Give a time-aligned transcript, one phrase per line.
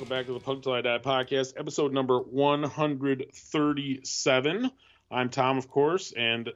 [0.00, 4.70] Welcome back to the Punk Till I Die podcast, episode number 137.
[5.10, 6.48] I'm Tom, of course, and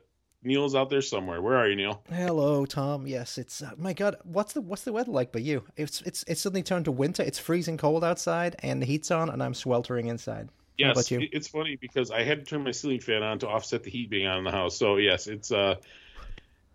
[0.43, 1.43] Neil's out there somewhere.
[1.43, 2.03] Where are you, Neil?
[2.09, 3.07] Hello, Tom.
[3.07, 4.17] Yes, it's uh, my God.
[4.25, 5.63] What's the what's the weather like by you?
[5.77, 7.23] It's it's it's suddenly turned to winter.
[7.23, 10.49] It's freezing cold outside, and the heat's on, and I'm sweltering inside.
[10.79, 13.91] Yes, it's funny because I had to turn my ceiling fan on to offset the
[13.91, 14.75] heat being on in the house.
[14.75, 15.75] So yes, it's uh,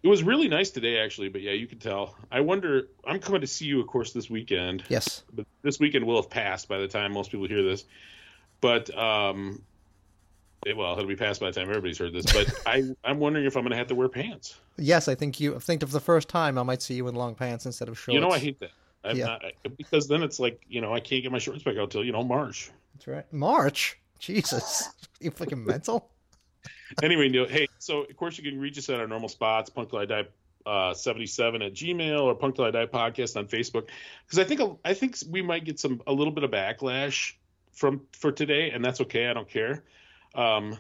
[0.04, 1.30] it was really nice today actually.
[1.30, 2.16] But yeah, you can tell.
[2.32, 2.88] I wonder.
[3.06, 4.84] I'm coming to see you, of course, this weekend.
[4.90, 5.24] Yes.
[5.34, 7.86] but this weekend will have passed by the time most people hear this.
[8.62, 9.62] But um,
[10.66, 12.26] it, well, it'll be passed by the time everybody's heard this.
[12.32, 14.60] But I, I'm wondering if I'm going to have to wear pants.
[14.78, 15.56] Yes, I think you.
[15.56, 17.98] I think of the first time I might see you in long pants instead of
[17.98, 18.14] shorts.
[18.16, 18.72] You know, I hate that.
[19.04, 19.26] I'm Yeah.
[19.26, 19.42] not,
[19.78, 22.12] because then it's like you know I can't get my shorts back out till you
[22.12, 22.70] know March.
[22.96, 23.34] That's right.
[23.34, 23.98] March.
[24.20, 24.90] Jesus,
[25.22, 26.10] you fucking mental.
[27.04, 29.90] anyway, Neil, hey, so of course you can reach us at our normal spots, Punk
[29.90, 30.26] Till I Die
[30.66, 33.88] uh, 77 at Gmail or Punk Till I Die podcast on Facebook.
[34.26, 37.34] Because I think I think we might get some a little bit of backlash
[37.74, 39.28] from for today, and that's okay.
[39.28, 39.84] I don't care.
[40.36, 40.78] Um,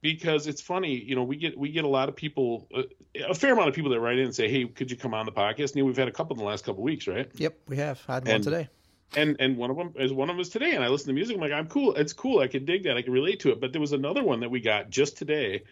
[0.00, 2.82] because it's funny, you know, we get we get a lot of people, uh,
[3.26, 5.24] a fair amount of people that write in and say, "Hey, could you come on
[5.24, 7.30] the podcast?" Neil, we've had a couple in the last couple of weeks, right?
[7.34, 8.68] Yep, we have had one And- today.
[9.16, 11.12] And and one of them is one of them is today and i listen to
[11.12, 13.50] music i'm like i'm cool it's cool i can dig that i can relate to
[13.50, 15.62] it but there was another one that we got just today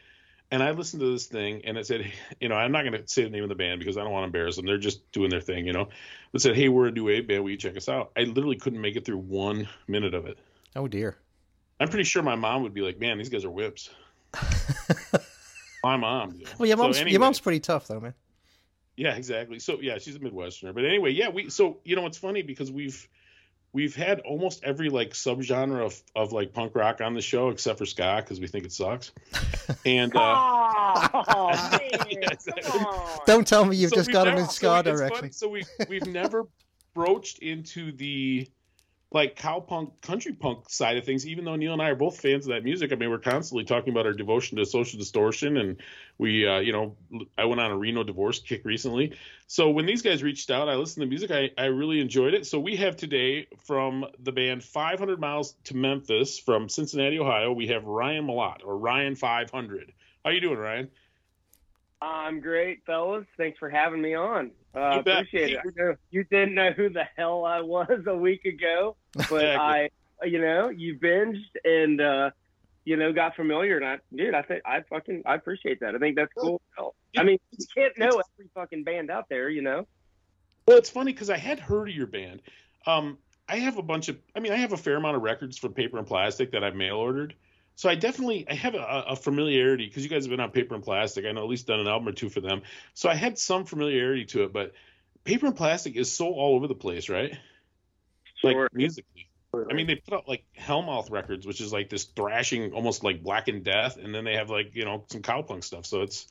[0.51, 2.11] and i listened to this thing and it said
[2.41, 4.13] you know i'm not going to say the name of the band because i don't
[4.13, 5.89] want to embarrass them they're just doing their thing you know
[6.33, 8.57] it said hey we're a new wave band will you check us out i literally
[8.57, 10.39] couldn't make it through one minute of it
[10.77, 11.17] Oh dear.
[11.81, 13.91] i'm pretty sure my mom would be like man these guys are whips
[15.85, 16.41] my mom.
[16.59, 17.11] Well, your So anyway.
[17.11, 18.15] your mom's pretty tough though, man.
[18.97, 19.59] Yeah, exactly.
[19.59, 20.75] So yeah, she's a Midwesterner.
[20.75, 23.09] But anyway, yeah, we so you know it's funny because we've
[23.73, 27.79] we've had almost every like subgenre of of like punk rock on the show except
[27.79, 29.13] for ska because we think it sucks.
[29.87, 32.49] And uh, Oh, man, Yes.
[33.27, 35.33] Don't tell me you've so just got him in ska it's funny, direction.
[35.33, 36.47] So we we've never
[36.95, 38.49] broached into the
[39.15, 42.47] like cowpunk country punk side of things even though neil and i are both fans
[42.47, 45.77] of that music i mean we're constantly talking about our devotion to social distortion and
[46.19, 46.97] we uh, you know
[47.39, 49.15] i went on a reno divorce kick recently.
[49.47, 51.31] So when these guys reached out i listened to the music.
[51.31, 52.47] I, I really enjoyed it.
[52.47, 57.67] So we have today from the band 500 miles to memphis from cincinnati ohio we
[57.69, 59.93] have ryan malott or ryan 500
[60.25, 60.89] how you doing ryan?
[62.01, 63.27] I'm great, fellas.
[63.37, 64.51] Thanks for having me on.
[64.75, 65.61] Uh, appreciate it.
[65.77, 68.97] Know you didn't know who the hell I was a week ago,
[69.31, 69.91] but I,
[70.25, 72.31] you know, you binged and, uh,
[72.85, 73.77] you know, got familiar.
[73.77, 75.95] And I, dude, I think I fucking, I appreciate that.
[75.95, 76.63] I think that's cool.
[77.17, 79.87] I mean, you can't know every fucking band out there, you know.
[80.67, 82.41] Well, it's funny because I had heard of your band.
[82.87, 83.19] Um,
[83.49, 85.75] I have a bunch of, I mean, I have a fair amount of records from
[85.75, 87.35] Paper and Plastic that I've mail ordered.
[87.75, 90.75] So I definitely, I have a, a familiarity because you guys have been on Paper
[90.75, 91.25] and Plastic.
[91.25, 92.63] I know at least done an album or two for them.
[92.95, 94.73] So I had some familiarity to it, but
[95.25, 97.31] Paper and Plastic is so all over the place, right?
[98.43, 98.69] Like Sure.
[98.73, 99.29] musically.
[99.71, 103.23] I mean, they put out like Hellmouth Records, which is like this thrashing, almost like
[103.23, 105.85] Black and Death, and then they have like you know some cowpunk stuff.
[105.85, 106.27] So it's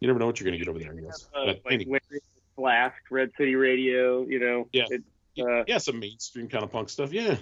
[0.00, 0.92] you never know what you're gonna get over there.
[0.92, 1.28] I guess.
[1.34, 1.98] uh, But like anyway.
[2.56, 4.68] Flask, Red City Radio, you know.
[4.72, 4.84] Yeah.
[4.90, 5.02] It,
[5.40, 7.10] uh, yeah, some mainstream kind of punk stuff.
[7.10, 7.36] Yeah.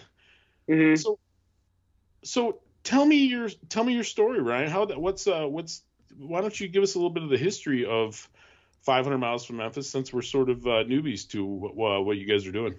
[0.68, 0.96] mhm.
[0.96, 1.18] So,
[2.22, 4.70] so tell me your tell me your story, Ryan.
[4.70, 5.00] How that?
[5.00, 5.46] What's uh?
[5.46, 5.82] What's?
[6.16, 8.28] Why don't you give us a little bit of the history of
[8.82, 12.46] 500 miles from Memphis, since we're sort of uh, newbies to what, what you guys
[12.46, 12.74] are doing.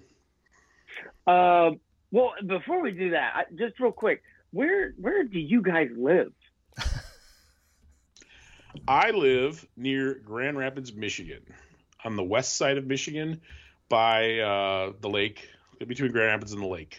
[1.26, 1.70] Uh,
[2.10, 6.32] well, before we do that, I, just real quick, where where do you guys live?
[8.88, 11.42] I live near Grand Rapids, Michigan,
[12.04, 13.40] on the west side of Michigan,
[13.88, 15.48] by uh, the lake,
[15.86, 16.98] between Grand Rapids and the lake.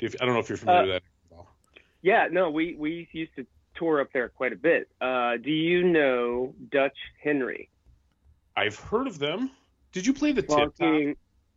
[0.00, 1.07] If, I don't know if you're familiar Uh, with that.
[2.02, 4.88] Yeah, no, we we used to tour up there quite a bit.
[5.00, 7.70] Uh, do you know Dutch Henry?
[8.56, 9.50] I've heard of them.
[9.92, 10.92] Did you play the Tip Top?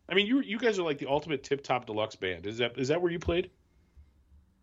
[0.09, 2.45] I mean, you you guys are like the ultimate Tip Top deluxe band.
[2.45, 3.49] Is that is that where you played?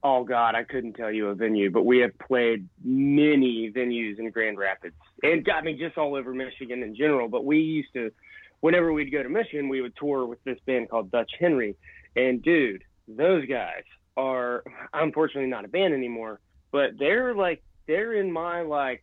[0.02, 4.30] oh God, I couldn't tell you a venue, but we have played many venues in
[4.30, 7.28] Grand Rapids, and I mean just all over Michigan in general.
[7.28, 8.12] But we used to,
[8.60, 11.76] whenever we'd go to Michigan, we would tour with this band called Dutch Henry,
[12.16, 13.82] and dude, those guys
[14.18, 16.40] are unfortunately not a band anymore,
[16.72, 19.02] but they're like they're in my like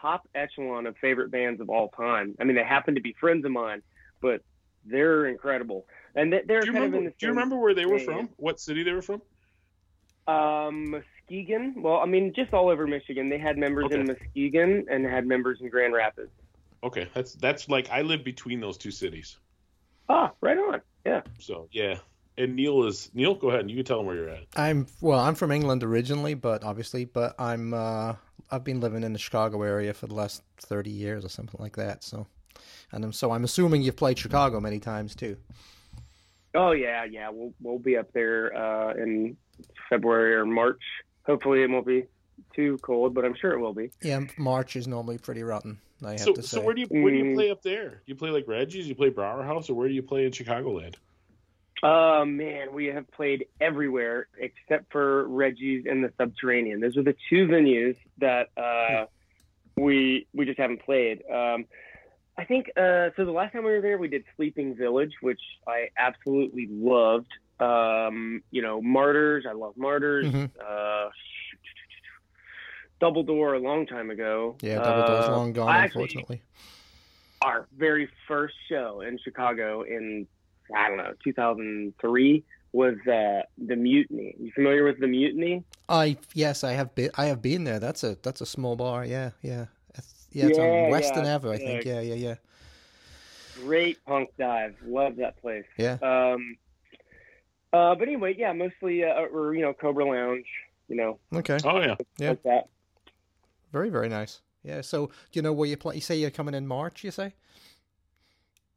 [0.00, 2.34] top echelon of favorite bands of all time.
[2.40, 3.82] I mean, they happen to be friends of mine,
[4.20, 4.40] but
[4.84, 5.86] they're incredible,
[6.16, 6.96] and they- they're Do you kind remember?
[6.96, 8.06] of in the Do you remember where they were vein.
[8.06, 8.28] from?
[8.38, 9.22] What city they were from?
[10.26, 11.82] Um, Muskegon.
[11.82, 13.28] Well, I mean, just all over Michigan.
[13.28, 16.30] They had members in Muskegon and had members in Grand Rapids.
[16.84, 19.38] Okay, that's that's like I live between those two cities.
[20.08, 20.80] Ah, right on.
[21.06, 21.22] Yeah.
[21.38, 21.98] So yeah.
[22.38, 23.34] And Neil is Neil.
[23.34, 23.60] Go ahead.
[23.60, 24.44] and You can tell them where you're at.
[24.56, 25.18] I'm well.
[25.20, 28.14] I'm from England originally, but obviously, but I'm uh,
[28.50, 31.76] I've been living in the Chicago area for the last thirty years or something like
[31.76, 32.02] that.
[32.02, 32.26] So,
[32.92, 35.36] and I'm, so I'm assuming you've played Chicago many times too.
[36.54, 37.28] Oh yeah, yeah.
[37.30, 39.36] We'll we'll be up there uh, in
[39.90, 40.80] February or March.
[41.26, 42.04] Hopefully, it won't be
[42.54, 43.90] too cold, but I'm sure it will be.
[44.02, 45.78] Yeah, March is normally pretty rotten.
[46.04, 46.56] I have So, to say.
[46.56, 47.34] so where do you where do you Mm.
[47.34, 47.90] play up there?
[47.90, 48.88] Do you play like Reggie's?
[48.88, 50.94] You play Brauer House, or where do you play in Chicagoland?
[51.82, 56.80] Oh man, we have played everywhere except for Reggie's and the Subterranean.
[56.80, 59.06] Those are the two venues that uh,
[59.76, 61.22] we we just haven't played.
[61.28, 61.64] Um,
[62.38, 63.24] I think uh, so.
[63.24, 67.32] The last time we were there, we did Sleeping Village, which I absolutely loved.
[67.58, 69.44] Um, you know, Martyrs.
[69.48, 70.26] I love Martyrs.
[70.26, 70.50] Mhm.
[70.60, 71.10] Uh,
[73.00, 74.56] Double Door a long time ago.
[74.62, 76.42] Yeah, Double Door's Uh, long gone, actually- unfortunately.
[77.42, 80.28] our very first show in Chicago in
[80.76, 84.34] I don't know 2003 was uh, the Mutiny.
[84.40, 85.64] You familiar with the Mutiny?
[85.88, 87.10] I yes, I have been.
[87.16, 87.78] I have been there.
[87.78, 89.04] That's a that's a small bar.
[89.04, 90.46] Yeah, yeah, It's- yeah.
[90.46, 91.84] It's Yeah, on Western yeah, Ave, I think.
[91.84, 92.00] yeah.
[92.00, 92.34] Yeah, yeah, yeah,
[93.64, 94.74] Great punk dive.
[94.86, 95.64] Love that place.
[95.76, 95.98] yeah.
[96.02, 96.56] Um,
[97.72, 100.46] uh, but anyway, yeah, mostly uh, or you know Cobra Lounge,
[100.88, 102.30] you know, Okay, Oh yeah, Yeah.
[102.30, 102.68] like that.
[103.72, 104.40] very very nice.
[104.62, 104.80] Yeah.
[104.80, 105.96] So do you know where you play?
[105.96, 107.04] You say you're coming in March.
[107.04, 107.34] You say?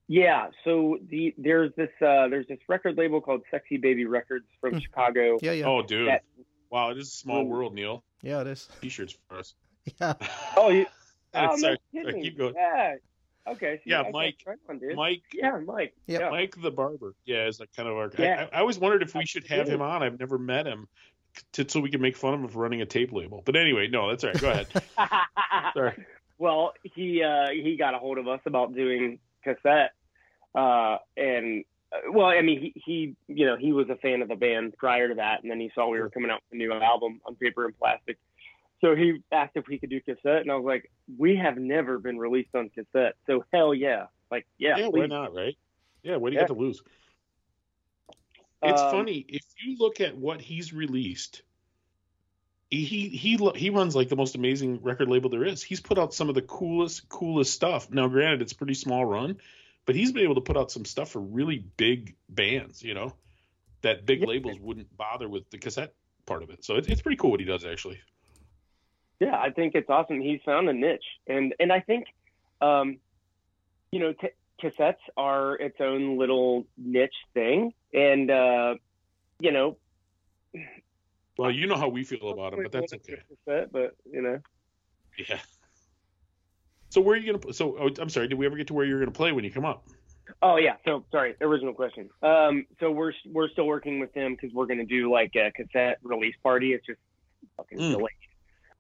[0.08, 4.74] Yeah, so the there's this uh, there's this record label called Sexy Baby Records from
[4.74, 4.80] Hmm.
[4.80, 5.38] Chicago.
[5.42, 6.24] Yeah, yeah, oh dude, That-
[6.70, 7.48] wow, it is a small Mm.
[7.48, 8.04] world, Neil.
[8.22, 8.42] yeah.
[8.42, 8.70] It is.
[8.82, 9.56] T-shirts for us.
[10.00, 10.14] Yeah.
[10.58, 10.86] Oh, you,
[11.34, 12.24] oh, sorry, no sorry, kidding.
[12.24, 12.54] keep going.
[12.56, 12.96] Yeah.
[13.48, 13.78] Okay.
[13.78, 14.96] so Yeah, okay, Mike- right on, dude.
[14.96, 15.94] Mike, Yeah, Mike.
[16.08, 16.22] Yep.
[16.22, 16.30] Yeah.
[16.30, 17.14] Mike the barber.
[17.26, 18.12] Yeah, is like kind of our.
[18.18, 18.48] Yeah.
[18.52, 20.02] I, I always wondered if we should have him on.
[20.04, 20.88] I've never met him,
[21.54, 23.42] to, so we can make fun of him for running a tape label.
[23.46, 24.42] But anyway, no, that's all right.
[24.42, 24.68] Go ahead.
[25.76, 26.06] Sorry.
[26.40, 29.92] well, he uh, he got a hold of us about doing cassette,
[30.56, 31.64] uh, and
[31.94, 34.74] uh, well, I mean, he, he you know he was a fan of the band
[34.78, 37.22] prior to that, and then he saw we were coming out with a new album
[37.26, 38.18] on paper and plastic.
[38.82, 42.00] So he asked if we could do cassette, and I was like, "We have never
[42.00, 45.56] been released on cassette, so hell yeah, like yeah, Yeah, why not, right?
[46.04, 46.48] Yeah, what do you Yeah.
[46.48, 46.84] got to lose?
[48.64, 51.44] It's Um, funny if you look at what he's released.
[52.84, 55.64] He he he runs like the most amazing record label there is.
[55.64, 57.90] He's put out some of the coolest coolest stuff.
[57.92, 59.38] Now, granted, it's a pretty small run,
[59.86, 62.84] but he's been able to put out some stuff for really big bands.
[62.84, 63.14] You know,
[63.82, 64.28] that big Yeah.
[64.28, 65.94] labels wouldn't bother with the cassette
[66.26, 66.66] part of it.
[66.66, 68.00] So it's it's pretty cool what he does actually.
[69.20, 70.20] Yeah, I think it's awesome.
[70.20, 72.08] He's found a niche, and and I think,
[72.62, 72.98] um,
[73.92, 74.30] you know, t-
[74.62, 78.76] cassettes are its own little niche thing, and uh,
[79.40, 79.78] you know,
[81.38, 83.18] Well, you know how we feel about him, but that's okay.
[83.46, 84.40] But you know,
[85.30, 85.40] Yeah.
[86.90, 87.54] So where are you gonna?
[87.54, 88.28] So oh, I'm sorry.
[88.28, 89.86] Did we ever get to where you're gonna play when you come up?
[90.42, 90.76] oh yeah.
[90.86, 92.10] So sorry, original question.
[92.22, 95.98] Um, so we're we're still working with them because we're gonna do like a cassette
[96.04, 96.74] release party.
[96.74, 97.00] It's just
[97.58, 97.92] fucking Mm.
[97.92, 98.12] delayed.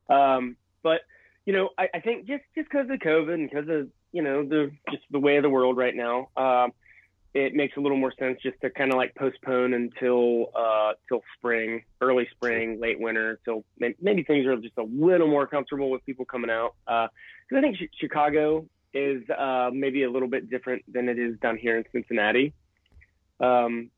[0.09, 1.01] Um, but
[1.45, 4.45] you know, I, I think just just because of COVID and because of you know
[4.45, 6.71] the just the way of the world right now, um,
[7.35, 11.21] it makes a little more sense just to kind of like postpone until uh till
[11.37, 16.03] spring, early spring, late winter, till maybe things are just a little more comfortable with
[16.05, 16.75] people coming out.
[16.85, 21.37] Because I think Chi- Chicago is uh, maybe a little bit different than it is
[21.39, 22.53] down here in Cincinnati.
[23.41, 23.91] Um,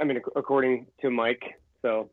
[0.00, 1.42] I mean, ac- according to Mike.
[1.82, 2.08] So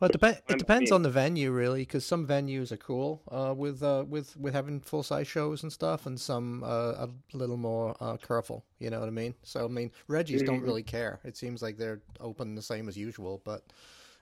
[0.00, 3.54] Well, it, depe- it depends on the venue, really, because some venues are cool uh,
[3.56, 7.56] with uh, with with having full size shows and stuff, and some uh, a little
[7.56, 8.64] more uh, careful.
[8.78, 9.34] You know what I mean?
[9.42, 10.66] So I mean, Reggie's don't Mhm.
[10.66, 11.20] really care.
[11.24, 13.62] It seems like they're open the same as usual, but.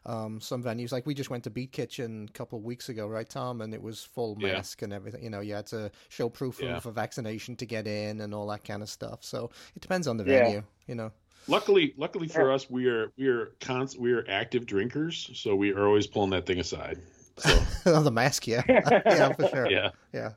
[0.05, 3.07] Um, some venues like we just went to Beat Kitchen a couple of weeks ago,
[3.07, 3.61] right, Tom?
[3.61, 4.55] And it was full Yeah.
[4.55, 5.23] mask and everything.
[5.23, 6.77] You know, you had to show proof Yeah.
[6.77, 9.23] of a vaccination to get in and all that kind of stuff.
[9.23, 10.43] So it depends on the Yeah.
[10.43, 11.13] venue, you know.
[11.49, 12.55] Luckily, luckily for Yeah.
[12.55, 16.31] us, we are we are const- we are active drinkers, so we are always pulling
[16.31, 16.99] that thing aside.
[17.39, 20.31] So oh, the mask, yeah, yeah, for sure, yeah, yeah.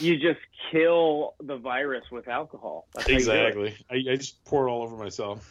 [0.00, 2.88] you just kill the virus with alcohol.
[2.94, 3.34] That's how you do it.
[3.68, 3.76] exactly.
[3.90, 5.46] I, I just pour it all over myself,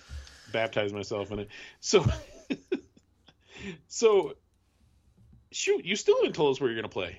[0.51, 1.49] baptize myself in it.
[1.79, 2.03] So,
[3.87, 4.33] so
[5.51, 7.17] shoot, you still haven't told us where you're gonna play.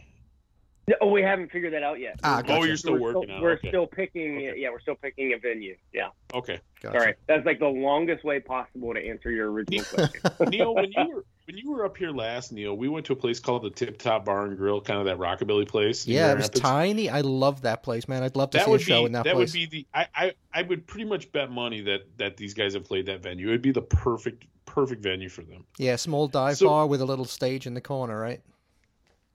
[1.01, 2.21] Oh, we haven't figured that out yet.
[2.23, 2.61] Ah, We're- gotcha.
[2.61, 3.41] Oh, you're still we're working still, on.
[3.41, 3.43] it.
[3.43, 3.69] We're okay.
[3.69, 4.37] still picking.
[4.37, 4.55] Okay.
[4.57, 5.77] Yeah, we're still picking a venue.
[5.93, 6.09] Yeah.
[6.33, 6.61] okay.
[6.81, 6.99] Gotcha.
[7.01, 10.21] Sorry, that's like the longest way possible to answer your original question.
[10.49, 13.17] Neil, when you were when you were up here last, Neil, we went to a
[13.17, 16.07] place called the Tip Top Bar and Grill, kind of that rockabilly place.
[16.07, 16.61] Yeah, it was Rapids.
[16.61, 17.09] tiny.
[17.11, 18.23] I love that place, man.
[18.23, 19.53] I'd love to That see a show be in that, that place.
[19.53, 22.55] That would be the I, I I would pretty much bet money that that these
[22.55, 23.49] guys have played that venue.
[23.49, 25.65] It would be the perfect perfect venue for them.
[25.79, 28.41] yeah, small dive So- bar with a little stage in the corner, right?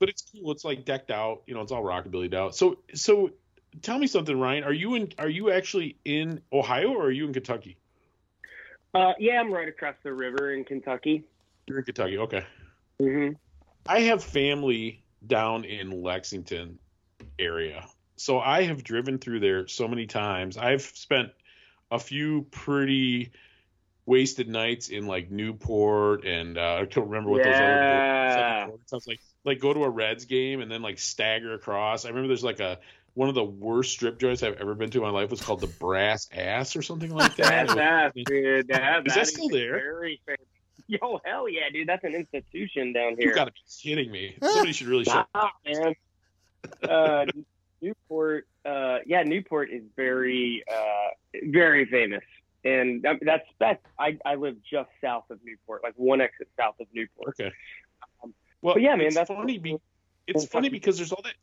[0.01, 0.51] But it's cool.
[0.51, 1.43] It's like decked out.
[1.45, 2.55] You know, it's all rockabilly out.
[2.55, 3.29] So so
[3.83, 4.63] tell me something, Ryan.
[4.63, 5.13] Are you in?
[5.19, 7.77] Are you actually in Ohio or are you in Kentucky?
[8.95, 11.23] uh, yeah, I'm right across the river in Kentucky.
[11.67, 12.17] You're in Kentucky.
[12.17, 12.43] Okay.
[12.99, 13.33] Mm-hmm.
[13.85, 16.79] I have family down in Lexington
[17.37, 17.87] area.
[18.15, 20.57] So I have driven through there so many times.
[20.57, 21.29] I've spent
[21.91, 23.31] a few pretty
[24.07, 28.65] Wasted Nights in like Newport, and uh, I can't remember what Yeah.
[28.65, 29.19] those other sounds like.
[29.43, 32.05] Like go to a Reds game and then like stagger across.
[32.05, 32.79] I remember there's like a
[33.13, 35.59] one of the worst strip joints I've ever been to in my life was called
[35.61, 37.67] the Brass Ass or something like that.
[37.67, 38.67] That's It was- that, dude.
[38.69, 39.73] That, Is that still there?
[39.73, 40.39] Very famous.
[40.87, 41.87] Yo, hell yeah, dude.
[41.87, 43.29] That's an institution down here.
[43.29, 44.35] You gotta be kidding me!
[44.43, 45.25] Somebody should really shut.
[45.29, 45.95] Stop, man.
[46.83, 47.25] Uh,
[47.81, 52.23] Newport, uh, yeah, Newport is very, uh, very famous,
[52.65, 53.81] and that's that's.
[53.97, 57.39] I I live just south of Newport, like one exit south of Newport.
[57.39, 57.53] Okay.
[58.61, 59.57] Well, But yeah, man, it's that's funny.
[59.57, 59.77] Be,
[60.27, 61.33] it's funny because there's all that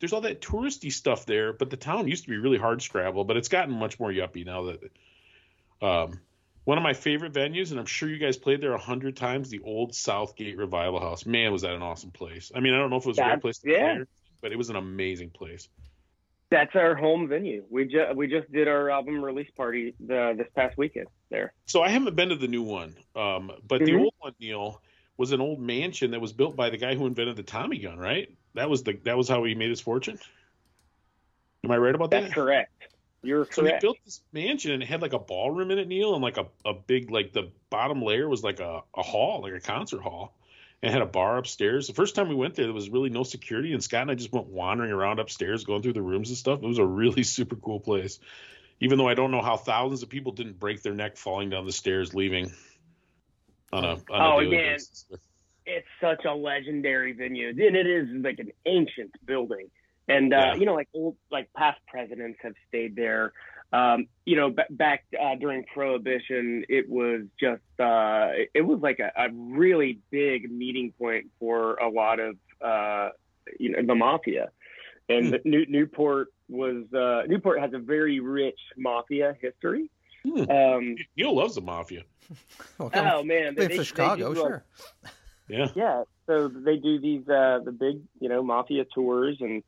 [0.00, 3.24] there's all that touristy stuff there, but the town used to be really hard scrabble,
[3.24, 4.90] but it's gotten much more yuppie now that.
[5.80, 6.20] Um,
[6.64, 9.48] one of my favorite venues, and I'm sure you guys played there a hundred times,
[9.48, 11.24] the old Southgate Revival House.
[11.24, 12.52] Man, was that an awesome place!
[12.54, 13.94] I mean, I don't know if it was a great place to yeah.
[13.94, 14.04] play,
[14.42, 15.66] but it was an amazing place.
[16.50, 17.64] That's our home venue.
[17.70, 21.54] We just we just did our album release party the, this past weekend there.
[21.64, 24.00] So I haven't been to the new one, um, but the Mhm.
[24.00, 24.82] old one, Neil,
[25.18, 27.98] was an old mansion that was built by the guy who invented the Tommy gun,
[27.98, 28.32] right?
[28.54, 30.18] That was the that was how he made his fortune.
[31.64, 32.34] Am I right about That's that?
[32.34, 32.70] correct.
[33.22, 36.14] You're So he built this mansion and it had like a ballroom in it, Neil,
[36.14, 39.52] and like a, a big like the bottom layer was like a, a hall, like
[39.52, 40.34] a concert hall.
[40.80, 41.88] And had a bar upstairs.
[41.88, 44.14] The first time we went there, there was really no security, and Scott and I
[44.14, 46.62] just went wandering around upstairs, going through the rooms and stuff.
[46.62, 48.20] It was a really super cool place.
[48.78, 51.66] Even though I don't know how thousands of people didn't break their neck falling down
[51.66, 52.52] the stairs leaving
[53.72, 54.72] on a on a Oh, daily man.
[54.72, 55.06] basis.
[55.66, 59.70] it's such a legendary venue, and it is like an ancient building.
[60.08, 60.54] And uh, Yeah.
[60.54, 63.32] you know, like old, like past presidents have stayed there.
[63.72, 68.80] Um, you know, b- back uh, during Prohibition, it was just uh, it, it was
[68.80, 73.10] like a, a really big meeting point for a lot of uh,
[73.58, 74.48] you know the mafia.
[75.10, 75.50] And Hmm.
[75.50, 79.90] New, Newport was uh, Newport has a very rich mafia history.
[80.36, 82.02] Um, Neil loves the mafia.
[82.78, 84.64] Well, oh man, Wait for Chicago, do, uh, sure.
[85.48, 85.68] Yeah.
[85.74, 89.62] yeah, so they do these uh the big, you know, mafia tours and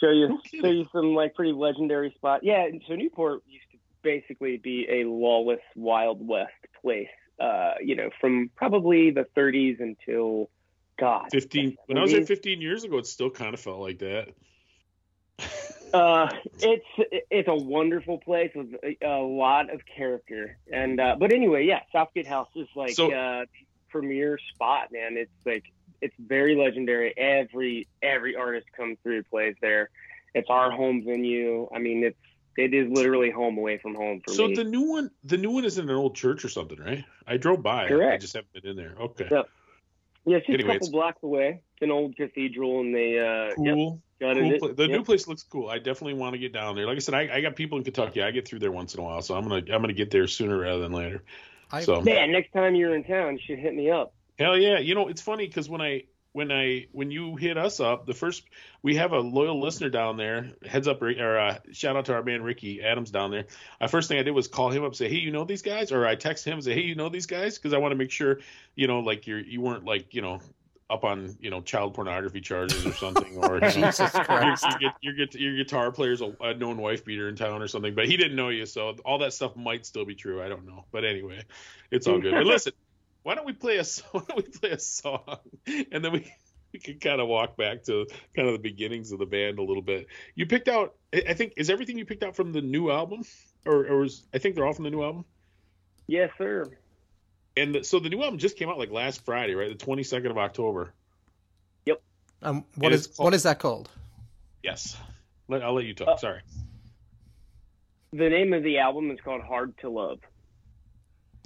[0.00, 2.42] show you No show you some like pretty legendary spots.
[2.44, 7.08] Yeah, and so Newport used to basically be a lawless Wild West place.
[7.40, 10.50] Uh, you know, from probably the 30s until
[10.98, 11.28] God.
[11.32, 12.26] 15 when I was there Mhm.
[12.26, 14.28] 15 years ago, it still kind of felt like that.
[15.94, 16.84] Uh, it's
[17.30, 21.80] it's a wonderful place with a, a lot of character, and uh, but anyway, yeah,
[21.92, 23.44] Southgate House is like So- uh,
[23.90, 25.16] premier spot, man.
[25.16, 25.64] It's like
[26.00, 27.16] it's very legendary.
[27.16, 29.90] Every every artist comes through plays there.
[30.34, 31.68] It's our home venue.
[31.72, 32.18] I mean, it's
[32.56, 34.56] it is literally home away from home for so me.
[34.56, 37.04] So the new one, the new one is in an old church or something, right?
[37.26, 37.86] I drove by.
[37.86, 37.92] it.
[38.14, 38.94] I just haven't been in there.
[39.00, 39.28] Okay.
[40.26, 41.60] Yeah, it's just anyway, a couple it's- blocks away.
[41.74, 44.00] It's an old cathedral, and they uh, yep, Cool.
[44.20, 44.58] gutted cool it.
[44.60, 44.90] pla- the Yep.
[44.90, 45.68] new place looks cool.
[45.68, 46.86] I definitely want to get down there.
[46.86, 48.22] Like I said, I, I got people in Kentucky.
[48.22, 50.26] I get through there once in a while, so I'm gonna I'm gonna get there
[50.26, 51.24] sooner rather than later.
[51.72, 54.14] I, So Man, next time you're in town, you should hit me up.
[54.38, 57.78] hell yeah, you know it's funny because when I when I when you hit us
[57.78, 58.42] up, the first
[58.82, 60.50] we have a loyal listener down there.
[60.66, 63.44] Heads up, or uh, shout out to our man Ricky Adams down there.
[63.80, 65.62] Uh, first thing I did was call him up, and say, hey, you know these
[65.62, 67.92] guys, or I text him, and say, hey, you know these guys, because I want
[67.92, 68.40] to make sure
[68.74, 70.40] you know like you're you weren't like you know
[70.90, 74.66] up on you know child pornography charges or something, or you know, Jesus your, Christ.
[74.80, 77.94] your, your, your, your guitar player's a, a known wife beater in town or something,
[77.94, 80.42] but he didn't know you, so all that stuff might still be true.
[80.42, 81.44] I don't know, but anyway,
[81.92, 82.32] it's all good.
[82.32, 82.72] But listen,
[83.24, 86.32] why don't we play a why don't we play a song, and then we
[86.72, 89.62] we can kind of walk back to kind of the beginnings of the band a
[89.62, 90.06] little bit.
[90.36, 93.24] You picked out, I I think, is everything you picked out from the new album,
[93.66, 95.24] or or is, I think they're all from the new album.
[96.06, 96.66] Yes, sir.
[97.56, 99.68] And the, so the new album just came out like last Friday, right?
[99.70, 100.92] The twenty second of October.
[101.86, 102.02] Yep.
[102.42, 103.90] Um, what It is is called- what is that called?
[104.62, 104.96] Yes.
[105.48, 106.08] Let, I'll let you talk.
[106.08, 106.40] Uh, Sorry.
[108.12, 110.18] The name of the album is called Hard to Love.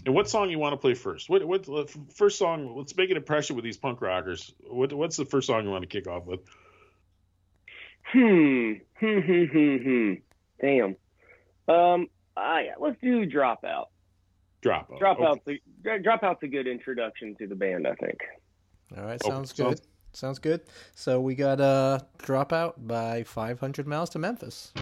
[0.08, 1.28] And what song you want to play first?
[1.28, 1.66] What what
[2.14, 2.74] first song?
[2.74, 4.54] Let's make an impression with these punk rockers.
[4.66, 6.40] What what's the first song you want to kick off with?
[8.04, 8.72] Hmm.
[8.98, 9.18] Hmm.
[9.18, 9.44] Hmm.
[9.44, 9.76] Hmm.
[9.76, 10.12] Hmm.
[10.62, 10.96] Damn.
[11.68, 12.06] Um.
[12.38, 12.72] Ah, yeah.
[12.80, 13.88] Let's do Dropout.
[14.62, 14.98] Drop out.
[14.98, 18.16] Dropout's a, Dropout's a good introduction to the band, I think.
[18.96, 19.88] All right, Oh, sounds sounds- good.
[20.14, 20.62] Sounds good.
[20.94, 24.72] So we got uh, Dropout by 500 Miles to Memphis.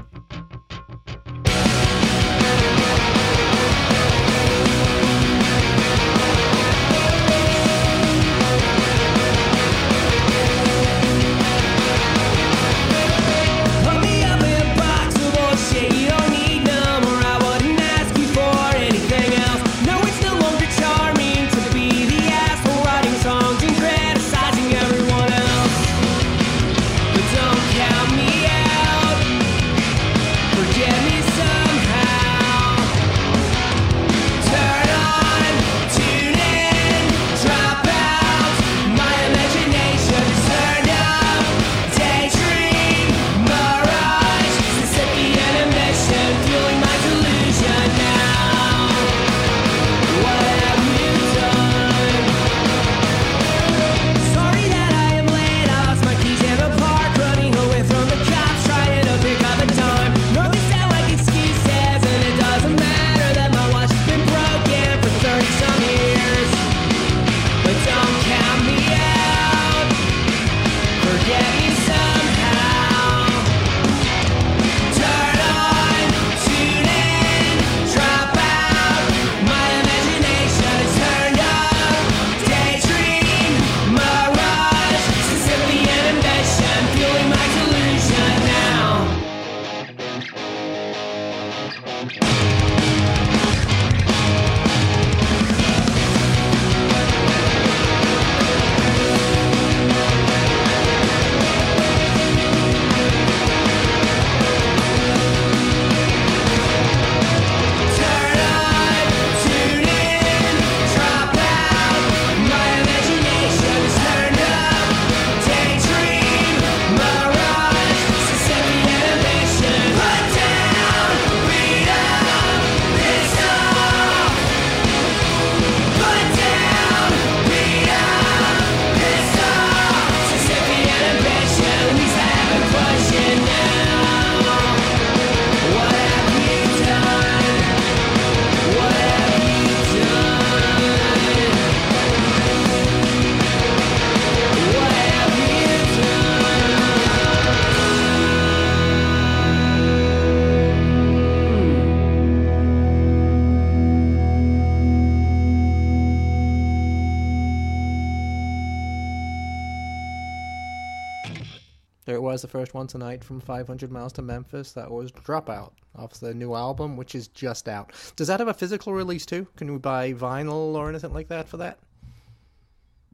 [162.36, 164.72] Was, the first one tonight from 500 Miles to Memphis.
[164.72, 167.92] That was Dropout off the new album, which is just out.
[168.16, 169.46] Does that have a physical release too?
[169.56, 171.78] Can we buy vinyl or anything like that for that?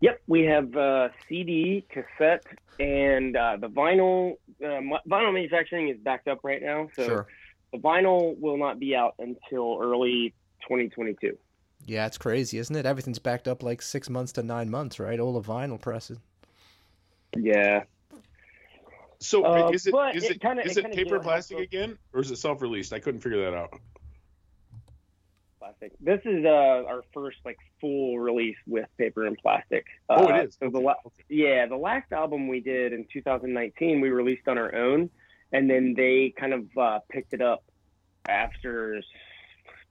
[0.01, 2.45] Yep, we have uh, CD, cassette,
[2.81, 4.39] and uh, the vinyl.
[4.61, 7.27] Uh, vinyl manufacturing is backed up right now, so Sure.
[7.73, 11.39] the vinyl will not be out until early 2022.
[11.87, 12.85] Yeah, it's crazy, isn't it?
[12.87, 15.21] Everything's backed up like six months to nine months, right?
[15.21, 16.19] All the vinyl presses.
[17.37, 17.85] Yeah,
[19.23, 22.21] So Uh, is it is it it kinda- is it it paper plastic again, or
[22.21, 22.93] is it self-released?
[22.93, 23.81] I couldn't figure that out.
[25.59, 25.93] plastic.
[26.01, 26.49] This is uh,
[26.89, 29.87] our first like full release with paper and plastic.
[30.09, 30.57] Oh, Uh, it is.
[30.61, 30.97] So the la-
[31.29, 35.09] yeah, the last album we did in 2019, we released on our own,
[35.53, 37.63] and then they kind of uh, picked it up
[38.29, 39.01] after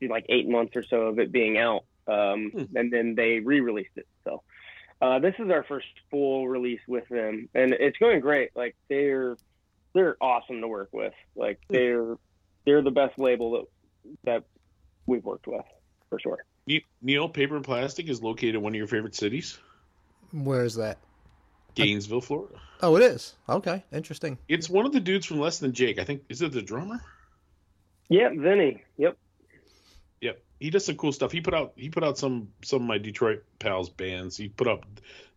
[0.01, 2.75] like eight months or so of it being out, um, Hmm.
[2.77, 4.07] and then they re-released it.
[5.01, 8.51] So uh, this is our first full release with them, and it's going great.
[8.55, 9.35] Like they're
[9.93, 11.13] they're awesome to work with.
[11.35, 11.73] Like Hmm.
[11.75, 12.17] they're
[12.65, 13.65] they're the best label that
[14.23, 14.43] that
[15.07, 15.65] we've worked with
[16.09, 16.37] for sure.
[17.01, 19.57] Neil, paper and plastic is located in one of your favorite cities,
[20.31, 20.99] Where is that?
[21.73, 22.55] Gainesville, Florida.
[22.81, 23.33] Oh, it is.
[23.49, 24.37] Okay, interesting.
[24.47, 25.99] It's one of the dudes from Less Than Jake.
[25.99, 27.01] I think is it the drummer?
[28.09, 28.83] Yep, Vinny.
[28.97, 29.17] Yep.
[30.61, 31.31] Yep, he does some cool stuff.
[31.31, 34.37] He put out he put out some some of my Detroit pals bands.
[34.37, 34.85] He put up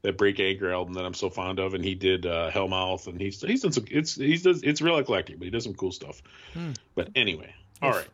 [0.02, 3.20] that Break Anchor album that I'm so fond of, and he did uh, Hellmouth, and
[3.20, 3.84] he's he's done some.
[3.90, 6.22] It's he's does it's real eclectic, but he does some cool stuff.
[6.52, 6.72] Hmm.
[6.94, 8.08] But anyway, all right.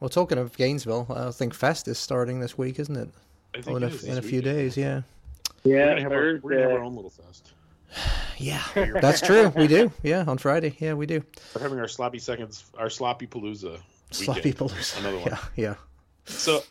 [0.00, 3.08] Well, talking of Gainesville, I think Fest is starting this week, isn't it?
[3.54, 5.00] I Oh, think in a, in a few days, yeah.
[5.64, 7.52] We're Yeah, gonna, have our, we're gonna have our own little fest.
[8.38, 8.62] Yeah,
[9.00, 9.48] that's true.
[9.56, 9.90] We do.
[10.02, 10.76] Yeah, on Friday.
[10.78, 11.22] Yeah, we do.
[11.54, 13.80] We're having our sloppy seconds, our sloppy palooza.
[14.10, 14.52] Sloppy.
[14.52, 15.00] Palooza.
[15.00, 15.28] Another one.
[15.30, 15.74] Yeah, yeah.
[16.26, 16.62] So,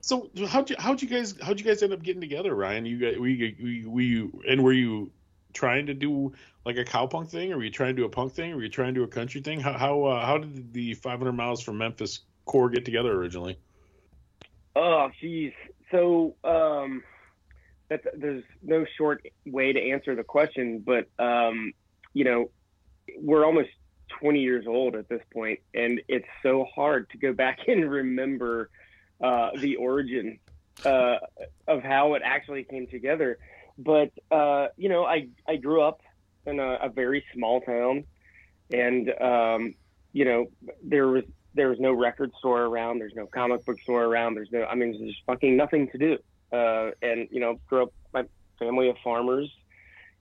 [0.00, 2.86] so how'd you how'd you guys how'd you guys end up getting together, Ryan?
[2.86, 5.10] You guys, were you, were you, were you and were you
[5.52, 6.32] trying to do
[6.64, 8.62] like a cowpunk thing, or were you trying to do a punk thing, or were
[8.62, 9.60] you trying to do a country thing?
[9.60, 13.58] How how uh, how did the 500 miles from Memphis core get together originally?
[14.76, 15.52] Oh, geez.
[15.90, 17.02] So, um,
[17.88, 21.72] that, there's no short way to answer the question, but, um,
[22.14, 22.50] you know,
[23.18, 23.70] we're almost
[24.20, 28.70] 20 years old at this point, and it's so hard to go back and remember
[29.20, 30.38] uh, the origin
[30.84, 31.16] uh,
[31.66, 33.38] of how it actually came together.
[33.78, 36.00] But, uh, you know, I, I grew up
[36.46, 38.04] in a, a very small town,
[38.72, 39.74] and, um,
[40.12, 40.46] you know,
[40.82, 42.98] there was there was no record store around.
[43.00, 44.34] There's no comic book store around.
[44.34, 46.18] There's no, I mean, there's just fucking nothing to do.
[46.52, 48.24] Uh, and, you know, grew up, my
[48.58, 49.50] family of farmers.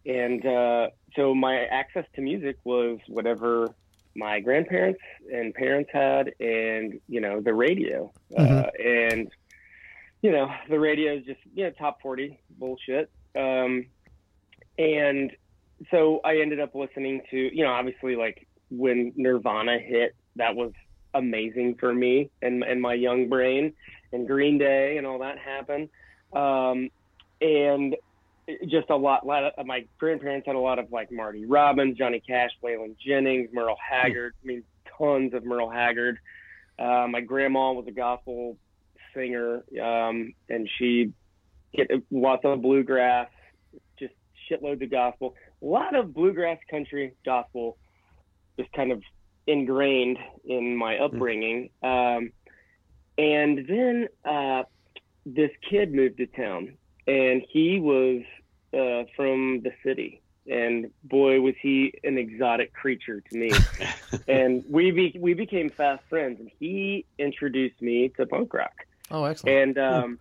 [0.06, 3.76] And uh, so my access to music was whatever
[4.20, 5.00] my grandparents
[5.32, 8.12] and parents had and, you know, the radio.
[8.38, 9.32] Uh, and,
[10.22, 13.10] you know, the radio is just, you know, top 40 bullshit.
[13.36, 13.88] Um,
[14.78, 15.32] and
[15.90, 20.72] so I ended up listening to, you know, obviously like when Nirvana hit, that was
[21.16, 23.74] amazing for me and and my young brain
[24.14, 25.90] and Green Day and all that happened.
[26.34, 26.90] Um,
[27.42, 27.96] and
[28.68, 32.20] just a lot, lot of my grandparents had a lot of like Marty Robbins, Johnny
[32.20, 34.34] Cash, Waylon Jennings, Merle Haggard.
[34.44, 34.64] I mean,
[34.98, 36.20] tons of Merle Haggard.
[36.78, 38.58] Uh, my grandma was a gospel
[39.14, 41.12] singer, um, and she
[41.76, 43.30] get lots of bluegrass,
[44.00, 44.14] just
[44.50, 45.36] shitloads of gospel.
[45.62, 47.78] A lot of bluegrass country gospel,
[48.58, 49.02] just kind of
[49.48, 51.70] ingrained in my upbringing.
[51.84, 52.32] Um,
[53.18, 54.64] and then uh,
[55.26, 58.22] this kid moved to town, and he was
[58.74, 60.22] uh, from the city.
[60.50, 63.52] And boy, was he an exotic creature to me.
[64.28, 68.74] and we be- we became fast friends, and he introduced me to punk rock.
[69.12, 69.58] Oh, excellent.
[69.58, 70.20] And um,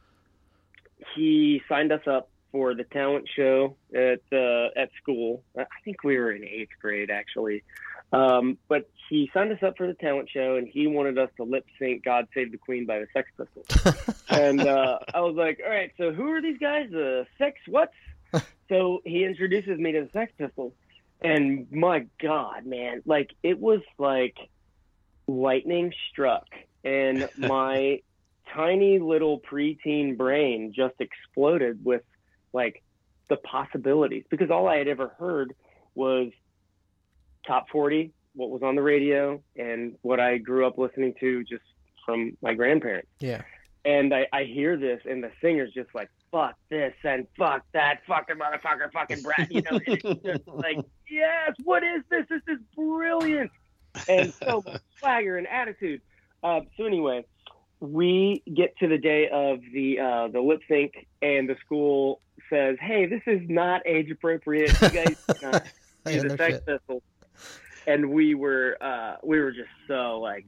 [1.15, 5.43] he signed us up for the talent show at uh, at school.
[5.57, 7.63] I think we were in eighth grade actually.
[8.13, 11.45] Um, but he signed us up for the talent show, and he wanted us to
[11.45, 14.25] lip sync "God Save the Queen" by the Sex Pistols.
[14.31, 16.89] and uh, I was like, "All right, so who are these guys?
[16.91, 17.93] The Sex what?"
[18.69, 20.73] so he introduces me to the Sex Pistols,
[21.21, 24.37] and my God, man, like it was like
[25.27, 26.47] lightning struck,
[26.85, 28.01] and my
[28.55, 32.03] tiny little preteen brain just exploded with
[32.53, 32.83] like
[33.29, 35.55] the possibilities because all I had ever heard
[35.95, 36.31] was
[37.47, 41.65] top 40, what was on the radio, and what I grew up listening to just
[42.05, 43.09] from my grandparents.
[43.21, 43.43] yeah.
[43.85, 48.01] And I, I hear this, and the singer's just like, fuck this and fuck that,
[48.07, 49.51] fucking motherfucker, fucking brat.
[49.51, 50.79] You know, it's just like,
[51.11, 52.27] yes, what is this?
[52.29, 53.51] This is brilliant.
[54.09, 54.65] And so
[54.99, 56.01] swagger and attitude.
[56.43, 57.25] Uh, so, anyway,
[57.81, 62.77] we get to the day of the uh, the lip sync, and the school says,
[62.81, 64.81] "Hey, this is not age appropriate.
[64.81, 65.61] You guys Yeah,
[66.07, 66.61] He's no Sex.
[66.65, 67.03] Pistols,
[67.87, 70.45] and we were uh, we were just so like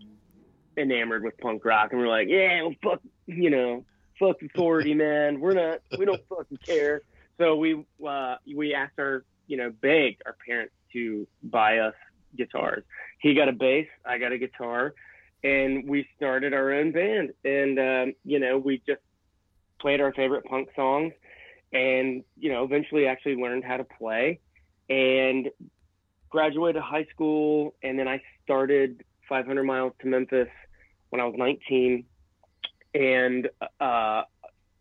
[0.76, 3.84] enamored with punk rock, and we are like, yeah, well, fuck, you know,
[4.20, 5.40] fuck authority, man.
[5.40, 7.02] We're not, we don't fucking care.
[7.38, 11.94] So we uh, we asked our, you know, begged our parents to buy us
[12.36, 12.84] guitars.
[13.18, 14.94] He got a bass, I got a guitar,
[15.42, 17.32] and we started our own band.
[17.44, 19.00] And um, you know, we just
[19.80, 21.14] played our favorite punk songs,
[21.72, 24.38] and you know, eventually actually learned how to play,
[24.90, 25.48] and
[26.28, 30.48] graduated high school, and then I started 500 miles to Memphis
[31.08, 32.04] when I was 19,
[32.94, 33.48] and
[33.80, 34.22] uh,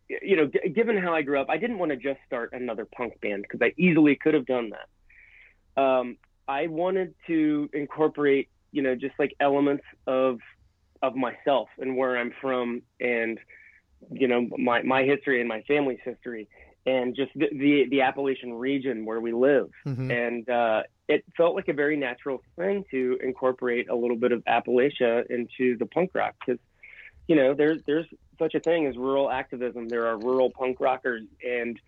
[0.09, 2.85] you know, g- given how I grew up, I didn't want to just start another
[2.85, 5.81] punk band because I easily could have done that.
[5.81, 6.17] Um,
[6.47, 10.39] I wanted to incorporate, you know, just like elements of
[11.01, 13.39] of myself and where I'm from, and
[14.11, 16.49] you know, my my history and my family's history,
[16.85, 21.55] and just the the, the Appalachian region where we live hmm and uh, it felt
[21.55, 26.11] like a very natural thing to incorporate a little bit of Appalachia into the punk
[26.13, 26.59] rock because
[27.29, 28.07] you know there's there's
[28.39, 29.87] such a thing as rural activism.
[29.87, 31.79] There are rural punk rockers, and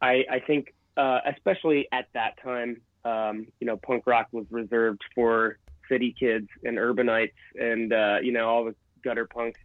[0.00, 5.00] I I think uh, especially at that time, um, you know, punk rock was reserved
[5.14, 5.56] for
[5.88, 9.58] city kids and urbanites, and uh, you know all the gutter punks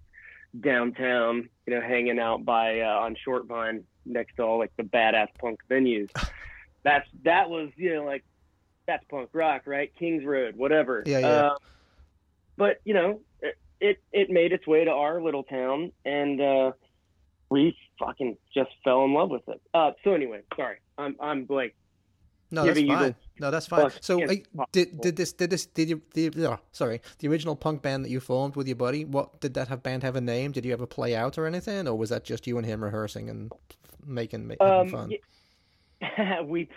[0.57, 5.27] downtown, you know, hanging out by uh, on Shortvine next to all like the badass
[5.37, 6.09] punk venues.
[6.83, 8.23] That's that was you know like
[8.85, 9.91] that's punk rock, right?
[9.97, 11.03] Kings Road, whatever.
[11.05, 11.27] Yeah, yeah.
[11.27, 11.55] Uh,
[12.55, 13.19] but you know,
[13.89, 16.71] it it made its way to our little town, and uh,
[17.49, 19.61] we fucking just fell in love with it.
[19.73, 21.75] Uh, so anyway, sorry, I'm I'm like
[22.51, 23.15] No, that's fine.
[23.39, 23.91] No, that's fine.
[24.01, 24.35] So, uh,
[24.71, 28.09] did did this did this did you the yeah, sorry the original punk band that
[28.09, 29.05] you formed with your buddy?
[29.05, 30.51] What did that have band have a name?
[30.51, 33.29] Did you ever play out or anything, or was that just you and him rehearsing
[33.29, 33.51] and
[34.05, 35.09] making having Um, fun?
[36.01, 36.69] y- we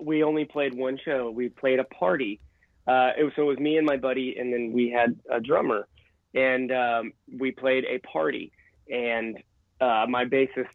[0.00, 1.30] we only played one show.
[1.30, 2.40] We played a party.
[2.86, 5.40] Uh, it was, so it was me and my buddy, and then we had a
[5.40, 5.88] drummer,
[6.36, 8.52] and um, we played a party.
[8.88, 9.38] And
[9.80, 10.68] uh, my bassist,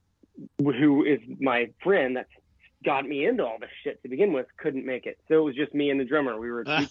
[0.59, 2.29] who is my friend, that's
[2.83, 5.19] got me into all this shit to begin with, couldn't make it.
[5.27, 6.37] So it was just me and the drummer.
[6.39, 6.79] We were Ah.
[6.79, 6.87] two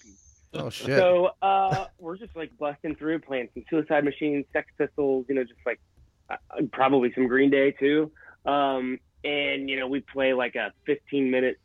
[0.53, 0.87] Oh shit!
[0.99, 5.45] so uh, we're just like busting through, playing some Suicide Machines, Sex Pistols, you know,
[5.45, 5.81] just like
[6.29, 6.37] uh,
[6.73, 8.11] probably some Green Day too.
[8.45, 11.61] Um, and you know, we play like a 15 minute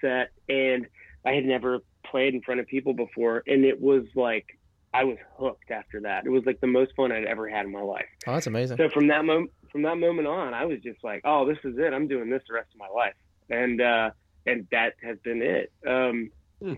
[0.00, 0.86] set, and
[1.26, 4.46] I had never played in front of people before, and it was like
[4.92, 6.26] I was hooked after that.
[6.26, 8.06] It was like the most fun I'd ever had in my life.
[8.26, 8.76] oh, that's amazing.
[8.76, 11.78] So from that moment, from that moment on, I was just like, oh, this is
[11.78, 11.92] it.
[11.92, 13.14] I'm doing this the rest of my life,
[13.48, 14.10] and uh,
[14.46, 15.72] and that has been it.
[15.86, 16.30] Um,
[16.62, 16.74] Hmm.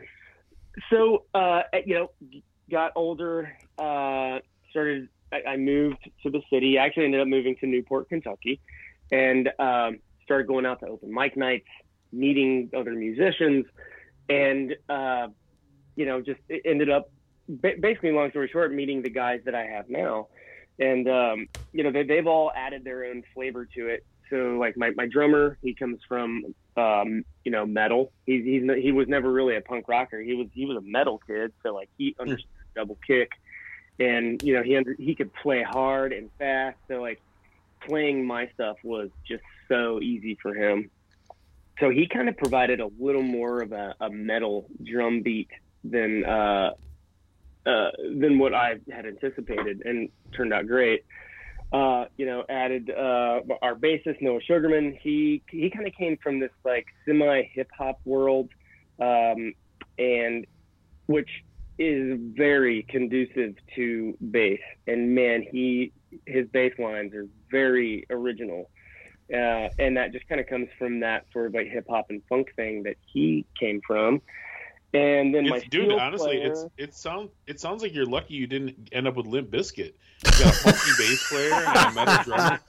[0.90, 2.10] So uh, you know,
[2.70, 4.38] got older, uh,
[4.70, 5.08] started.
[5.32, 6.78] I, I moved to the city.
[6.78, 8.60] I actually ended up moving to Newport, Kentucky,
[9.10, 11.66] and um, started going out to open mic nights,
[12.12, 13.66] meeting other musicians,
[14.28, 15.28] and uh,
[15.96, 17.10] you know, just ended up ba-
[17.60, 20.28] basically, long story short, meeting the guys that I have now
[20.78, 24.04] and um, you know they, they've all added their own flavor to it.
[24.30, 28.12] So like my, my drummer, he comes from um, you know metal.
[28.26, 30.20] He's he's he was never really a punk rocker.
[30.20, 31.52] He was he was a metal kid.
[31.62, 33.32] So like he understood double kick,
[34.00, 36.78] and you know he under, he could play hard and fast.
[36.88, 37.20] So like
[37.86, 40.90] playing my stuff was just so easy for him.
[41.80, 45.48] So he kind of provided a little more of a, a metal drum beat
[45.82, 46.72] than uh,
[47.66, 51.04] uh, than what I had anticipated, and turned out great.
[51.72, 54.98] Uh, you know, added uh, our bassist Noah Sugarman.
[55.00, 58.50] He he kind of came from this like semi hip hop world,
[59.00, 59.54] um,
[59.98, 60.46] and
[61.06, 61.30] which
[61.78, 64.60] is very conducive to bass.
[64.86, 65.92] And man, he
[66.26, 68.70] his bass lines are very original.
[69.32, 72.22] Uh, and that just kind of comes from that sort of like hip hop and
[72.28, 74.20] funk thing that he came from.
[74.94, 78.34] And then my dude, steel honestly, player- it's it sounds it sounds like you're lucky
[78.34, 79.94] you didn't end up with Limp Bizkit.
[80.24, 82.60] You got a funky bass player and a metal drummer.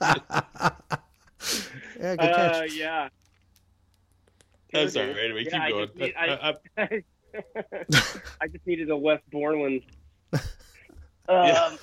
[2.00, 2.74] yeah, good Uh, catch.
[2.74, 3.08] yeah.
[4.72, 5.18] That's Sure, all right.
[5.24, 5.86] Anyway, Yeah, I keep going.
[5.88, 7.02] just need- I- I-
[8.40, 9.82] I just needed a Wes Borland.
[10.32, 10.40] Um,
[11.28, 11.76] Yeah.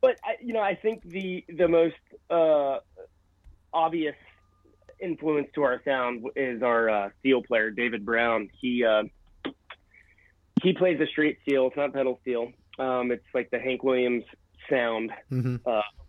[0.00, 1.96] But I, you know, I think the the most
[2.30, 2.78] uh,
[3.72, 4.14] obvious
[5.00, 8.48] influence to our sound is our uh, steel player, David Brown.
[8.60, 9.04] He uh,
[10.62, 11.68] he plays the straight steel.
[11.68, 12.52] It's not pedal steel.
[12.78, 14.24] Um, it's like the Hank Williams
[14.70, 15.56] sound, hmm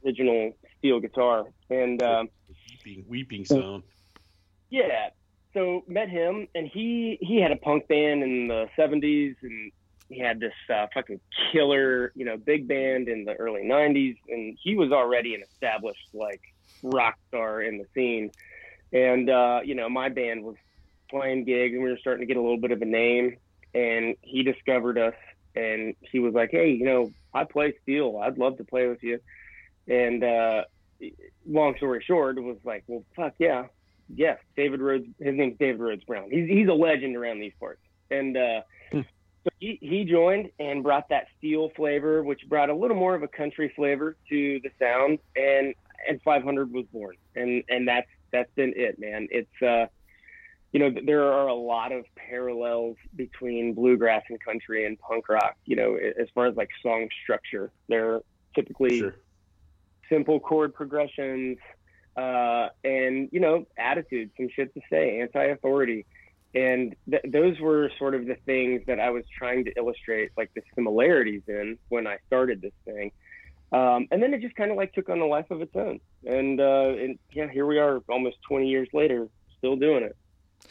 [0.05, 2.29] original steel guitar, and um,
[2.69, 3.83] weeping, weeping sound.
[4.69, 5.09] Yeah.
[5.53, 9.71] So met him, and he he had a punk band in the '70s, and
[10.07, 11.19] he had this uh, fucking
[11.51, 16.07] killer, you know, big band in the early '90s, and he was already an established
[16.13, 16.41] like
[16.83, 18.31] rock star in the scene.
[18.91, 20.55] And uh, you know, my band was
[21.09, 23.37] playing gigs and we were starting to get a little bit of a name.
[23.73, 25.13] And he discovered us
[25.55, 28.19] and he was like, "Hey, you know, I play steel.
[28.21, 29.19] I'd love to play with you."
[29.87, 30.63] And uh,
[31.47, 33.65] long story short, it was like, "Well, fuck yeah,
[34.13, 35.05] yes." David Rhodes.
[35.19, 36.29] His name's David Rhodes Brown.
[36.31, 37.81] He's he's a legend around these parts.
[38.11, 39.03] And uh, so
[39.59, 43.27] he he joined and brought that steel flavor, which brought a little more of a
[43.27, 45.19] country flavor to the sound.
[45.35, 45.73] And
[46.07, 47.15] and 500 was born.
[47.35, 49.27] And and that's that's been it, man.
[49.31, 49.87] It's uh
[50.71, 55.55] you know, there are a lot of parallels between bluegrass and country and punk rock,
[55.65, 57.71] you know, as far as like song structure.
[57.87, 58.21] They're
[58.53, 59.15] typically Sure.
[60.09, 61.57] simple chord progressions,
[62.15, 66.05] uh, and, you know, attitude, some shit to say, anti authority.
[66.53, 70.51] And th- those were sort of the things that I was trying to illustrate, like
[70.55, 73.11] the similarities in when I started this thing.
[73.71, 75.99] Um, and then it just kind of like took on a life of its own.
[76.25, 79.27] And, uh, and yeah, here we are almost 20 years later,
[79.57, 80.15] still doing it.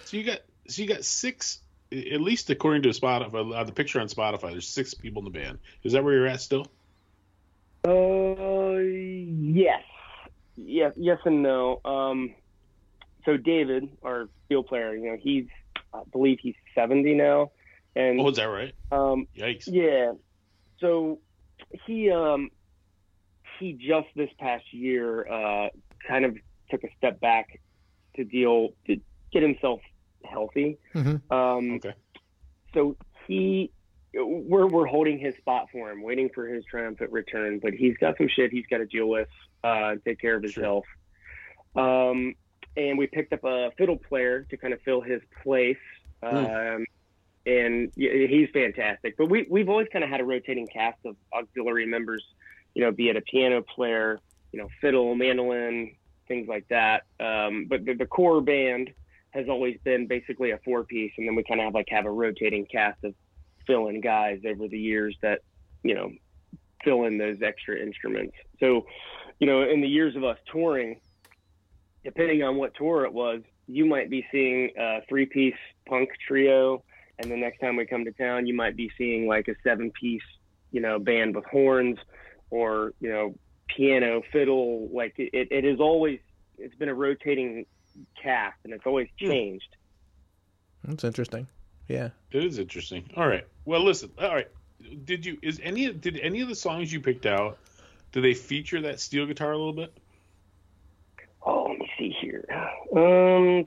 [0.04, 1.61] So you got so you got six,
[1.92, 4.50] at least according to Spotify, uh, the picture on Spotify.
[4.50, 5.58] There's six people in the band.
[5.84, 6.66] Is that where you're at still?
[7.87, 9.82] Uh, yes,
[10.56, 11.80] yes, yes, and no.
[11.84, 12.34] Um,
[13.24, 15.46] so David, our steel player, you know, he's,
[15.94, 17.52] I believe he's 70 now,
[17.96, 18.74] and Oh, is that right?
[18.92, 19.64] um, Yikes.
[19.66, 20.12] yeah.
[20.80, 21.20] So
[21.87, 22.50] he um
[23.59, 25.68] he just this past year uh
[26.07, 26.37] kind of
[26.71, 27.61] took a step back
[28.16, 28.97] to deal to
[29.33, 29.81] get himself
[30.25, 30.79] healthy.
[30.94, 31.21] Mhm.
[31.33, 31.94] Um Okay.
[32.75, 33.71] so he
[34.14, 38.16] we're we're holding his spot for him, waiting for his triumphant return, but he's got
[38.16, 39.29] some shit he's got to deal with,
[39.62, 40.64] uh, take care of his Sure.
[40.64, 40.85] health.
[41.77, 42.35] Um,
[42.77, 45.77] and we picked up a fiddle player to kind of fill his place.
[46.23, 46.87] Um,
[47.47, 49.16] and he's fantastic.
[49.18, 52.25] But we we've always kind of had a rotating cast of auxiliary members,
[52.78, 54.20] you know, be it a piano player,
[54.52, 55.96] you know, fiddle, mandolin,
[56.28, 57.02] things like that.
[57.18, 58.90] Um, but the, the core band
[59.30, 62.06] has always been basically a four piece, and then we kind of have like have
[62.06, 63.14] a rotating cast of
[63.66, 65.40] fill in guys over the years that
[65.82, 66.12] you know
[66.84, 68.36] fill in those extra instruments.
[68.60, 68.86] So,
[69.40, 71.00] you know, in the years of us touring,
[72.04, 76.84] depending on what tour it was, you might be seeing a three piece punk trio,
[77.18, 79.90] and the next time we come to town, you might be seeing like a seven
[79.90, 80.22] piece,
[80.70, 81.98] you know, band with horns
[82.50, 83.34] or you know
[83.68, 84.88] piano, fiddle.
[84.92, 86.20] Like it, it is always
[86.58, 87.66] it's been a rotating
[88.22, 89.28] cast, and it's always Hmm.
[89.28, 89.76] changed.
[90.84, 91.46] That's interesting.
[91.88, 92.11] Yeah.
[92.32, 93.11] It is interesting.
[93.16, 93.44] All right.
[93.64, 94.11] Well, listen.
[94.20, 94.48] All right.
[95.04, 97.58] Did you is any did any of the songs you picked out?
[98.12, 99.92] Do they feature that steel guitar a little bit?
[101.44, 102.44] Oh, let me see here.
[102.96, 103.66] Um,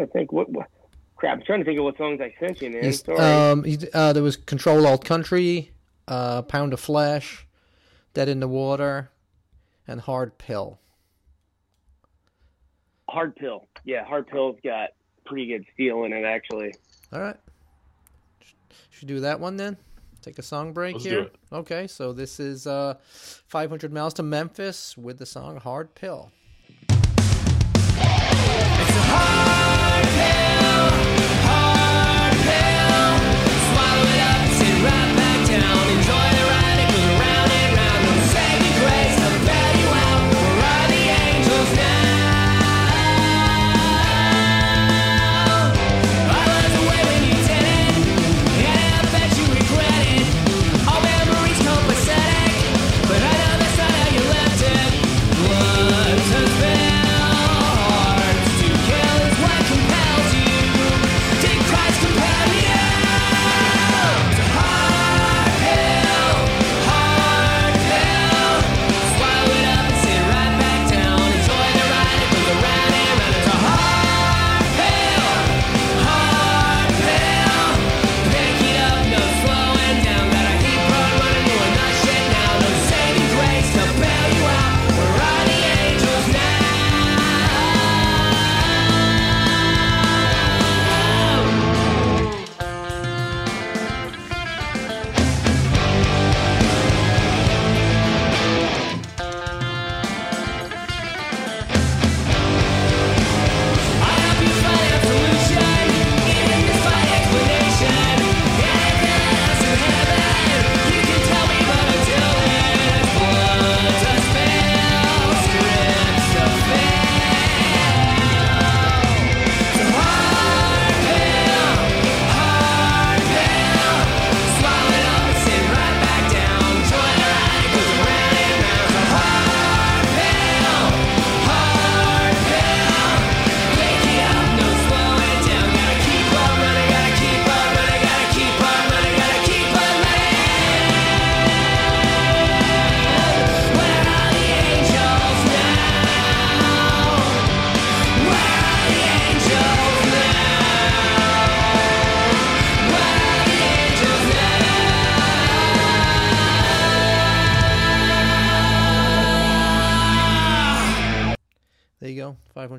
[0.00, 0.66] I think what, what
[1.16, 1.38] crap.
[1.38, 2.92] I'm trying to think of what songs I sent you, man.
[2.92, 3.18] Sorry.
[3.18, 5.70] um, uh, there was Control Alt Country,
[6.10, 7.46] uh, Pound of Flesh,
[8.12, 9.10] Dead in the Water,
[9.86, 10.78] and Hard Pill.
[13.08, 13.66] Hard Pill.
[13.84, 14.90] Yeah, Hard Pill's got
[15.24, 16.74] pretty good steel in it, actually.
[17.12, 17.36] All right.
[18.90, 19.76] Should we do that one then?
[20.22, 21.20] Take a song break Let's do here.
[21.20, 21.34] it.
[21.50, 22.94] Okay, so this is uh,
[23.46, 26.30] 500 Miles to Memphis with the song Hard Pill.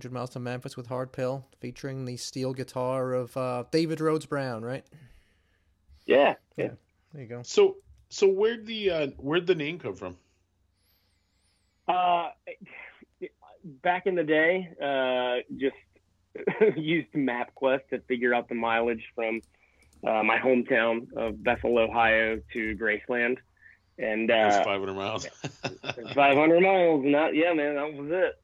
[0.02, 4.26] 500 Miles to Memphis with Hard Pill, featuring the steel guitar of uh, David Rhodes
[4.26, 4.84] Brown, right?
[6.08, 6.70] Yeah, yeah.
[7.14, 7.44] There you go.
[7.44, 7.76] So
[8.10, 10.18] so where'd the uh, where'd the name come from?
[11.88, 12.30] Uh,
[13.64, 15.76] back in the day, uh, just
[16.78, 19.42] used MapQuest to figure out the mileage from
[20.04, 23.38] uh, my hometown of Bethel, Ohio, to Graceland,
[24.00, 25.28] and uh, 500 miles.
[26.16, 27.06] 500 miles.
[27.06, 28.41] And that, yeah, man, that was it.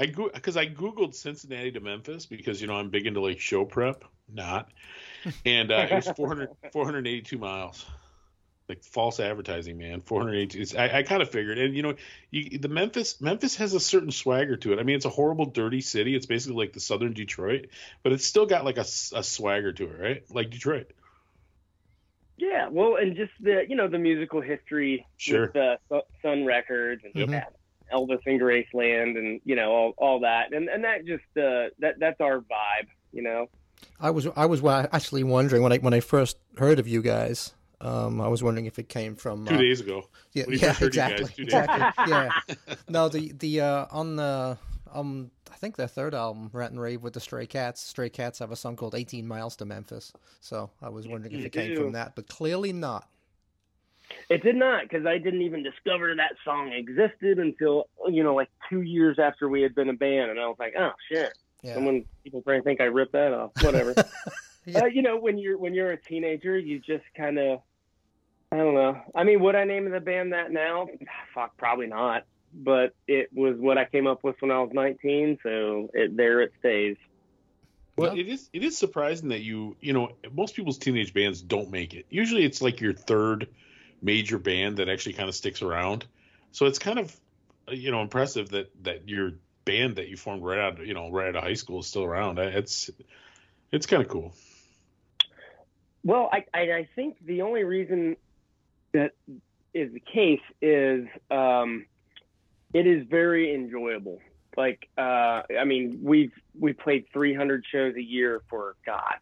[0.00, 3.38] I go because I googled Cincinnati to Memphis because you know I'm big into like
[3.38, 4.70] show prep, not,
[5.44, 7.84] and uh, it was 400 482 miles.
[8.68, 10.00] Like false advertising, man.
[10.00, 10.78] 482.
[10.78, 11.96] I, I kind of figured, and you know,
[12.30, 14.78] you, the Memphis Memphis has a certain swagger to it.
[14.78, 16.14] I mean, it's a horrible, dirty city.
[16.14, 17.66] It's basically like the southern Detroit,
[18.04, 20.22] but it's still got like a swagger to it, right?
[20.30, 20.92] Like Detroit.
[22.36, 25.50] Yeah, well, and just the you know the musical history Sure.
[25.52, 27.28] with the Sun Records and Yep.
[27.28, 27.44] yeah,
[27.92, 31.98] Elvis and Graceland and you know all, all that and and that just uh, that
[31.98, 33.48] that's our vibe, you know.
[33.98, 37.54] I was I was actually wondering when I when I first heard of you guys.
[37.82, 40.02] Um, I was wondering if it came from Two uh, days ago.
[40.32, 41.72] Yeah, yeah, first heard you guys, exactly, two days ago.
[41.72, 42.56] exactly.
[42.68, 42.74] yeah.
[42.88, 44.58] No, the the uh, on the
[44.92, 47.80] um, I think their third album, Rant and Rave with the Stray Cats.
[47.80, 51.44] Stray Cats have a song called "18 Miles to Memphis." So I was wondering if
[51.44, 51.82] it came do.
[51.84, 53.08] from that, but clearly not.
[54.28, 58.48] It did not because I didn't even discover that song existed until you know like
[58.68, 61.32] two years after we had been a band, and I was like, oh shit.
[61.62, 61.76] Yeah.
[61.76, 63.94] And when people probably think I ripped that off, whatever.
[64.66, 64.82] Yeah.
[64.82, 67.60] uh, you know, when you're when you're a teenager, you just kind of,
[68.52, 69.00] I don't know.
[69.14, 70.86] I mean, would I name the band that now?
[71.34, 72.24] Fuck, probably not.
[72.52, 76.42] But it was what I came up with when I was 19, so it, there
[76.42, 76.98] it stays.
[77.96, 78.20] Well, Yeah.
[78.20, 81.94] it is it is surprising that you you know most people's teenage bands don't make
[81.94, 82.04] it.
[82.10, 83.48] Usually, it's like your third
[84.02, 86.06] major band that actually kind of sticks around.
[86.52, 87.14] So it's kind of
[87.68, 89.32] uh, you know impressive that that your
[89.64, 92.04] band that you formed right out you know right out of high school is still
[92.04, 92.38] around.
[92.38, 92.90] Uh, It's
[93.72, 94.32] it's kind of cool.
[96.02, 98.16] Well, I, I, I think the only reason
[98.92, 99.12] that
[99.74, 101.86] is the case is um,
[102.72, 104.18] it is very enjoyable.
[104.56, 109.16] Like, uh, I mean, we've we played 300 shows a year for God,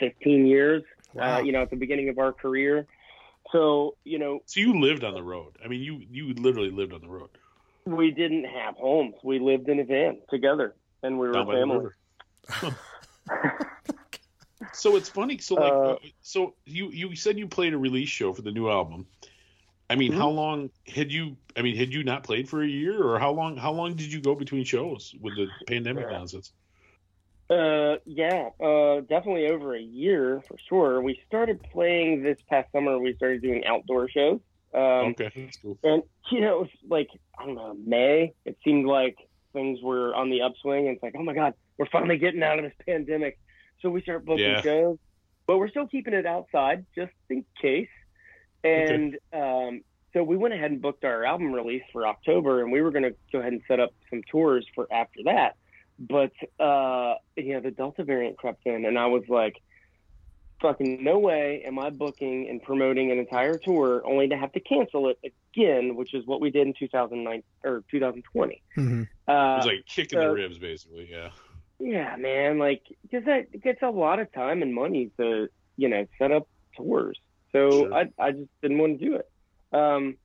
[0.00, 0.82] 15 years.
[1.14, 1.38] Wow.
[1.38, 2.86] Uh, you know, at the beginning of our career.
[3.52, 5.56] So, you know, So you lived on the road.
[5.64, 7.30] I mean, you you literally lived on the road
[7.86, 9.14] we didn't have homes.
[9.24, 11.86] We lived in a van together, and we were down a family.
[14.74, 15.38] So it's funny.
[15.38, 18.70] So like, Uh, so you you said you played a release show for the new
[18.70, 19.06] album.
[19.90, 20.16] I mean, Mhm.
[20.16, 21.36] how long had you?
[21.56, 23.56] I mean, had you not played for a year, or how long?
[23.56, 26.52] How long did you go between shows with the pandemic nonsense?
[27.52, 31.02] Uh, yeah, uh, definitely over a year for sure.
[31.02, 32.98] We started playing this past summer.
[32.98, 34.40] We started doing outdoor shows.
[34.74, 35.78] Um, okay, cool.
[35.82, 38.32] and you know, it was like I don't know, May.
[38.46, 39.16] It seemed like
[39.52, 42.58] things were on the upswing, and it's like, oh my god, we're finally getting out
[42.58, 43.38] of this pandemic.
[43.80, 44.62] So we start booking Yeah.
[44.62, 44.96] shows,
[45.46, 47.88] but we're still keeping it outside just in case.
[48.64, 49.82] And um,
[50.14, 53.02] so we went ahead and booked our album release for October, and we were going
[53.02, 55.56] to go ahead and set up some tours for after that.
[55.98, 59.54] But uh, you know, the Delta variant crept in, and I was like,
[60.60, 64.60] "Fucking no way am I booking and promoting an entire tour only to have to
[64.60, 65.18] cancel it
[65.54, 68.62] again," which is what we did in 2009 or 2020.
[68.76, 69.02] Mhm.
[69.02, 71.08] It Uh, was like kicking the ribs, basically.
[71.10, 71.30] Yeah.
[71.78, 75.88] yeah, man, like because that it gets a lot of time and money to you
[75.88, 77.18] know set up tours.
[77.52, 77.94] So Sure.
[77.94, 79.28] I I just didn't want to do it.
[79.72, 80.16] Um,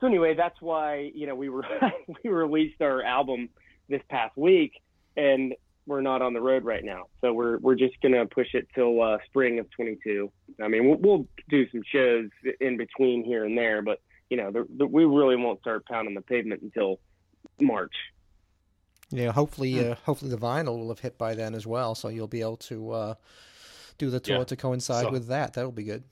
[0.00, 1.64] so anyway, that's why you know we were
[2.24, 3.48] we released our album
[3.88, 4.80] this past week,
[5.16, 5.54] and
[5.86, 7.04] we're not on the road right now.
[7.20, 10.30] So we're we're just gonna push it till uh, spring of 22.
[10.62, 12.30] I mean, we'll, we'll do some shows
[12.60, 16.14] in between here and there, but you know, the, the, we really won't start pounding
[16.14, 16.98] the pavement until
[17.60, 17.92] March.
[19.10, 19.92] Yeah, hopefully, Hmm.
[19.92, 22.56] uh, hopefully the vinyl will have hit by then as well, so you'll be able
[22.56, 23.14] to uh,
[23.98, 24.44] do the tour Yeah.
[24.44, 25.52] to coincide So- with that.
[25.52, 26.02] That'll be good.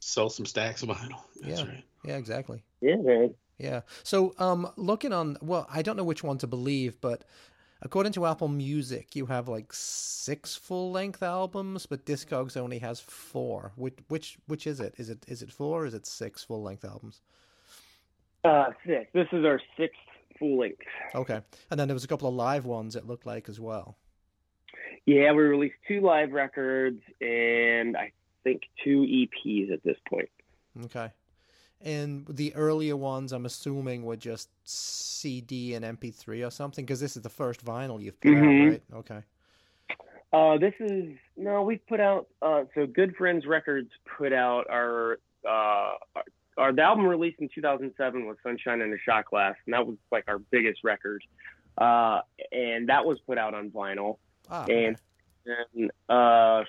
[0.00, 1.18] Sell some stacks of vinyl.
[1.40, 1.66] That's Yeah.
[1.68, 1.84] right.
[2.04, 2.62] Yeah, exactly.
[2.82, 3.34] Yeah, man.
[3.58, 3.82] Yeah.
[4.02, 7.24] So, um, looking on, well, I don't know which one to believe, but
[7.82, 13.72] according to Apple Music, you have like six full-length albums, but Discogs only has four.
[13.76, 14.94] Which, which, which is it?
[14.98, 15.82] Is it, is it four?
[15.82, 17.22] Or is it six full-length albums?
[18.44, 19.10] Uh, six.
[19.12, 19.98] This is our sixth
[20.38, 20.82] full length.
[21.14, 21.40] Okay.
[21.70, 22.96] And then there was a couple of live ones.
[22.96, 23.96] It looked like as well.
[25.06, 28.12] Yeah, we released two live records and I
[28.44, 30.28] think two EPs at this point.
[30.84, 31.10] Okay.
[31.82, 37.16] And the earlier ones, I'm assuming, were just CD and MP3 or something, because this
[37.16, 38.66] is the first vinyl you've put Mhm.
[38.66, 38.82] out, right?
[38.94, 39.22] Okay.
[40.32, 42.26] Uh, this is no, we've put out.
[42.42, 45.48] Uh, so Good Friends Records put out our uh,
[46.16, 46.24] our,
[46.58, 49.96] our the album released in 2007 was Sunshine in a Shot Glass, and that was
[50.10, 51.22] like our biggest record.
[51.78, 52.22] uh,
[52.52, 54.16] and that was put out on vinyl.
[54.50, 54.96] Ah, And
[55.44, 56.64] then uh,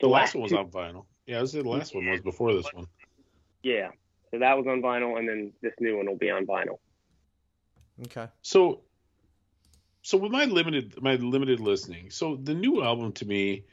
[0.00, 1.04] The last one was on vinyl.
[1.26, 2.86] Yeah, I was the last one was before this one.
[3.64, 3.90] Yeah,
[4.30, 6.78] so that was on vinyl, and then this new one will be on vinyl.
[8.04, 8.28] okay.
[8.42, 8.82] So,
[10.02, 13.64] so with my limited my limited listening, so the new album to me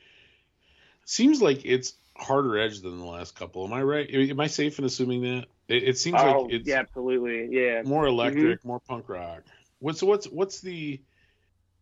[1.03, 3.65] seems like it's harder edge than the last couple.
[3.65, 4.09] Am I right?
[4.09, 5.45] Am I safe in assuming that?
[5.67, 7.81] It, it seems oh, like it's yeah, absolutely, yeah.
[7.83, 8.67] more electric, mm-hmm.
[8.67, 9.43] more punk rock.
[9.79, 11.01] What's what's what's the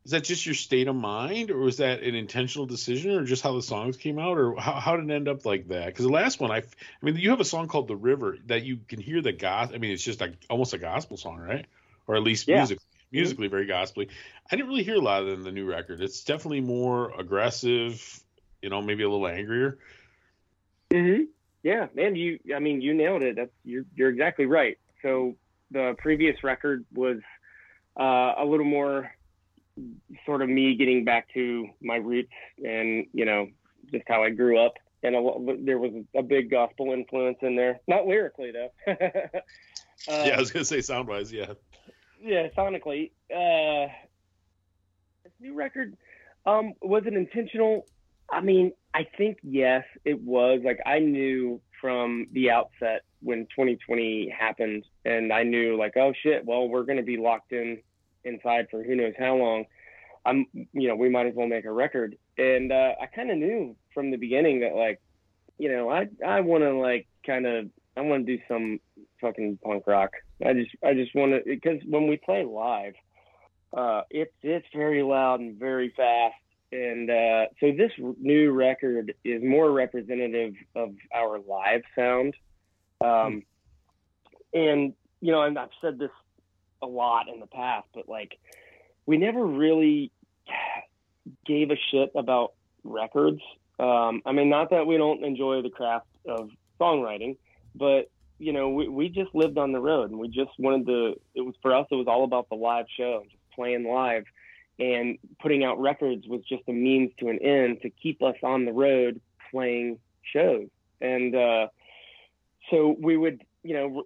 [0.10, 3.43] is that just your state of mind, or was that an intentional decision, or just
[3.43, 5.86] how the songs came out, or how, how did it end up like that?
[5.86, 6.64] Because the last one, I, I
[7.03, 9.76] mean, you have a song called "The River" that you can hear the gospel.
[9.76, 11.64] I mean, it's just like almost a gospel song, right?
[12.07, 12.57] Or at least Yeah.
[12.57, 12.80] music,
[13.12, 14.10] musically very gospelly.
[14.51, 16.01] I didn't really hear a lot of that in the new record.
[16.01, 18.24] It's definitely more aggressive,
[18.64, 19.78] you know, maybe a little angrier.
[20.91, 21.26] hmm
[21.62, 22.39] Yeah, man, you.
[22.55, 23.36] I mean, you nailed it.
[23.36, 24.80] That's you're you're exactly right.
[25.03, 25.36] So
[25.70, 27.20] the previous record was
[27.99, 29.12] uh, a little more
[30.26, 32.32] sort of me getting back to my roots
[32.64, 33.48] and you know
[33.92, 34.74] just how I grew up.
[35.02, 38.70] And a, there was a big gospel influence in there, not lyrically though.
[38.92, 38.94] uh,
[40.10, 41.54] yeah, I was gonna say sound wise, yeah.
[42.22, 43.12] yeah, sonically.
[43.34, 43.92] Uh,
[45.24, 45.96] this new record,
[46.46, 47.86] um, was it intentional?
[48.30, 50.62] I mean, I think yes, it was.
[50.66, 56.46] Like I knew from the outset when 2020 happened, and I knew like, oh shit,
[56.46, 57.82] well we're gonna be locked in
[58.24, 59.65] inside for who knows how long.
[60.26, 62.17] I'm, you know, we might as well make a record.
[62.38, 65.01] And uh, I kind of knew from the beginning that like,
[65.57, 68.80] you know, I I want to like kind of I want to do some
[69.22, 70.11] fucking punk rock.
[70.45, 72.93] I just I just want to because when we play live,
[73.76, 76.36] uh, it's it's very loud and very fast,
[76.72, 82.36] and uh, so this new record is more representative of our live sound.
[83.01, 83.43] Um,
[84.53, 86.11] and you know, and I've said this
[86.82, 88.38] a lot in the past, but like
[89.06, 90.12] we never really
[91.46, 92.54] gave a shit about
[92.84, 93.42] records.
[93.80, 96.50] Um, I mean, not that we don't enjoy the craft of
[96.80, 97.38] songwriting,
[97.76, 98.10] but
[98.40, 101.42] you know, we, we just lived on the road and we just wanted to, it
[101.42, 104.24] was for us, it was all about the live show, just playing live
[104.80, 108.64] and putting out records was just a means to an end to keep us on
[108.64, 109.20] the road
[109.52, 110.00] playing
[110.34, 110.68] shows.
[111.02, 111.68] And, uh,
[112.72, 114.04] so we would, you know,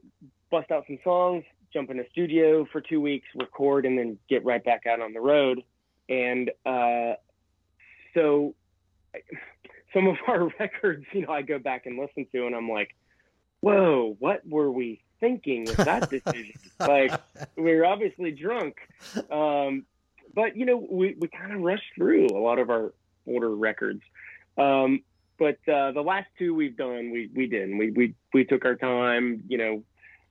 [0.50, 1.44] bust out some songs,
[1.74, 5.14] jump in a studio for two weeks, record, and then get right back out on
[5.14, 5.64] the road.
[6.08, 7.14] And, uh,
[8.14, 8.56] so
[9.94, 12.96] some of our records, you know, I go back and listen to and I'm like,
[13.62, 16.54] whoa, what were we thinking with that decision?
[16.80, 17.12] like,
[17.56, 18.76] we were obviously drunk.
[19.32, 19.86] Um,
[20.34, 22.94] but, you know, we, we kind of rushed through a lot of our
[23.28, 24.02] older records.
[24.58, 25.04] Um,
[25.40, 27.78] but uh, the last two we've done, we, we didn't.
[27.78, 29.84] We, we, we took our time, you know,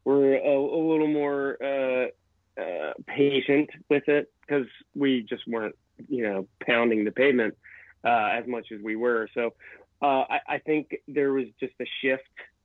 [0.05, 5.77] we're a, a little more uh, uh, patient with it because we just weren't,
[6.09, 7.57] you know, pounding the pavement
[8.05, 9.29] uh, as much as we were.
[9.35, 9.55] So
[10.03, 12.23] uh, I, I think there was just a shift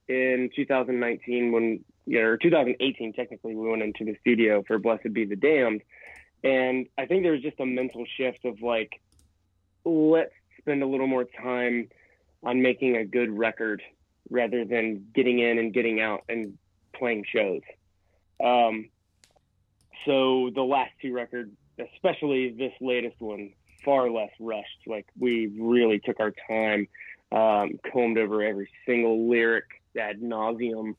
[0.08, 5.14] in 2019 when, you know, or 2018 technically, we went into the studio for Blessed
[5.14, 5.82] Be the Damned,
[6.44, 9.02] and I think there was just a mental shift of like,
[9.84, 11.90] let's spend a little more time
[12.44, 13.82] on making a good record
[14.30, 16.58] rather than getting in and getting out and
[16.98, 17.62] playing shows.
[18.44, 18.90] Um,
[20.06, 21.52] so the last two records,
[21.94, 23.52] especially this latest one,
[23.84, 24.82] far less rushed.
[24.86, 26.88] Like we really took our time,
[27.32, 29.66] um, combed over every single lyric
[30.00, 30.96] ad nauseum.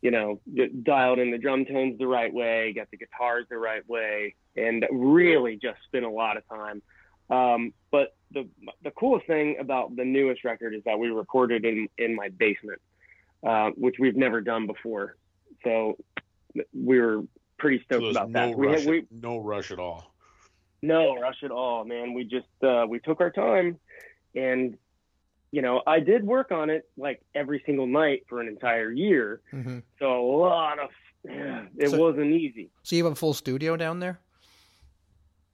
[0.00, 0.40] You know,
[0.84, 4.86] dialed in the drum tones the right way, got the guitars the right way, and
[4.92, 6.82] really just spent a lot of time.
[7.30, 8.48] Um, but the
[8.82, 12.80] the coolest thing about the newest record is that we recorded in in my basement,
[13.46, 15.16] uh, which we've never done before.
[15.64, 15.96] So
[16.72, 17.22] we were
[17.58, 18.56] pretty stoked there's about no that.
[18.58, 20.12] We, had, we no rush at all.
[20.82, 22.14] no rush at all, man.
[22.14, 23.78] We just uh, we took our time,
[24.34, 24.76] and
[25.50, 29.40] you know I did work on it like every single night for an entire year.
[29.50, 30.90] hmm So a lot of
[31.24, 32.70] it So- wasn't easy.
[32.82, 34.20] So you have a full studio down there?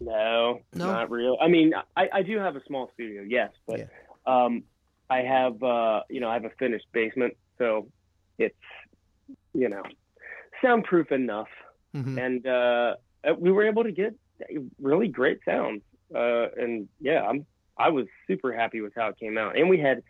[0.01, 0.87] No, No?
[0.93, 1.37] not real.
[1.41, 3.85] I mean, I, I do have a small studio, yes, but Yeah.
[4.27, 4.65] um,
[5.09, 7.89] I have uh, you know I have a finished basement, so
[8.39, 8.55] it's
[9.55, 9.83] you know
[10.63, 11.49] soundproof enough,
[11.95, 12.95] hmm and uh,
[13.39, 14.15] we were able to get
[14.81, 15.83] really great sounds.
[16.15, 17.47] Uh, and yeah, I'm
[17.79, 20.03] I was super happy with how it came out, and we had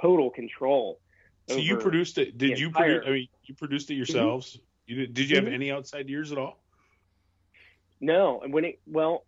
[0.00, 1.00] total control.
[1.48, 2.38] So you produced it?
[2.38, 3.08] Did you entire- produce?
[3.08, 4.58] I mean, you produced it yourselves.
[4.86, 5.52] You did, did you have Mhm.
[5.54, 6.62] any outside ears at all?
[8.00, 9.26] No, and when it well,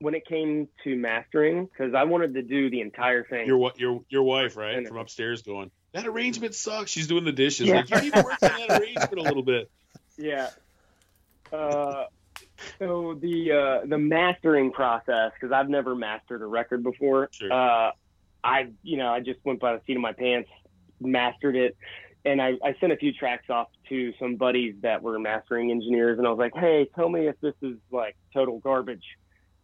[0.00, 3.46] when it came to mastering, because I wanted to do the entire thing.
[3.46, 6.90] Your wa- your your wife, right, from upstairs, going that arrangement sucks.
[6.90, 7.68] She's doing the dishes.
[7.68, 7.76] Yeah.
[7.76, 9.70] Like you need to work on that arrangement a little bit.
[10.16, 10.50] Yeah.
[11.52, 12.04] Uh,
[12.78, 17.28] So the uh, the mastering process, because I've never mastered a record before.
[17.32, 17.52] Sure.
[17.52, 17.90] Uh,
[18.44, 20.48] I you know I just went by the seat of my pants,
[21.00, 21.76] mastered it,
[22.24, 26.18] and I, I sent a few tracks off to some buddies that were mastering engineers,
[26.18, 29.04] and I was like, hey, tell me if this is like total garbage,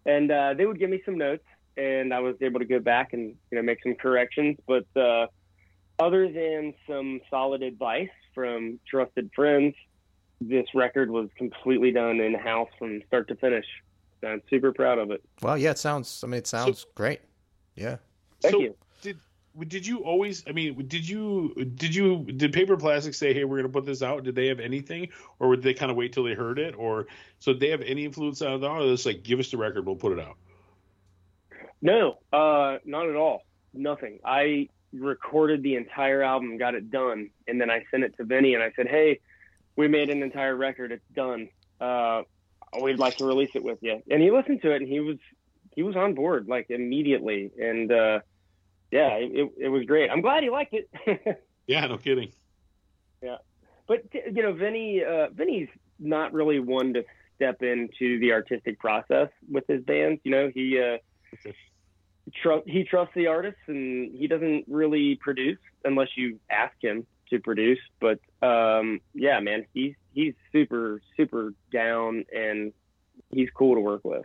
[0.05, 1.45] and uh, they would give me some notes,
[1.76, 5.26] and I was able to go back and you know make some corrections, but uh,
[5.99, 9.74] other than some solid advice from trusted friends,
[10.40, 13.66] this record was completely done in house from start to finish.
[14.20, 15.22] So I'm super proud of it.
[15.42, 16.22] Well, yeah, it sounds.
[16.24, 17.20] I mean, it sounds great.
[17.74, 17.96] Yeah.
[18.40, 18.74] Thank so you.
[19.03, 19.18] did
[19.66, 20.44] did you always?
[20.46, 23.84] I mean, did you did you did Paper Plastic say, "Hey, we're going to put
[23.84, 24.24] this out"?
[24.24, 27.07] Did they have anything, or would they kind of wait till they heard it, or
[27.40, 28.66] so did they have any influence on it?
[28.66, 30.36] Or it's like, give us the record, we'll put it out.
[31.80, 33.42] No, uh, not at all.
[33.72, 34.18] Nothing.
[34.24, 38.55] I recorded the entire album, got it done, and then I sent it to Vinny
[38.55, 39.20] and I said, "Hey,
[39.76, 40.93] we made an entire record.
[40.93, 41.49] It's done.
[41.80, 42.22] Uh,
[42.80, 45.18] we'd like to release it with you." And he listened to it and he was
[45.74, 47.51] he was on board like immediately.
[47.59, 48.20] And uh,
[48.91, 50.11] yeah, it, it was great.
[50.11, 51.39] I'm glad he liked it.
[51.68, 52.32] Yeah, no kidding.
[53.22, 53.36] Yeah,
[53.86, 55.68] but you know, Vinny, uh, Vinny's
[55.99, 57.05] not really one to
[57.36, 60.20] step into the artistic process with his bands.
[60.24, 60.97] You know, he uh,
[62.47, 62.62] Okay.
[62.70, 67.79] he trusts the artists, and he doesn't really produce unless you ask him to produce.
[68.01, 72.72] But um, yeah, man, he's he's super super down, and
[73.31, 74.24] he's cool to work with.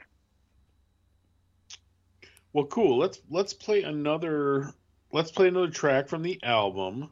[2.53, 2.97] Well, cool.
[2.97, 4.73] Let's let's play another
[5.11, 7.11] let's play another track from the album,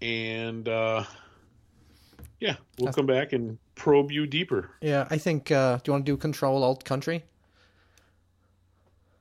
[0.00, 1.04] and uh,
[2.40, 4.70] yeah, we'll That's- come back and probe you deeper.
[4.80, 5.50] Yeah, I think.
[5.50, 7.24] Uh, do you want to do Control Alt Country?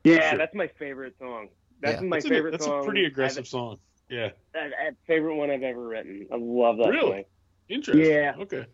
[0.03, 0.37] Yeah, Sure.
[0.39, 1.49] that's my favorite song.
[1.81, 2.07] That's Yeah.
[2.07, 2.81] my That's, a, favorite that's song.
[2.81, 3.79] a pretty I've- aggressive song.
[4.09, 6.27] Yeah, that- that favorite one I've ever written.
[6.31, 7.11] I love that Really?
[7.21, 7.23] song.
[7.69, 8.05] interesting.
[8.05, 8.35] Yeah.
[8.39, 8.65] Okay.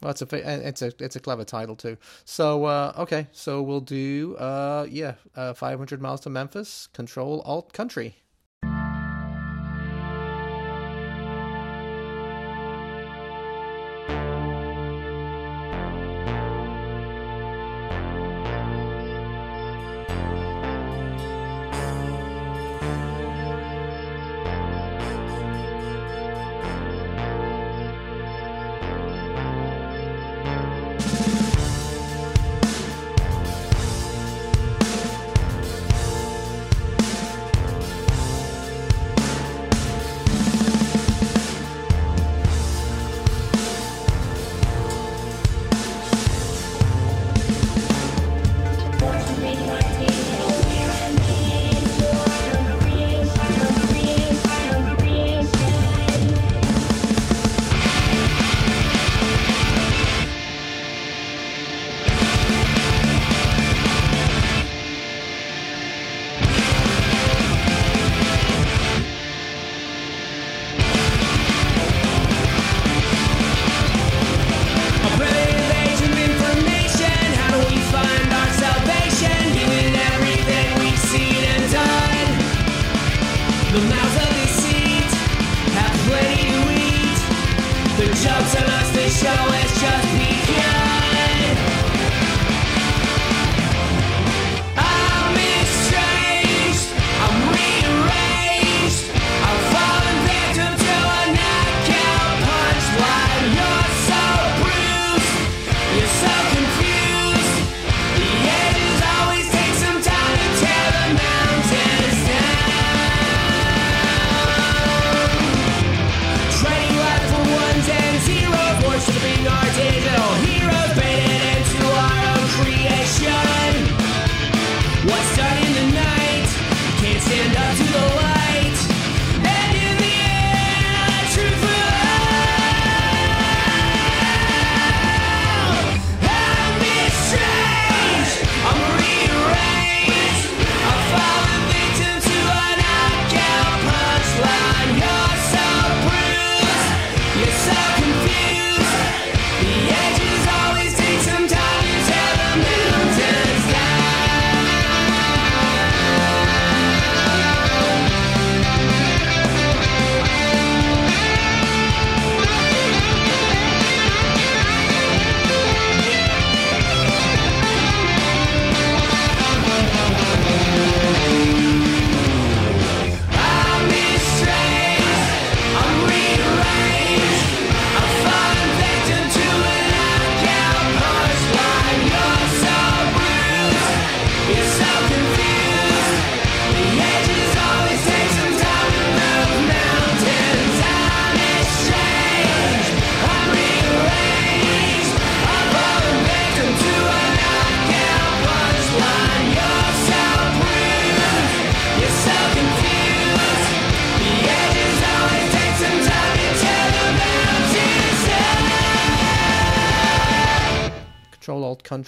[0.00, 1.96] Well, it's a it's a it's a clever title too.
[2.24, 6.86] So uh, okay, so we'll do uh, yeah, uh, 500 miles to Memphis.
[6.92, 8.14] Control Alt Country.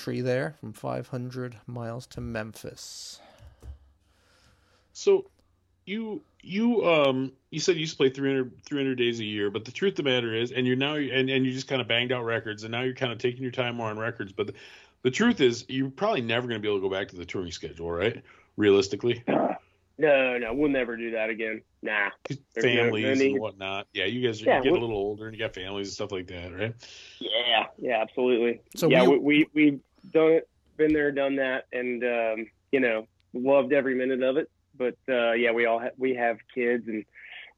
[0.01, 3.21] Country there from 500 miles to Memphis.
[4.95, 5.27] So
[5.85, 9.65] you you um you said you used to play 300, 300 days a year, but
[9.67, 11.89] the truth of the matter is, and you're now and and you just kind of
[11.89, 14.33] banged out records, and now you're kind of taking your time more on records.
[14.33, 14.55] But the,
[15.03, 17.25] the truth is, you're probably never going to be able to go back to the
[17.27, 18.23] touring schedule, right?
[18.57, 19.23] Realistically,
[19.99, 21.61] No, no, we'll never do that again.
[21.83, 22.09] Nah.
[22.25, 23.87] 'Cause There's no- no families and whatnot.
[23.93, 25.93] Yeah, you guys are Yeah, you get a little older and you got families and
[25.95, 26.75] stuff like that, right?
[27.19, 28.61] Yeah, yeah, absolutely.
[28.77, 29.81] So yeah, we- we, we we've
[30.13, 34.51] done it, been there, done that, and um, you know, loved every minute of it.
[34.77, 37.05] But uh, yeah, we all ha- we have kids and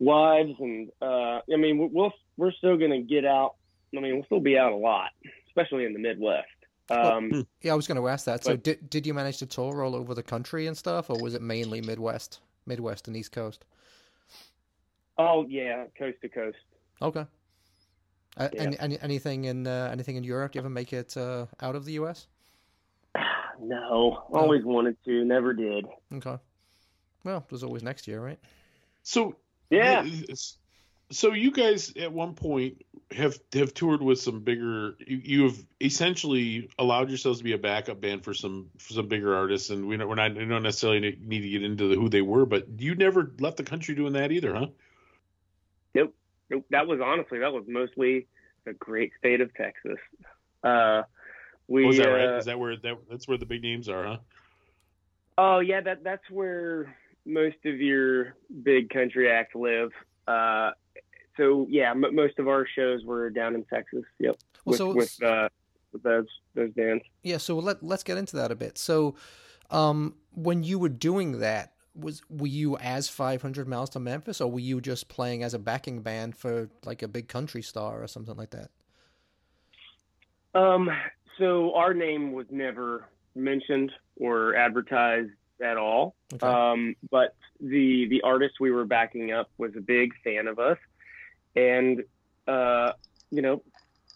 [0.01, 3.55] wives, and uh, I mean, we- we'll we're still gonna get out.
[3.97, 5.11] I mean, we'll still be out a lot,
[5.49, 6.49] especially in the Midwest.
[6.90, 8.43] Um, Yeah, I was going to ask that.
[8.45, 11.34] So did did you manage to tour all over the country and stuff, or was
[11.34, 13.64] it mainly Midwest, Midwest and East Coast?
[15.18, 16.57] oh yeah, coast to coast.
[17.01, 17.26] Okay.
[18.36, 18.72] Uh, Yeah.
[18.80, 20.53] any, anything in uh, anything in Europe?
[20.53, 22.26] Do you ever make it uh, out of the U.S.?
[23.61, 25.87] No, always wanted to, never did.
[26.13, 26.37] Okay.
[27.23, 28.39] Well, there's always next year, right?
[29.03, 29.37] So
[29.71, 30.05] Yeah.
[31.13, 32.83] So you guys at one point
[33.13, 34.97] have have toured with some bigger.
[35.07, 39.09] You, you have essentially allowed yourselves to be a backup band for some for some
[39.09, 41.97] bigger artists, and we don't, we're not we don't necessarily need to get into the,
[41.97, 44.67] who they were, but you never left the country doing that either, huh?
[45.95, 46.15] Nope.
[46.51, 46.65] Nope.
[46.71, 48.27] That was honestly that was mostly
[48.65, 49.99] the great state of Texas.
[50.65, 51.03] Uh,
[51.69, 52.39] we Was that uh, right?
[52.39, 54.17] Is that where that that's where the big names are, huh?
[55.39, 56.95] Oh yeah, that that's where
[57.25, 59.91] most of your big country acts live.
[60.27, 60.71] Uh,
[61.37, 64.05] so yeah, m- most of our shows were down in Texas.
[64.19, 65.49] Yep, Well, with so with, uh,
[65.93, 67.05] with those those bands.
[67.23, 67.39] yeah.
[67.39, 68.77] So let let's get into that a bit.
[68.79, 69.15] So,
[69.71, 74.51] um, when you were doing that, was were you as 500 miles to Memphis, or
[74.51, 78.07] were you just playing as a backing band for like a big country star or
[78.07, 78.71] something like that?
[80.55, 80.91] Um,
[81.39, 85.30] so our name was never mentioned or advertised
[85.62, 86.14] at all.
[86.35, 86.47] Okay.
[86.47, 90.78] Um, but the the artist we were backing up was a big fan of us,
[91.55, 92.03] and
[92.47, 92.93] uh,
[93.30, 93.62] you know,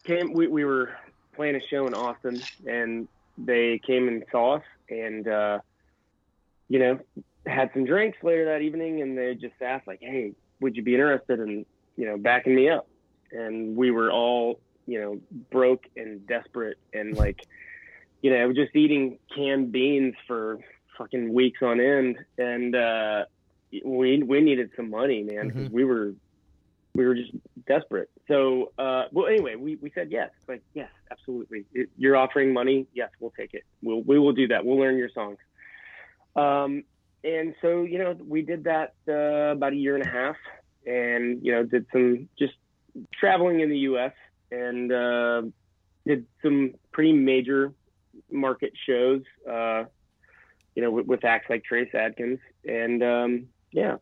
[0.04, 0.90] came we, we were
[1.34, 3.08] playing a show in Austin, and
[3.38, 5.58] they came and saw us, and uh,
[6.68, 6.98] you know,
[7.46, 10.94] had some drinks later that evening, and they just asked like, "Hey, would you be
[10.94, 11.64] interested in
[11.96, 12.88] you know backing me up?"
[13.32, 15.20] And we were all you know
[15.50, 17.46] broke and desperate and like
[18.22, 20.58] you know just eating canned beans for
[20.96, 22.16] fucking weeks on end.
[22.38, 23.24] And uh
[23.84, 26.14] we we needed some money man because we were
[26.94, 27.32] we were just
[27.66, 28.08] desperate.
[28.28, 30.30] So uh well anyway we we said yes.
[30.48, 31.64] Like yes absolutely.
[31.72, 32.86] It- you're offering money?
[32.94, 33.64] Yes we'll take it.
[33.82, 34.64] We'll we will do that.
[34.64, 35.38] We'll learn your songs.
[36.34, 36.84] Um
[37.24, 40.36] and so you know we did that uh about a year and a half
[40.86, 42.54] and you know did some just
[43.12, 44.12] traveling in the us
[44.50, 45.42] and uh
[46.06, 47.72] did some pretty major
[48.30, 49.84] market shows uh
[50.74, 53.96] you know with, with acts like trace adkins and um yeah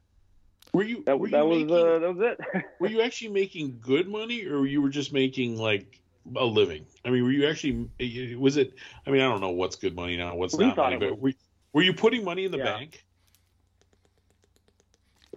[0.72, 3.78] Were you that, were you was making, uh, that was it were you actually making
[3.80, 6.00] good money, or you were just making like
[6.36, 6.86] a living?
[7.04, 8.74] I mean, were you actually was it?
[9.06, 11.32] I mean, I don't know what's good money now, what's We not money, but were,
[11.72, 12.64] were you putting money in the Yeah.
[12.64, 13.04] bank?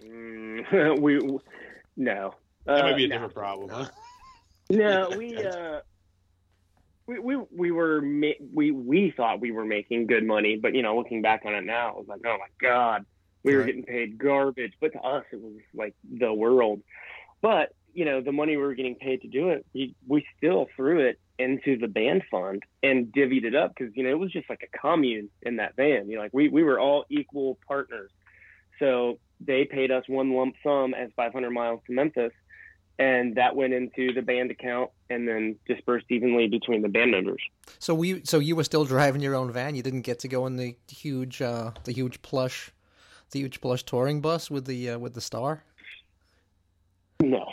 [0.04, 1.40] Mm, we
[1.98, 2.34] no
[2.76, 3.20] That might be a Uh, no.
[3.20, 3.90] different problem, huh?
[4.70, 5.80] No, we uh,
[7.08, 10.82] we we we were ma- we we thought we were making good money, but you
[10.82, 13.06] know, looking back on it now, it was like, oh my god,
[13.44, 14.74] we were getting paid garbage.
[14.80, 16.82] But to us, it was like the world.
[17.42, 20.68] But you know, the money we were getting paid to do it, we, we still
[20.76, 24.32] threw it into the band fund and divvied it up because you know it was
[24.32, 26.10] just like a commune in that band.
[26.10, 28.12] You know, like we we were all equal partners.
[28.80, 32.34] So they paid us one lump sum as 500 miles to Memphis,
[33.00, 37.42] and that went into the band account and then dispersed evenly between the band members.
[37.80, 39.76] So we so you were still driving your own van.
[39.76, 42.72] You didn't get to go in the huge uh the huge plush
[43.32, 45.64] the huge plush touring bus with the uh, with the star.
[47.22, 47.46] No,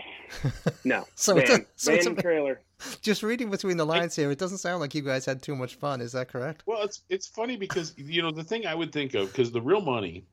[0.85, 1.05] no.
[1.15, 2.61] So van, it's a- so van it's a- trailer.
[3.01, 5.77] Just reading between the lines here, it doesn't sound like you guys had too much
[5.77, 6.01] fun.
[6.03, 6.65] Is that correct?
[6.67, 9.63] Well, it's it's funny because you know the thing I would think of because the
[9.63, 10.25] real money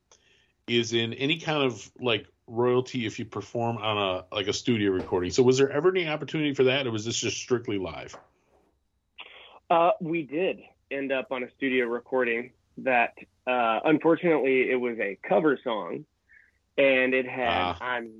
[0.67, 4.91] is in any kind of like royalty if you perform on a like a studio
[4.91, 5.31] recording.
[5.31, 8.15] So was there ever any opportunity for that, or was this just strictly live?
[9.69, 10.59] Uh, we did
[10.91, 13.13] end up on a studio recording that,
[13.47, 16.05] uh, unfortunately, it was a cover song,
[16.77, 17.77] and it had Ah.
[17.81, 18.11] I'm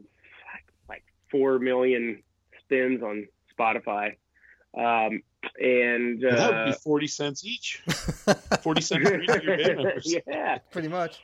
[0.88, 2.24] like four million
[2.64, 3.28] spins on
[3.60, 4.16] Spotify,
[4.78, 5.22] um,
[5.60, 7.82] and Well, that uh, would be forty cents each.
[8.62, 10.16] Forty cents for each of your band members.
[10.26, 10.58] yeah.
[10.72, 11.20] Pretty much.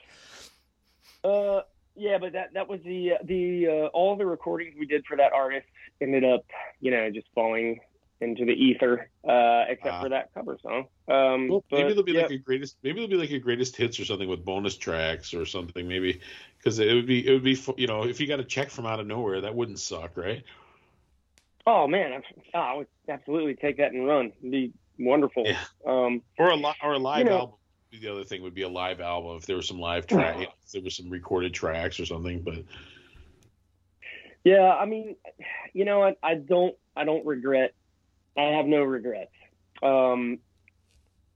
[1.24, 1.62] Uh,
[1.98, 5.34] yeah, but that that was the the uh, all the recordings we did for that
[5.34, 5.68] artist
[6.02, 6.46] ended up,
[6.80, 7.80] you know, just falling
[8.20, 10.02] into the ether, uh, except Ah.
[10.02, 10.88] for that cover song.
[11.08, 12.24] Um, Well, but, maybe there'll be yeah.
[12.24, 15.36] like a greatest, maybe there'll be like a greatest hits or something with bonus tracks
[15.36, 15.88] or something.
[15.88, 16.20] Maybe
[16.58, 18.88] because it would be, it would be, you know, if you got a check from
[18.88, 20.44] out of nowhere, that wouldn't suck, right?
[21.68, 22.22] Oh man, I,
[22.56, 24.32] oh, I would absolutely take that and run.
[24.40, 25.44] It'd be wonderful.
[25.46, 25.64] Yeah.
[25.86, 27.56] Um, Or a li- or a live You know- album.
[27.92, 30.72] The other thing would be a live album if there was some live track, if
[30.72, 32.42] there was some recorded tracks or something.
[32.42, 32.64] But
[34.44, 35.16] yeah, I mean,
[35.74, 37.74] you know, I, I don't, I don't regret.
[38.38, 39.32] I have no regrets.
[39.82, 40.40] Um,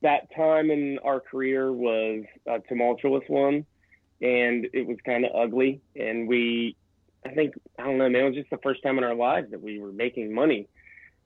[0.02, 3.66] that time in our career was a tumultuous one,
[4.22, 5.82] and it was kind of ugly.
[5.96, 6.76] And we,
[7.26, 9.52] I think, I don't know, man, it was just the first time in our lives
[9.52, 10.68] that we were making money.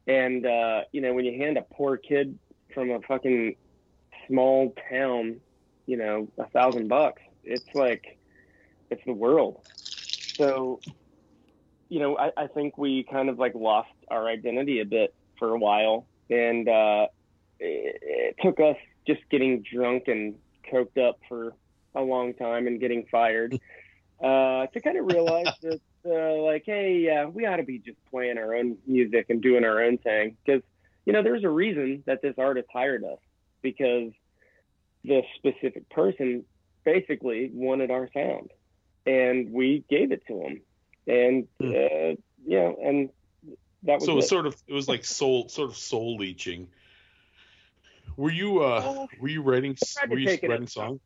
[0.07, 2.37] And uh, you know, when you hand a poor kid
[2.73, 3.55] from a fucking
[4.27, 5.41] small town,
[5.85, 8.17] you know, a thousand bucks, it's like,
[8.89, 9.61] it's the world.
[10.37, 10.79] So,
[11.89, 15.49] you know, I, I think we kind of like lost our identity a bit for
[15.49, 17.07] a while, and uh,
[17.59, 20.35] it, it took us just getting drunk and
[20.71, 21.53] coked up for
[21.93, 23.53] a long time and getting fired
[24.23, 27.97] uh, to kind of realize that, uh, like, hey, uh, we ought to be just
[28.09, 30.37] playing our own music and doing our own thing.
[30.45, 30.61] Because,
[31.05, 33.19] you know, there's a reason that this artist hired us
[33.61, 34.11] because
[35.03, 36.45] the specific person
[36.83, 38.51] basically wanted our sound,
[39.05, 40.61] and we gave it to him,
[41.07, 41.71] and Hmm.
[41.71, 42.15] uh,
[42.47, 43.09] you know, and
[43.83, 46.67] that was so it was sort of it was like soul sort of soul leeching.
[48.17, 49.75] Were you uh were you writing
[50.09, 51.01] were you writing songs?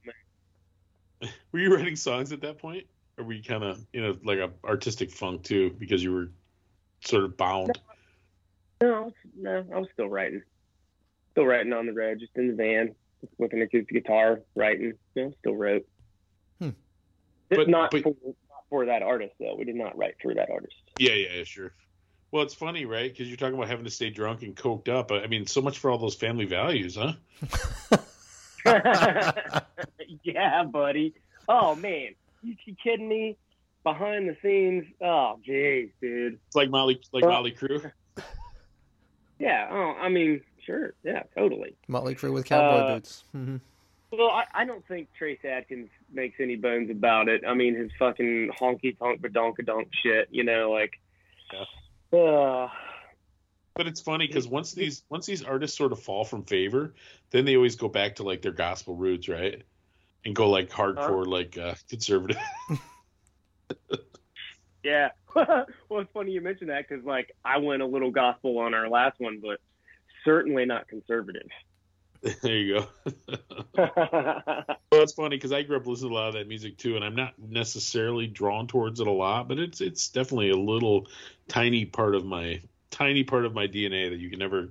[1.52, 2.86] Were you writing songs at that point?
[3.18, 6.32] Or were you kind of you know like a artistic funk too because you were
[7.02, 7.78] sort of bound?
[8.82, 10.41] No, was- no, I was still writing.
[11.39, 12.93] Still writing on the road, just in the van
[13.37, 14.91] with an acoustic guitar, writing.
[15.15, 15.87] You know, still wrote.
[16.59, 16.71] Hmm.
[17.49, 19.55] Just But- not, but- for, not for that artist though.
[19.55, 20.75] We did not write for that artist.
[20.97, 21.71] Yeah, yeah, yeah, sure.
[22.31, 23.09] Well, it's funny, right?
[23.09, 25.13] Because you're talking about having to stay drunk and coked up.
[25.13, 27.13] I mean, so much for all those family values, huh?
[30.23, 31.13] yeah, buddy.
[31.47, 33.37] Oh man, you, you kidding me?
[33.85, 36.33] Behind the scenes, oh jeez, dude.
[36.47, 37.89] It's like Molly, like Motley Crue.
[39.39, 39.69] Yeah.
[39.71, 40.93] Oh, I mean, sure.
[41.03, 41.76] Yeah, totally.
[41.88, 43.24] Motley Crue with cowboy Uh, boots.
[43.32, 43.57] hmm
[44.11, 47.43] Well, I, I don't think Trace Adkins makes any bones about it.
[47.47, 50.93] I mean, his fucking honky tonk badonkadonk shit, you know, like.
[52.11, 52.67] Uh,
[53.76, 56.95] But it's funny because once these once these artists sort of fall from favor,
[57.32, 59.63] then they always go back to like their gospel roots, right?
[60.26, 62.38] And go like hardcore, like uh, conservative.
[64.84, 65.09] yeah.
[65.36, 68.89] well, it's funny you mentioned that because, like, I went a little gospel on our
[68.89, 69.59] last one, but
[70.24, 71.47] certainly not conservative.
[72.43, 72.88] there you go.
[74.91, 76.95] Well, it's funny because I grew up listening to a lot of that music too,
[76.95, 81.07] and I'm not necessarily drawn towards it a lot, but it's it's definitely a little
[81.47, 82.59] tiny part of my
[82.89, 84.70] tiny part of my DNA that you can never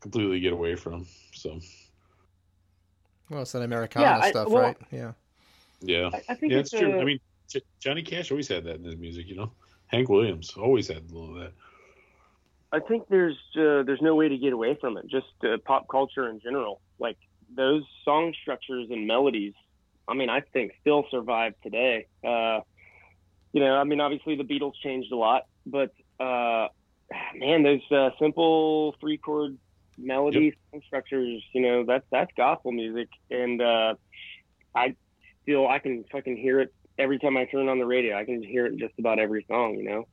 [0.00, 1.06] completely get away from.
[1.34, 1.60] So
[3.28, 4.76] Well, it's that Americana Yeah, I- stuff, well- right?
[4.90, 5.12] Yeah.
[5.82, 6.94] yeah, I, I think yeah, it's it's true.
[6.94, 7.20] uh, I mean,
[7.80, 9.52] Johnny Cash always had that in his music, you know.
[9.88, 11.52] Hank Williams always had a little of that.
[12.72, 15.06] I think there's uh, there's no way to get away from it.
[15.08, 17.16] Just uh, pop culture in general, like
[17.54, 19.54] those song structures and melodies.
[20.06, 22.06] I mean, I think still survive today.
[22.24, 22.60] Uh,
[23.52, 26.68] you know, I mean, obviously the Beatles changed a lot, but uh,
[27.34, 29.58] man, those uh, simple three chord
[29.98, 31.42] melody song structures.
[31.52, 33.94] You know, that's that's gospel music, and uh,
[34.74, 34.94] I
[35.42, 38.16] still I can fucking hear it every time I turn on the radio.
[38.16, 39.74] I can hear it in just about every song.
[39.74, 40.08] You know.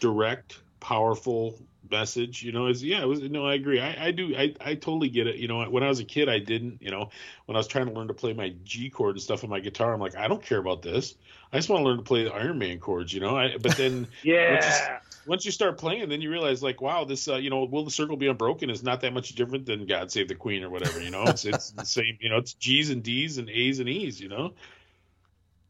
[0.00, 1.58] direct, powerful
[1.90, 2.42] message.
[2.42, 3.80] You know, is yeah, it was no, I agree.
[3.80, 5.36] I, I do I, I totally get it.
[5.36, 7.10] You know, when I was a kid I didn't, you know,
[7.46, 9.60] when I was trying to learn to play my G chord and stuff on my
[9.60, 11.14] guitar, I'm like, I don't care about this.
[11.52, 13.36] I just want to learn to play the Iron Man chords, you know.
[13.36, 14.98] I but then Yeah.
[15.26, 17.90] once you start playing, then you realize like, wow, this uh, you know, Will the
[17.90, 21.00] Circle Be Unbroken is not that much different than God Save the Queen or whatever,
[21.00, 21.24] you know.
[21.24, 24.28] It's it's the same, you know, it's G's and D's and A's and E's, you
[24.28, 24.54] know.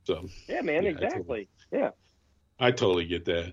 [0.05, 1.49] So Yeah, man, Yeah, I totally- exactly.
[1.73, 1.91] Yeah.
[2.59, 3.53] I totally get that.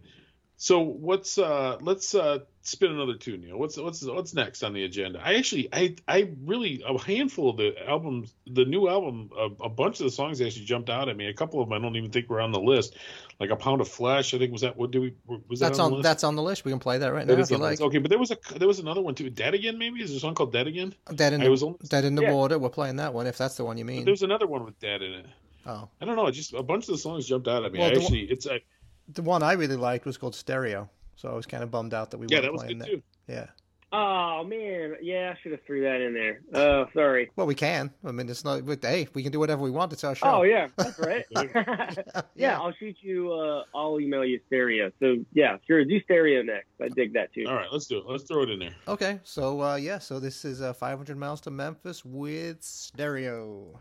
[0.59, 3.57] So what's uh let's uh spin another tune, Neil.
[3.59, 5.21] What's what's what's next on the agenda?
[5.23, 9.69] I actually I I really a handful of the albums the new album a, a
[9.69, 11.27] bunch of the songs actually jumped out at me.
[11.27, 12.95] A couple of them I don't even think were on the list.
[13.39, 15.13] Like a pound of flesh, I think was that what do we
[15.47, 16.03] was that That's on, on the list?
[16.05, 16.65] that's on the list.
[16.65, 17.71] We can play that right That now if you like.
[17.73, 17.83] list.
[17.83, 19.29] Okay, but there was a there was another one too.
[19.29, 20.01] Dead again maybe?
[20.01, 20.95] Is there a song called Dead again?
[21.13, 22.33] Dead in I the was Dead in the Yeah.
[22.33, 22.57] Water.
[22.57, 24.05] We're playing that one if that's the one you mean.
[24.05, 25.25] there's another one with Dead in it.
[25.67, 27.77] Oh, I don't know, just a bunch of the songs jumped out at me.
[27.79, 28.59] Well, I the one- actually it's a,
[29.07, 30.89] the one I really liked was called Stereo.
[31.15, 32.87] So I was kind of bummed out that we yeah, weren't that was playing good
[32.87, 32.91] that.
[32.91, 33.01] too.
[33.27, 33.47] Yeah.
[33.93, 36.41] Oh man, yeah, I should have threw that in there.
[36.53, 37.31] Oh, sorry.
[37.37, 37.89] Well, we can.
[38.03, 38.65] I mean, it's not.
[38.65, 39.93] But hey, we can do whatever we want.
[39.93, 40.27] It's our show.
[40.27, 41.23] Oh yeah, that's right.
[42.35, 43.31] yeah, I'll shoot you.
[43.31, 44.91] Uh, I'll email you stereo.
[44.99, 45.85] So yeah, sure.
[45.85, 46.67] Do stereo next.
[46.81, 47.45] I dig that too.
[47.47, 48.03] All right, let's do it.
[48.05, 48.75] Let's throw it in there.
[48.89, 53.79] Okay, so uh, yeah, so this is uh, 500 miles to Memphis with stereo.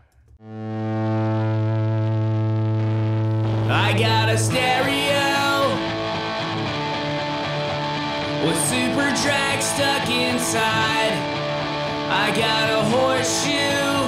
[3.69, 5.27] I got a stereo
[8.47, 11.17] with super drag stuck inside.
[12.09, 14.07] I got a horseshoe,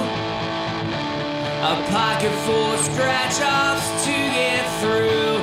[1.61, 5.41] a pocket full of scratch offs to get through.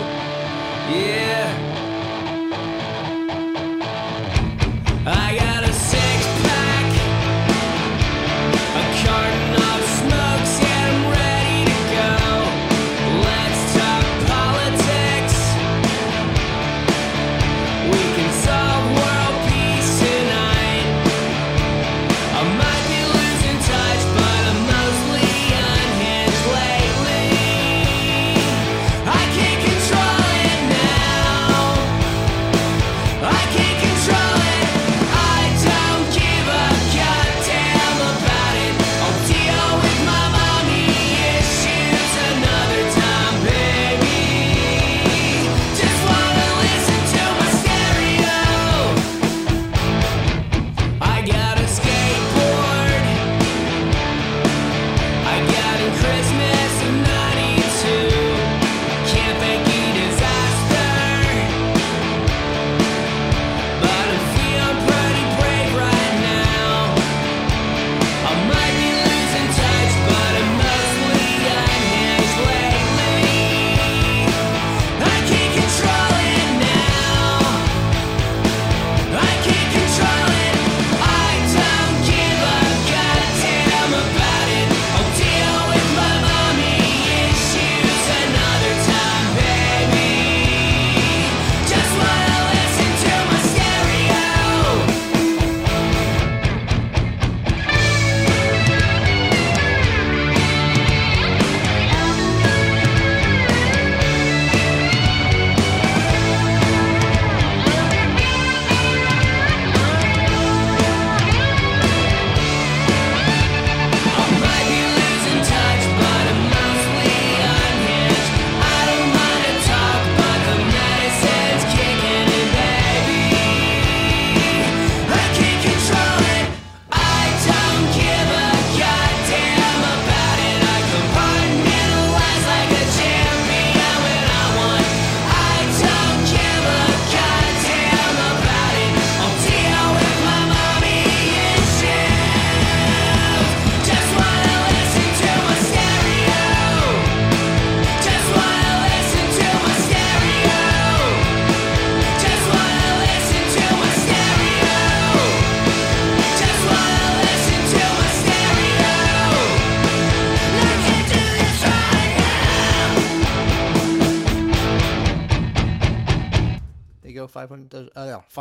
[0.99, 1.26] Yeah.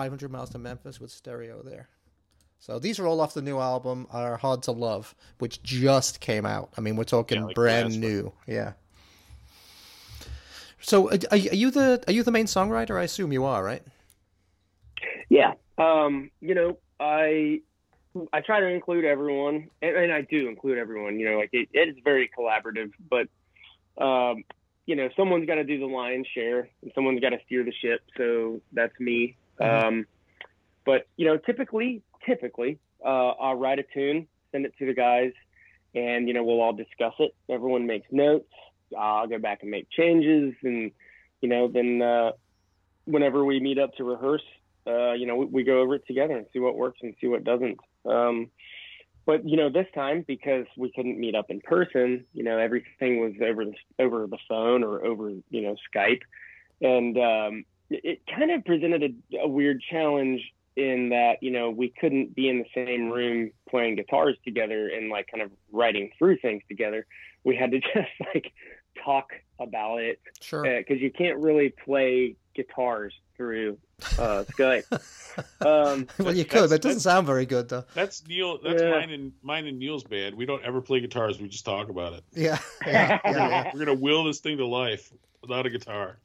[0.06, 1.90] 500 miles to Memphis with stereo there.
[2.60, 6.46] So these are all off the new album, Are Hard to Love, which just came
[6.46, 6.72] out.
[6.78, 8.32] I mean, we're talking Yeah, like brand last new.
[8.46, 8.74] Yeah.
[10.82, 13.00] So uh, are, are you the are you the main songwriter?
[13.00, 13.82] I assume you are, right?
[15.30, 15.54] Yeah.
[15.80, 17.62] Um, you know, I
[18.32, 21.20] I try to include everyone, and, and I do include everyone.
[21.20, 23.28] You know, like it, it is very collaborative, but
[24.04, 24.44] um,
[24.86, 27.74] you know, someone's got to do the lion's share, and someone's got to steer the
[27.82, 28.02] ship.
[28.18, 29.36] So that's me.
[29.60, 30.06] Um,
[30.86, 35.32] but you know, typically, typically, uh, I'll write a tune, send it to the guys,
[35.94, 37.36] and you know, we'll all discuss it.
[37.50, 38.52] Everyone makes notes.
[38.98, 40.92] I'll go back and make changes, and
[41.42, 42.32] you know, then uh,
[43.06, 44.44] whenever we meet up to rehearse,
[44.88, 47.28] uh, you know, we, we go over it together and see what works and see
[47.28, 47.80] what doesn't.
[48.06, 48.50] Um,
[49.26, 53.20] but you know, this time because we couldn't meet up in person, you know, everything
[53.20, 56.22] was over the over the phone or over you know Skype,
[56.82, 60.42] and um, it, it kind of presented a, a weird challenge
[60.76, 65.10] in that you know we couldn't be in the same room playing guitars together and
[65.10, 67.06] like kind of writing through things together.
[67.44, 68.52] We had to just like
[69.04, 69.30] talk
[69.60, 70.64] about it Sure.
[70.64, 73.78] because you can't really play guitars through
[74.18, 74.86] uh, Skype.
[75.62, 77.84] Um, well, you could, but it doesn't sound very good, though.
[77.94, 78.58] That's Neil.
[78.64, 78.92] That's Yeah.
[78.92, 80.36] mine and mine and Neil's band.
[80.36, 81.40] We don't ever play guitars.
[81.40, 82.24] We just talk about it.
[82.34, 82.58] Yeah.
[82.86, 83.72] yeah, yeah, yeah.
[83.74, 85.12] We're gonna will this thing to life
[85.42, 86.18] without a guitar.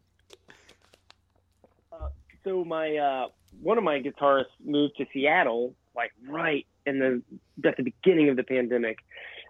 [2.44, 3.28] So my uh,
[3.60, 7.22] one of my guitarists moved to Seattle like right in the
[7.68, 8.98] at the beginning of the pandemic,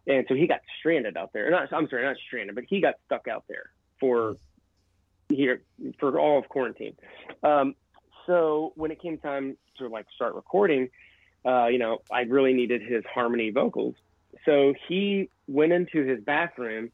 [0.07, 1.51] and so he got stranded out there.
[1.51, 4.36] Not I'm sorry, not stranded, but he got stuck out there for
[5.28, 5.62] here
[5.99, 6.97] for all of quarantine.
[7.43, 7.74] Um,
[8.26, 10.91] so when it came time to like start recording,
[11.45, 13.95] uh, you know, I really needed his harmony vocals.
[14.45, 16.91] So he went into his bathroom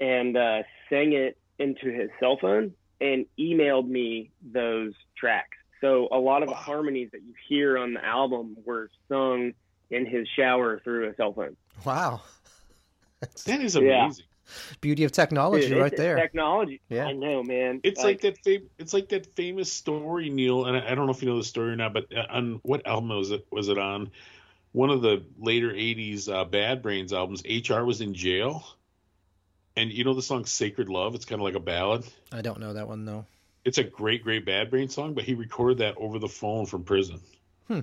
[0.00, 5.56] and uh, sang it into his cell phone and emailed me those tracks.
[5.80, 9.52] So a lot of the harmonies that you hear on the album were sung
[9.90, 11.56] in his shower through a cell phone.
[11.84, 12.20] Wow.
[13.20, 14.04] That's That is Yeah.
[14.04, 14.26] amazing.
[14.80, 16.16] beauty of technology Dude, right it's there.
[16.16, 16.80] Technology.
[16.88, 17.06] Yeah.
[17.06, 17.80] I know, man.
[17.84, 18.36] It's like, that.
[18.44, 20.66] Fam- it's like that famous story, Neil.
[20.66, 22.60] And I, I don't know if you know the story or not, but uh, on
[22.62, 23.46] what album was it?
[23.50, 24.10] Was it on
[24.72, 27.42] one of the later '80s uh, Bad Brains albums?
[27.46, 28.64] HR was in jail,
[29.76, 32.04] and you know the song "Sacred Love." It's kind of like a ballad.
[32.32, 33.26] I don't know that one though.
[33.64, 36.82] It's a great, great Bad Brains song, but he recorded that over the phone from
[36.84, 37.20] prison.
[37.68, 37.80] Hmm.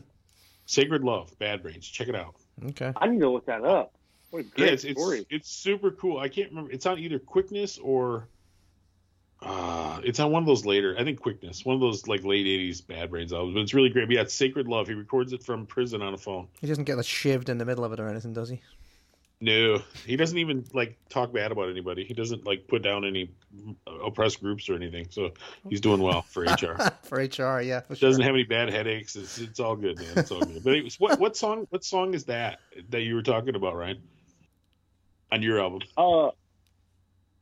[0.66, 1.88] Sacred Love, Bad Brains.
[1.88, 2.36] Check it out.
[2.70, 2.92] Okay.
[2.98, 3.94] I need to look that up.
[4.32, 5.26] What a Yeah, great it's, it's story.
[5.30, 6.20] it's super cool.
[6.20, 6.72] I can't remember.
[6.72, 8.28] It's on either Quickness or
[9.42, 10.96] uh it's on one of those later.
[10.98, 13.54] I think Quickness, one of those like late '80s Bad Brains albums.
[13.54, 14.08] But it's really great.
[14.08, 14.88] But yeah, it's Sacred Love.
[14.88, 16.48] He records it from prison on a phone.
[16.60, 18.62] He doesn't get like, shivved in the middle of it or anything, does he?
[19.40, 22.04] No, he doesn't even like talk bad about anybody.
[22.04, 23.30] He doesn't like put down any
[24.04, 25.08] oppressed groups or anything.
[25.12, 25.32] So
[25.70, 26.76] he's doing well for HR.
[27.04, 27.94] For HR, yeah, for.
[27.96, 29.16] Doesn't have any bad headaches.
[29.16, 30.08] It's, it's all good, man.
[30.16, 30.64] It's all good.
[30.64, 32.60] But anyways, what what song what song is that
[32.90, 34.02] that you were talking about, Ryan?
[35.32, 35.82] On your album?
[35.98, 36.32] Uh,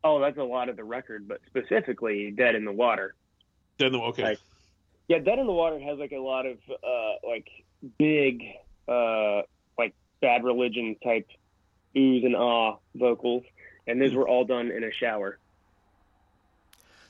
[0.03, 3.15] oh, that's a lot of the record, but specifically "Dead in the Water."
[3.77, 4.23] Dead in the okay.
[4.23, 4.39] Like-
[5.07, 7.47] Yeah, "Dead in the Water" has like a lot of uh, like
[7.97, 8.43] big,
[8.89, 9.43] uh,
[9.77, 11.29] like Bad Religion type
[11.95, 13.43] oohs and ah vocals,
[13.87, 15.39] and those were all done in a shower.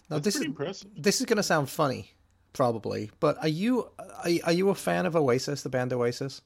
[0.10, 0.92] Now That's this is impressive.
[0.96, 2.12] this is going to sound funny,
[2.54, 6.42] probably, but are you are, are you a fan of Oasis, the band Oasis?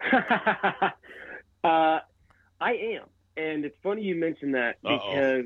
[0.12, 0.90] uh,
[1.64, 2.00] I
[2.60, 3.04] am,
[3.36, 4.98] and it's funny you mentioned that Uh-oh.
[4.98, 5.44] because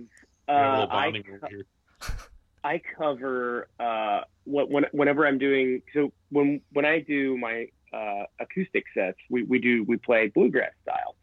[0.48, 1.66] We have a uh, I bonding over here.
[2.64, 8.24] I cover uh, what when, whenever I'm doing so when when I do my uh,
[8.38, 11.16] acoustic sets, we, we do we play bluegrass style.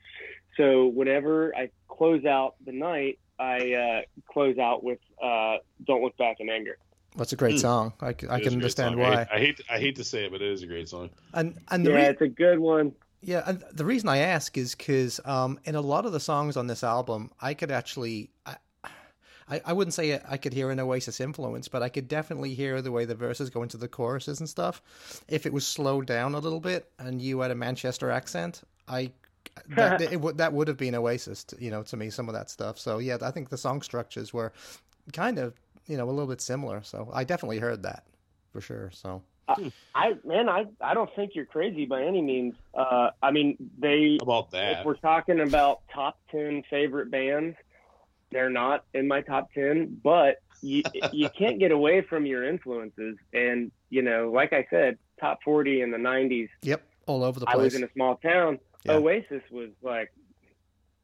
[0.60, 4.01] So whenever I close out the night, I uh,
[4.32, 5.55] close out with uh,
[5.86, 6.78] "Don't Look Back in Anger."
[7.16, 7.62] That's a great Hmm.
[7.62, 7.93] song.
[8.01, 9.05] I, c- I It is can understand song.
[9.05, 9.18] I why.
[9.20, 11.10] hate, I hate I hate to say it, but it is a great song.
[11.34, 12.91] And and the Yeah, re- it's a good one.
[13.22, 16.55] Yeah, and the reason I ask is because um, in a lot of the songs
[16.55, 18.55] on this album, I could actually, I,
[19.49, 22.82] I, I wouldn't say I could hear an Oasis influence, but I could definitely hear
[22.82, 24.82] the way the verses go into the choruses and stuff.
[25.28, 29.12] If it was slowed down a little bit and you had a Manchester accent, I
[29.70, 32.34] that it would that would have been Oasis, to, you know, to me some of
[32.34, 32.80] that stuff.
[32.80, 34.54] So yeah, I think the song structures were
[35.14, 35.54] kind of
[35.88, 36.82] you know a little bit similar.
[36.84, 38.06] So I definitely heard that
[38.52, 38.89] for sure.
[38.93, 39.22] So
[39.95, 42.56] I man, I I don't think you're crazy by any means.
[42.74, 44.86] Uh, I mean, they How about if that?
[44.86, 47.56] we're talking about top 10 favorite bands,
[48.32, 53.18] they're not in my top 10, but you, you can't get away from your influences.
[53.34, 57.45] And, you know, like I said, top 40 in the 90s, yep, all over the
[57.45, 57.56] place.
[57.56, 58.60] I was in a small town.
[58.84, 58.94] Yeah.
[58.94, 60.12] Oasis was like,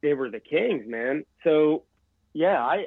[0.02, 1.24] they were the kings, man.
[1.44, 1.84] So,
[2.32, 2.86] yeah, I,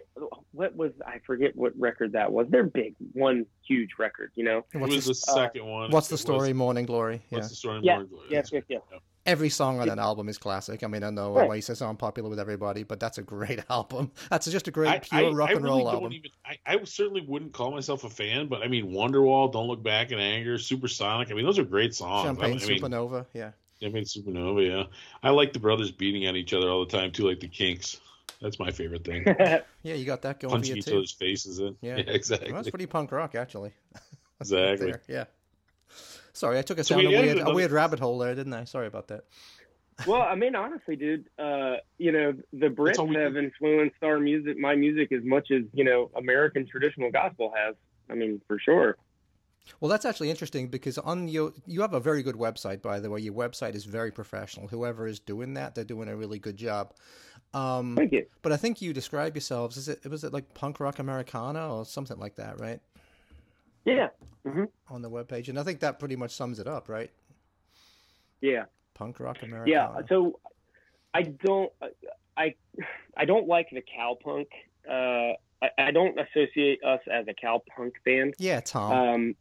[0.52, 2.48] what was, I forget what record that was.
[2.50, 4.64] Their big, one huge record, you know?
[4.74, 5.92] It What's was the, the uh, second one.
[5.92, 6.54] what's the It was- story?
[6.54, 7.22] Morning Glory.
[7.30, 7.38] Yeah.
[7.40, 7.80] What's the story?
[7.84, 8.28] Yeah, More Glory.
[8.30, 8.82] yes, yes, yes.
[9.26, 10.84] every song on that album is classic.
[10.84, 11.48] I mean, I know Right.
[11.50, 14.12] Oasis aren't popular with everybody, but that's a great album.
[14.30, 16.14] That's just a great I, pure I, rock I and really roll don't album.
[16.14, 16.32] even.
[16.46, 20.12] I, I certainly wouldn't call myself a fan, but I mean, Wonderwall, Don't Look Back
[20.12, 21.32] in Anger, Supersonic.
[21.32, 22.26] I mean, those are great songs.
[22.26, 23.52] Champagne I, I mean, Supernova, yeah.
[23.82, 24.68] Champagne Supernova.
[24.68, 24.84] Yeah,
[25.24, 28.00] I like the brothers beating on each other all the time too, like the Kinks.
[28.42, 29.26] That's my favorite thing.
[29.84, 30.98] Yeah, you got that going for Punching each too.
[30.98, 31.76] other's faces in.
[31.82, 31.98] Yeah.
[31.98, 32.52] Yeah, exactly.
[32.52, 33.72] Well, that's pretty punk rock, actually.
[34.42, 34.94] Exactly.
[35.10, 35.26] Yeah.
[36.32, 38.54] Sorry, I took us So down we a weird, a weird rabbit hole there, didn't
[38.54, 38.64] I?
[38.64, 39.26] Sorry about that.
[40.08, 44.58] well, I mean, honestly, dude, uh, you know, the Brits we have influenced our music,
[44.58, 47.76] my music, as much as you know, American traditional gospel has.
[48.10, 48.96] I mean, for sure.
[49.80, 53.10] Well, that's actually interesting because on your you have a very good website, by the
[53.10, 53.20] way.
[53.22, 54.68] Your website is very professional.
[54.68, 56.94] Whoever is doing that, they're doing a really good job.
[57.54, 58.26] Um, Thank you.
[58.42, 59.78] but I think you describe yourselves.
[59.78, 62.80] Is it was it like punk rock Americana or something like that, right?
[63.86, 64.10] Yeah,
[64.90, 67.10] On the webpage, and I think that pretty much sums it up, right?
[68.42, 69.96] yeah, Punk rock Americana.
[69.98, 70.02] yeah.
[70.10, 70.40] So
[71.14, 71.72] I don't,
[72.38, 72.54] I,
[73.18, 74.48] I don't like the cowpunk.
[74.88, 78.34] Uh, I, I don't associate us as a cowpunk band.
[78.38, 78.92] yeah, Tom.
[78.94, 79.36] Um,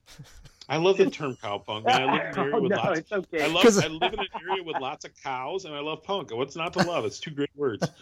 [0.68, 1.84] I love the term cowpunk.
[1.84, 2.02] Man.
[2.08, 2.98] I live in an area oh, no, lots.
[2.98, 3.44] it's okay.
[3.44, 3.62] I love.
[3.62, 6.34] 'Cause- I live in an area with lots of cows, and I love punk.
[6.34, 7.04] What's not to love?
[7.04, 7.86] It's two great words.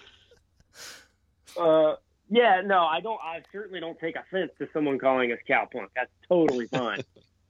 [1.59, 1.95] Uh,
[2.29, 3.21] yeah, no, I don't.
[3.23, 5.87] I certainly don't take offense to someone calling us cowpunk.
[5.95, 7.03] That's totally fine.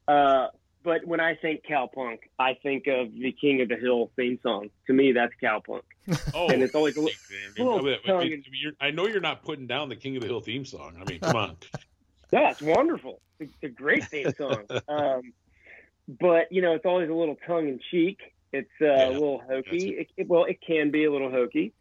[0.06, 0.48] uh,
[0.86, 4.70] but when I think cowpunk, I think of the King of the Hill theme song.
[4.86, 5.82] To me, that's cowpunk.
[6.32, 7.12] Oh, And it's always a li-
[7.58, 8.42] man, little I mean, I mean,
[8.80, 10.96] I know you're not putting down the King of the Hill theme song.
[11.00, 11.56] I mean, come on.
[12.32, 13.20] Yeah, it's wonderful.
[13.38, 14.64] It's a great theme song.
[14.88, 15.32] um,
[16.08, 18.18] but you know, it's always a little tongue in cheek.
[18.52, 19.88] It's uh, Yeah, a little hokey.
[19.90, 19.98] it.
[20.00, 21.72] It, it, well, it can be a little hokey,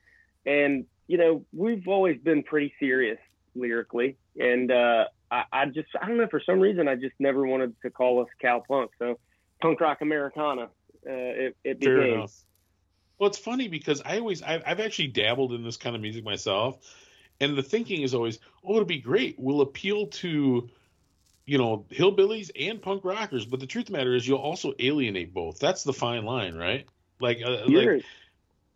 [0.46, 3.18] and you know, we've always been pretty serious
[3.56, 4.18] lyrically.
[4.40, 7.74] And uh, I, I just, I don't know, for some reason, I just never wanted
[7.82, 8.90] to call us Cal cowpunk.
[9.00, 9.20] So,
[9.62, 10.70] punk rock Americana.
[11.08, 12.14] Uh, it, it Fair became.
[12.14, 12.34] enough.
[13.18, 16.26] Well, it's funny because I always I've, I've actually dabbled in this kind of music
[16.26, 16.80] myself,
[17.40, 19.36] and the thinking is always, oh, it'll be great.
[19.40, 20.70] We'll appeal to,
[21.46, 23.46] you know, hillbillies and punk rockers.
[23.46, 25.60] But the truth of the matter is, you'll also alienate both.
[25.60, 26.86] That's the fine line, right?
[27.22, 28.04] Like, uh, like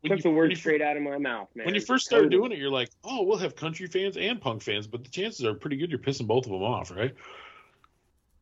[0.01, 1.65] when took you, the when words you, straight out of my mouth, man.
[1.65, 2.37] when you first start Totally.
[2.37, 5.45] doing it, you're like, oh, we'll have country fans and punk fans, but the chances
[5.45, 7.13] are pretty good you're pissing both of them off, right?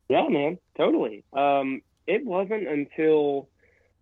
[0.09, 1.23] Yeah, man, totally.
[1.35, 3.49] Um, it wasn't until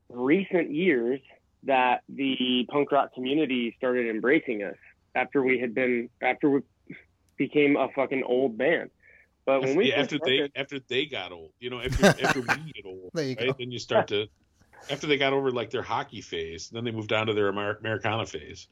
[0.10, 1.20] recent years
[1.64, 4.76] that the punk rock community started embracing us
[5.16, 6.62] after we had been after we
[7.38, 8.92] became a fucking old band.
[9.46, 12.42] But when we Yeah, first after they after they got old, you know, after after
[12.42, 13.48] we get old, There you right?
[13.48, 13.56] go.
[13.58, 14.28] Then you start to
[14.90, 17.78] after they got over like their hockey phase, then they moved on to their Amer-
[17.80, 18.68] Americana phase.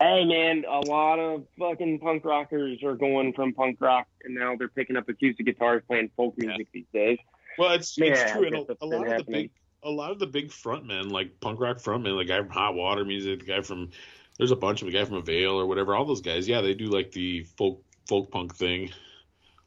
[0.00, 4.56] hey man, a lot of fucking punk rockers are going from punk rock and now
[4.56, 6.48] they're picking up acoustic guitars playing folk Yeah.
[6.48, 7.18] music these days.
[7.58, 9.50] Well, it's Yeah, it's true, and a, a lot of the big
[9.82, 13.04] a lot of the big frontmen, like punk rock frontmen, the guy from Hot Water
[13.04, 13.90] Music, the guy from
[14.38, 15.94] there's a bunch of the guy from Avail or whatever.
[15.94, 18.90] All those guys, yeah, they do like the folk folk punk thing.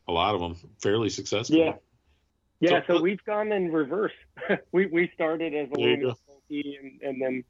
[0.08, 1.58] A lot of them fairly successful.
[1.58, 1.74] Yeah.
[2.64, 4.14] Yeah, So- so, we've gone in reverse.
[4.72, 6.18] we we started as a little
[6.50, 7.44] and, and then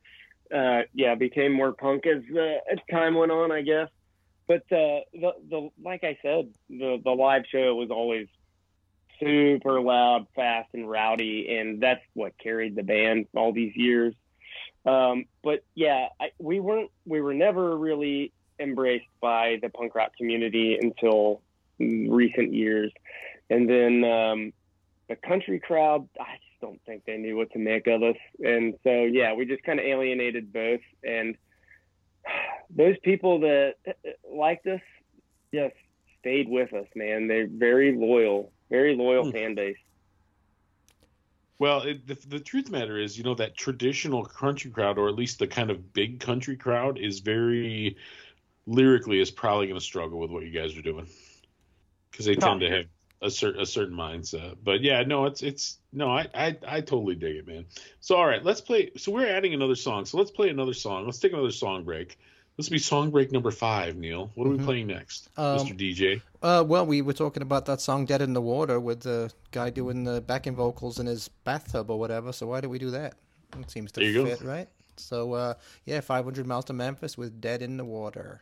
[0.53, 3.89] uh yeah, became more punk as uh, as time went on, I guess.
[4.47, 8.27] But uh the the like I said, the the live show was always
[9.19, 14.15] super loud, fast and rowdy and that's what carried the band all these years.
[14.85, 20.11] Um but yeah, I, we weren't we were never really embraced by the punk rock
[20.17, 21.41] community until
[21.79, 22.91] recent years.
[23.49, 24.53] And then um
[25.09, 28.15] the country crowd, I just don't think they knew what to make of us.
[28.43, 30.81] And so, yeah, we just kind of alienated both.
[31.03, 31.35] And
[32.69, 33.91] those people that uh,
[34.29, 34.81] liked us
[35.53, 35.75] just
[36.19, 37.27] stayed with us, man.
[37.27, 39.31] They're very loyal, very loyal Hmm.
[39.31, 39.77] fan base.
[41.59, 44.97] Well, it, the, the truth of the matter is, you know, that traditional country crowd,
[44.97, 47.95] or at least the kind of big country crowd, is very
[48.65, 51.07] lyrically is probably going to struggle with what you guys are doing
[52.11, 52.85] because they tend to have
[53.23, 54.57] a certain a certain mindset.
[54.63, 57.65] But yeah, no, it's it's no, I, I I totally dig it, man.
[58.01, 58.91] So all right, let's play.
[58.97, 60.05] So we're adding another song.
[60.05, 61.05] So let's play another song.
[61.05, 62.17] Let's take another song break.
[62.57, 64.31] This will be song break number five, Neil.
[64.35, 64.65] What are we Mhm.
[64.65, 65.75] playing next, Um, Mr.
[65.75, 66.21] DJ?
[66.43, 69.71] Uh, well, we were talking about that song "Dead in the Water" with the guy
[69.71, 72.31] doing the backing vocals in his bathtub or whatever.
[72.31, 73.15] So why do we do that?
[73.59, 74.25] It seems to you go.
[74.25, 74.67] fit, right?
[74.97, 75.53] So uh,
[75.85, 78.41] yeah, 500 miles to Memphis with "Dead in the Water."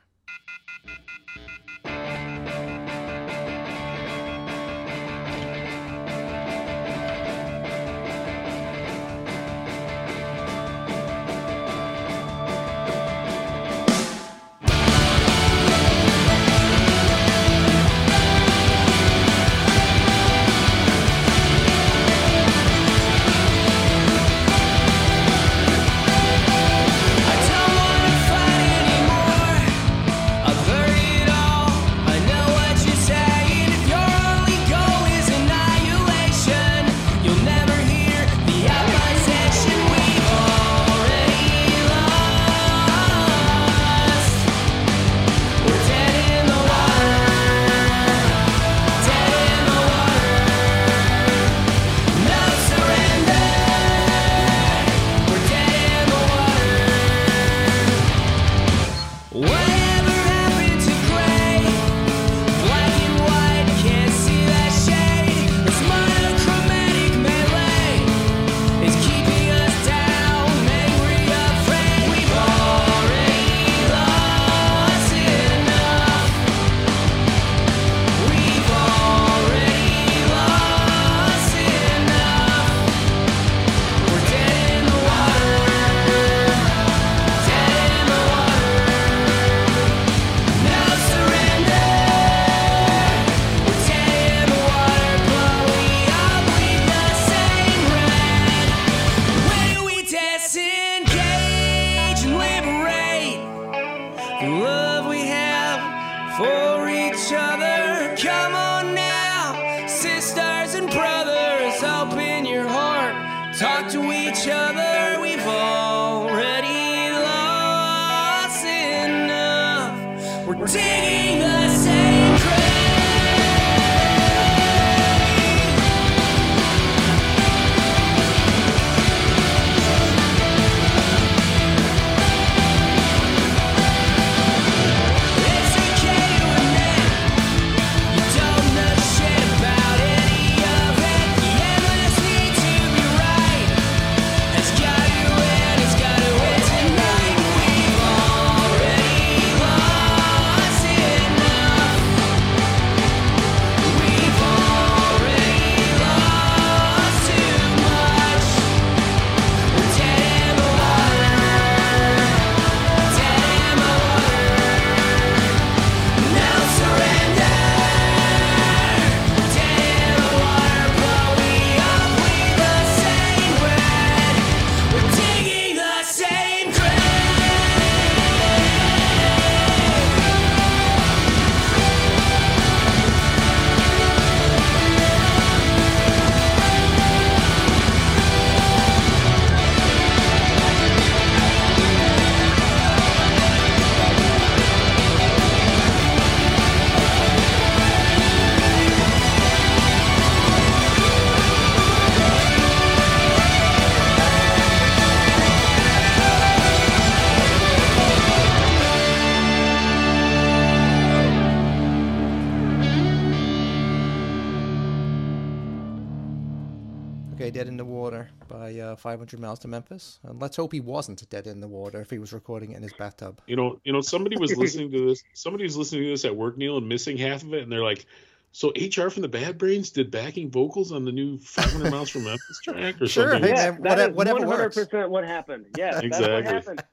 [219.41, 220.19] Miles to Memphis.
[220.23, 222.83] And let's hope he wasn't dead in the water if he was recording it in
[222.83, 223.41] his bathtub.
[223.47, 225.23] You know, you know, somebody was listening to this.
[225.33, 227.83] Somebody was listening to this at work, Neil, and missing half of it, and they're
[227.83, 228.05] like,
[228.51, 232.23] "So HR from the Bad Brains did backing vocals on the new 500 Miles from
[232.23, 234.39] Memphis track, or Sure, something?" hey, Yeah, man, that whatever-
[234.69, 235.65] is 100% what happened.
[235.77, 236.33] Yeah, that's Exactly.
[236.33, 236.83] what happened.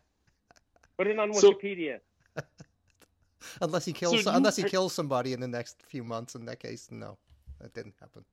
[0.96, 2.00] Put it on So- Wikipedia.
[3.60, 6.34] Unless he kills, So you- unless he kills somebody in the next few months.
[6.34, 7.18] In that case, no,
[7.60, 8.24] that didn't happen.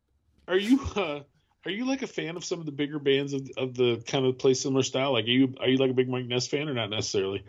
[0.47, 1.21] Are you uh,
[1.65, 4.25] are you like a fan of some of the bigger bands of, of the kind
[4.25, 5.13] of play similar style?
[5.13, 7.43] Like, are you are you like a big Mike Ness fan or not necessarily?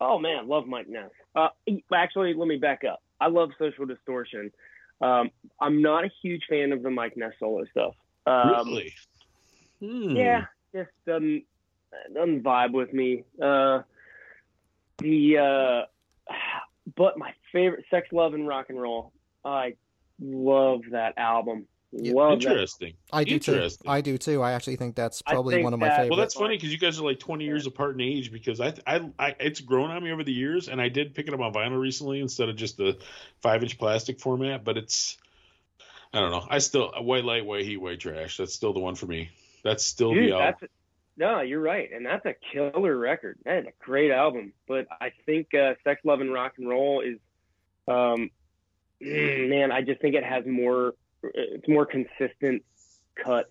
[0.00, 1.10] Oh man, love Mike Ness.
[1.34, 1.48] Uh,
[1.94, 3.02] actually, let me back up.
[3.20, 4.52] I love Social Distortion.
[5.00, 5.30] Um,
[5.60, 7.94] I'm not a huge fan of the Mike Ness solo stuff.
[8.26, 8.94] Um, really?
[9.80, 10.16] Hmm.
[10.16, 10.44] Yeah,
[10.74, 11.44] just doesn't
[12.14, 13.24] doesn't vibe with me.
[13.40, 13.82] Uh,
[14.98, 15.86] the
[16.28, 16.32] uh,
[16.96, 19.12] but my favorite, Sex, Love, and Rock and Roll.
[19.44, 19.76] I
[20.20, 21.66] love that album.
[21.98, 22.32] Yeah, love.
[22.34, 22.94] Interesting.
[23.12, 23.68] I do too.
[23.86, 24.42] I do too.
[24.42, 26.10] I actually think that's probably think one of my that- favorites.
[26.10, 28.30] Well, that's funny because you guys are like 20 years apart in age.
[28.30, 31.28] Because I, I, I, it's grown on me over the years, and I did pick
[31.28, 32.98] it up on vinyl recently instead of just the
[33.42, 34.64] five-inch plastic format.
[34.64, 35.16] But it's,
[36.12, 36.46] I don't know.
[36.48, 38.36] I still white light, white heat, white trash.
[38.36, 39.30] That's still the one for me.
[39.64, 40.68] That's still Dude, the album.
[41.16, 43.38] no, you're right, and that's a killer record.
[43.44, 44.52] That is a great album.
[44.68, 47.18] But I think uh, Sex, Love, and Rock and Roll is,
[47.88, 48.30] um,
[49.00, 50.94] man, I just think it has more.
[51.34, 52.64] It's more consistent
[53.16, 53.50] cuts.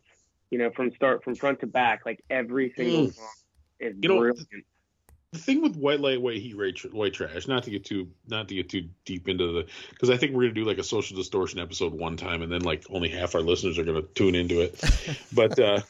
[0.51, 3.15] You know, from start from front to back, like every single Mm.
[3.15, 3.27] song
[3.79, 4.47] is You know, brilliant.
[5.31, 7.47] the thing with white light, white heat, white, tr- white trash.
[7.47, 10.43] Not to get too, not to get too deep into the, because I think we're
[10.43, 13.41] gonna do like a social distortion episode one time, and then like only half our
[13.41, 14.79] listeners are gonna tune into it.
[15.33, 15.81] But uh,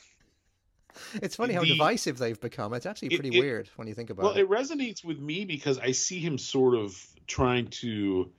[1.22, 2.74] It's funny how the- divisive they've become.
[2.74, 4.48] It's actually It- pretty it- weird when you think about well, it.
[4.50, 6.98] Well, it resonates with me because I see him sort of
[7.28, 8.32] trying to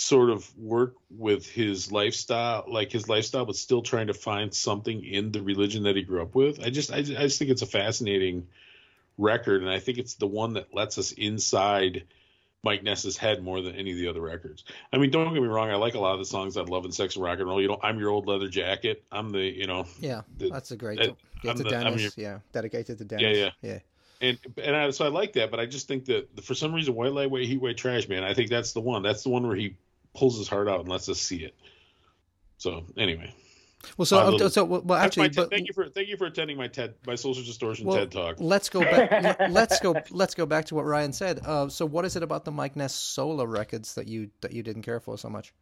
[0.00, 5.04] sort of work with his lifestyle, like his lifestyle, but still trying to find something
[5.04, 6.60] in the religion that he grew up with.
[6.60, 8.46] I just, I, just- I just think it's a fascinating
[9.18, 12.04] record, and I think it's the one that lets us inside
[12.62, 14.62] Mike Ness's head more than any of the other records.
[14.92, 16.84] I mean, don't get me wrong, I like a lot of the songs I love
[16.84, 17.60] in Sex and Rock and Roll.
[17.60, 19.02] You know, I'm your old leather jacket.
[19.10, 21.00] I'm the, you know, yeah, the- that's a great.
[21.00, 23.36] Get I'm the- I'm Dennis, yeah, dedicated to Dennis.
[23.36, 23.72] Yeah, yeah.
[23.72, 23.78] yeah.
[24.20, 26.94] and and I, so I like that, but I just think that for some reason,
[26.94, 28.22] white light, white heat, white trash, man.
[28.22, 29.02] I think that's the one.
[29.02, 29.74] That's the one where he
[30.14, 31.54] pulls his heart out and lets us see it.
[32.58, 33.32] So anyway,
[33.96, 36.26] Well, so uh, so well, well, actually, TED- but thank you for thank you for
[36.26, 38.36] attending my TED my social distortion well, TED talk.
[38.40, 39.38] let's go back.
[39.50, 39.94] let's go.
[40.10, 41.40] Let's go back to what Ryan said.
[41.44, 44.62] Uh, so, what is it about the Mike Ness solo records that you that you
[44.62, 45.52] didn't care for so much?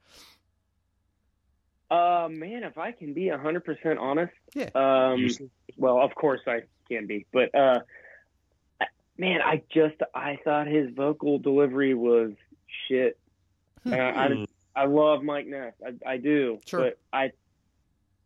[1.90, 4.70] Uh, man, if I can be hundred percent honest, Yeah.
[4.74, 5.28] Um,
[5.76, 7.80] well, of course I can be, but uh,
[9.18, 12.32] man, I just I thought his vocal delivery was
[12.88, 13.18] shit.
[13.86, 14.44] Uh, I Hmm.
[14.74, 16.80] I love Mike Ness, I, I do, Sure.
[16.80, 17.30] but I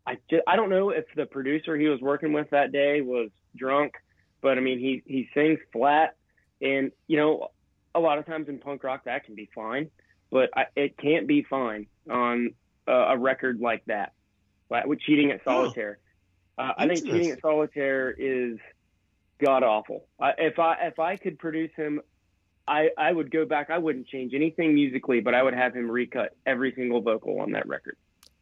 [0.07, 3.31] I just, I don't know if the producer he was working with that day was
[3.55, 3.95] drunk,
[4.41, 6.17] but I mean he he sings flat,
[6.61, 7.49] and you know
[7.95, 9.91] a lot of times in punk rock that can be fine,
[10.31, 12.55] but I, it can't be fine on
[12.87, 14.13] a, a record like that,
[14.71, 15.99] like with cheating at solitaire.
[16.59, 18.59] Uh, I think cheating at solitaire is
[19.45, 20.07] god awful.
[20.21, 22.01] If I if I could produce him,
[22.71, 23.69] I I would go back.
[23.71, 27.53] I wouldn't change anything musically, but I would have him recut every single vocal on
[27.53, 27.97] that record.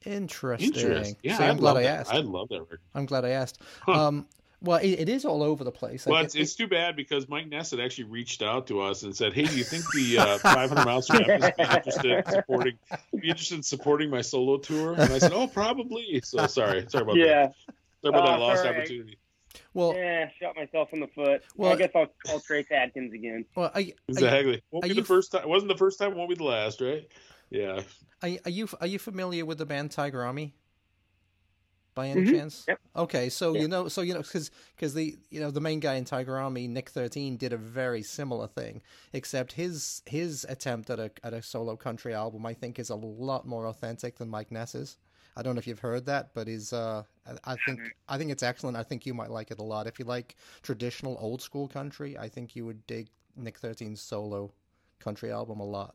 [0.05, 0.69] Interesting.
[0.69, 1.17] Interesting.
[1.23, 2.01] Yeah, See, I'd I'm glad love I that.
[2.01, 2.13] asked.
[2.13, 2.81] I love that record.
[2.95, 3.61] I'm glad I asked.
[3.83, 4.07] Huh.
[4.09, 4.27] Um,
[4.61, 6.05] well, it, it is all over the place.
[6.05, 8.81] Well, Like, it's, it- it's too bad because Mike Ness had actually reached out to
[8.81, 12.11] us and said, "Hey, do you think the uh, 500 miles to Memphis be interested
[12.11, 12.79] in supporting
[13.21, 17.03] be interested in supporting my solo tour?" And I said, "Oh, probably." So sorry, sorry
[17.03, 17.19] about that.
[17.19, 17.49] Yeah,
[18.03, 18.77] Sorry about Oh, that lost sorry.
[18.77, 19.19] opportunity.
[19.75, 21.43] Well, yeah, shot myself in the foot.
[21.57, 23.45] Well- I guess I'll call Trace Adkins again.
[23.57, 24.63] well, are, you- are, Exactly.
[24.71, 25.49] Won't are be you- the first time.
[25.49, 26.15] Wasn't the first time.
[26.17, 27.07] Won't be the last, right?
[27.51, 27.83] Yeah.
[28.23, 30.55] are, you- are you are you familiar with the band Tiger Army?
[31.95, 32.31] By any Mhm.
[32.31, 32.65] chance?
[32.69, 32.81] Yep.
[32.95, 33.63] Okay, so Yeah.
[33.63, 36.37] you know, so you know, because because the you know the main guy in Tiger
[36.39, 41.33] Army, Nick Thirteen, did a very similar thing, except his his attempt at a at
[41.35, 44.97] a solo country album, I think, is a lot more authentic than Mike Ness's.
[45.39, 47.05] I don't know if you've heard that, but is uh,
[47.45, 48.77] I, think I think it's excellent.
[48.77, 49.87] I think you might like it a lot.
[49.87, 54.53] If you like traditional old school country, I think you would dig Nick 13's solo
[54.99, 55.95] country album a lot.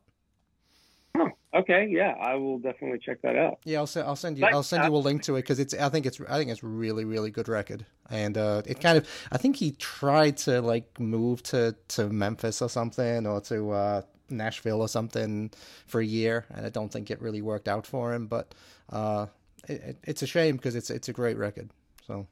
[1.56, 3.60] Okay, yeah, I will definitely check that out.
[3.64, 5.76] Yeah, I'll send I'll send you I'll send you a link to it because it's
[5.76, 9.08] I think it's I think it's really really good record and uh, it kind of
[9.32, 14.02] I think he tried to like move to to Memphis or something or to uh,
[14.30, 15.52] Nashville or something
[15.86, 18.56] for a year and I don't think it really worked out for him but
[18.92, 19.26] uh,
[19.68, 21.70] it, it- it's a shame because it's it's a great record
[22.06, 22.28] so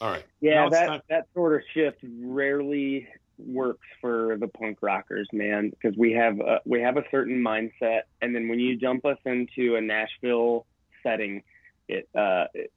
[0.00, 0.24] All right.
[0.40, 3.08] Yeah, Now that time- that sort of shift rarely
[3.38, 8.02] works for the punk rockers, man, because we have a, we have a certain mindset,
[8.22, 10.66] and then when you jump us into a Nashville
[11.02, 11.42] setting,
[11.88, 12.70] it uh it,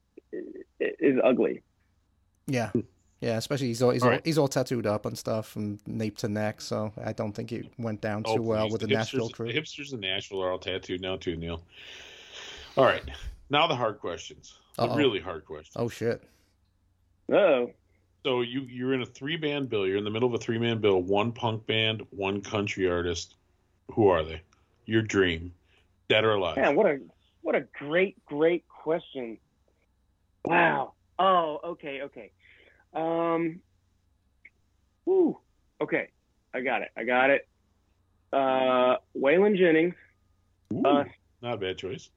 [0.79, 1.61] it is ugly.
[2.47, 2.71] yeah
[3.21, 4.21] yeah especially he's all he's All all, right.
[4.25, 7.67] he's all tattooed up and stuff from nape to neck so I don't think it
[7.77, 8.71] went down too Oh, well please.
[8.73, 9.47] with the, hipsters, Nashville crew.
[9.51, 11.61] The hipsters in Nashville are all tattooed now too, Neil.
[12.77, 13.03] All right.
[13.49, 14.59] Now the hard questions.
[14.75, 14.95] The Uh-oh.
[14.95, 15.73] really hard questions.
[15.75, 16.21] Oh shit!
[17.31, 17.71] Oh,
[18.23, 19.87] So you you're in a three band bill.
[19.87, 21.01] You're in the middle of a three man bill.
[21.01, 23.35] One punk band, one country artist.
[23.93, 24.41] Who are they?
[24.85, 25.53] Your dream,
[26.09, 26.57] dead or alive?
[26.57, 26.99] man, what a
[27.41, 29.37] what a great great question.
[30.45, 30.93] Wow.
[31.17, 32.31] Oh, okay, okay.
[32.93, 33.59] Um.
[35.05, 35.39] Whew.
[35.81, 36.09] Okay,
[36.53, 36.89] I got it.
[36.97, 37.47] I got it.
[38.31, 39.95] Uh, Waylon Jennings.
[40.73, 41.05] Ooh, Uh,
[41.41, 42.09] not a bad choice.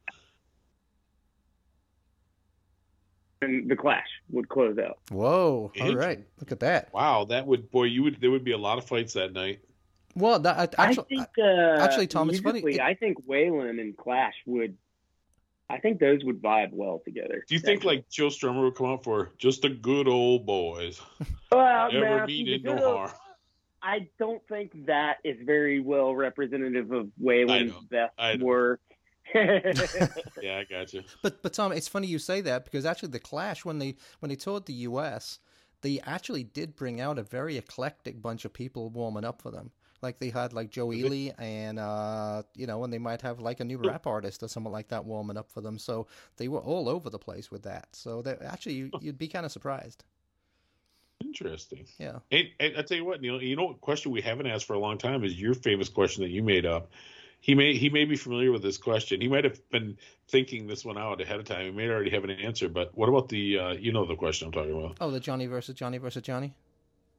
[3.43, 4.99] And the Clash would close out.
[5.11, 5.73] Whoa!
[5.81, 6.93] All right, look at that.
[6.93, 9.61] Wow, that would boy, you would there would be a lot of fights that night.
[10.15, 13.81] Well, that, I- actually, I think, uh, actually, Tom, it's funny, it- I think Waylon
[13.81, 14.77] and Clash would.
[15.71, 17.45] I think those would vibe well together.
[17.47, 21.01] Do you think like Joe Strummer would come out for just the good old boys?
[21.53, 23.11] Well, Never now, mean see, it the no old- harm.
[23.83, 28.81] I don't think that is very well representative of I Waylon's best I work.
[30.43, 31.02] Yeah, I got you.
[31.23, 34.31] But but Tom, it's funny you say that because actually the Clash when they when
[34.31, 35.39] they toured the U.S.
[35.82, 39.70] they actually did bring out a very eclectic bunch of people warming up for them.
[40.02, 40.93] Like they had like Joe?
[40.93, 44.48] Ely and uh you know and they might have like a new rap artist or
[44.48, 45.78] someone like that warming up for them.
[45.78, 47.89] So they were all over the place with that.
[47.93, 50.05] So that actually you, you'd be kind of surprised.
[51.23, 51.86] Interesting.
[51.98, 52.20] Yeah.
[52.31, 53.43] Hey, hey, I tell you what, Neil.
[53.43, 56.23] You know what question we haven't asked for a long time is your famous question
[56.23, 56.90] that you made up.
[57.41, 59.21] He may he may be familiar with this question.
[59.21, 59.97] He might have been
[60.29, 61.65] thinking this one out ahead of time.
[61.65, 62.69] He may already have an answer.
[62.69, 64.97] But what about the uh, you know the question I'm talking about?
[65.01, 66.55] Oh, the Johnny versus Johnny versus Johnny.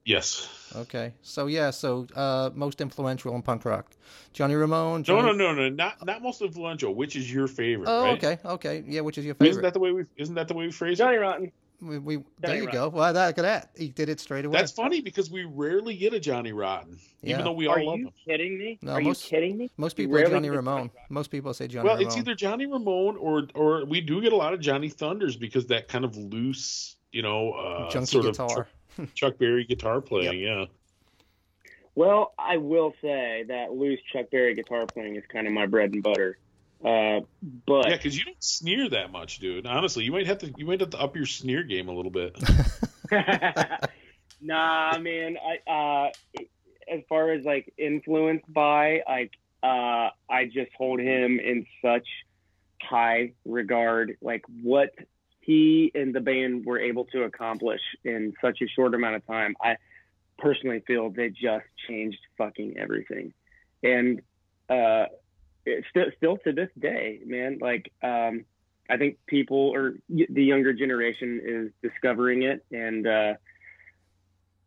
[0.05, 0.47] Yes.
[0.75, 1.13] Okay.
[1.21, 1.71] So yeah.
[1.71, 3.91] So uh, most influential in punk rock,
[4.33, 5.01] Johnny Ramone.
[5.01, 5.37] No, Johnny...
[5.37, 5.69] no, no, no.
[5.69, 6.93] Not not most influential.
[6.93, 7.87] Which is your favorite?
[7.87, 8.23] Oh, right?
[8.23, 8.83] okay, okay.
[8.87, 9.49] Yeah, which is your favorite?
[9.49, 9.67] Isn't favorite?
[9.67, 10.05] that the way we?
[10.17, 11.03] Isn't that the way we phrase it?
[11.03, 11.51] Johnny Rotten.
[11.81, 12.79] We, we there you Rotten.
[12.79, 12.89] go.
[12.89, 13.71] Well, that, look at that.
[13.75, 14.57] He did it straight away.
[14.59, 17.33] That's funny because we rarely get a Johnny Rotten, Yeah.
[17.33, 18.77] even though we all Are love you kidding me?
[18.83, 19.71] No, Are most- you kidding me?
[19.77, 20.89] Most people say Johnny Ramone.
[20.89, 22.07] Johnny Most people say Johnny Well, Ramone.
[22.07, 25.65] it's either Johnny Ramone or or we do get a lot of Johnny Thunders because
[25.67, 28.67] that kind of loose, you know, uh, junky sort guitar.
[28.97, 30.39] of Chuck, Chuck Berry guitar playing.
[30.39, 30.65] Yeah.
[31.95, 35.91] Well, I will say that loose Chuck Berry guitar playing is kind of my bread
[35.93, 36.37] and butter.
[36.83, 37.21] Uh,
[37.67, 39.67] but Yeah, because you don't sneer that much, dude.
[39.67, 42.11] Honestly, you might have to you might have to up your sneer game a little
[42.11, 42.37] bit.
[44.41, 45.37] nah, man.
[45.37, 46.43] I uh,
[46.91, 49.31] as far as like influenced by, like
[49.63, 52.07] uh, I just hold him in such
[52.81, 54.17] high regard.
[54.21, 54.93] Like what
[55.41, 59.55] he and the band were able to accomplish in such a short amount of time,
[59.61, 59.77] I
[60.37, 63.33] personally feel they just changed fucking everything.
[63.83, 64.21] And
[64.69, 65.05] uh,
[65.65, 67.59] it's still still to this day, man.
[67.61, 68.45] Like um,
[68.89, 73.33] I think people or the younger generation is discovering it, and uh,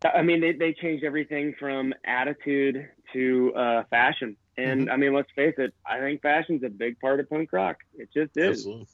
[0.04, 4.36] I mean they they changed everything from attitude to uh, fashion.
[4.56, 7.78] And I mean, let's face it, I think fashion's a big part of punk rock.
[7.94, 8.60] It just is.
[8.60, 8.86] Absolutely.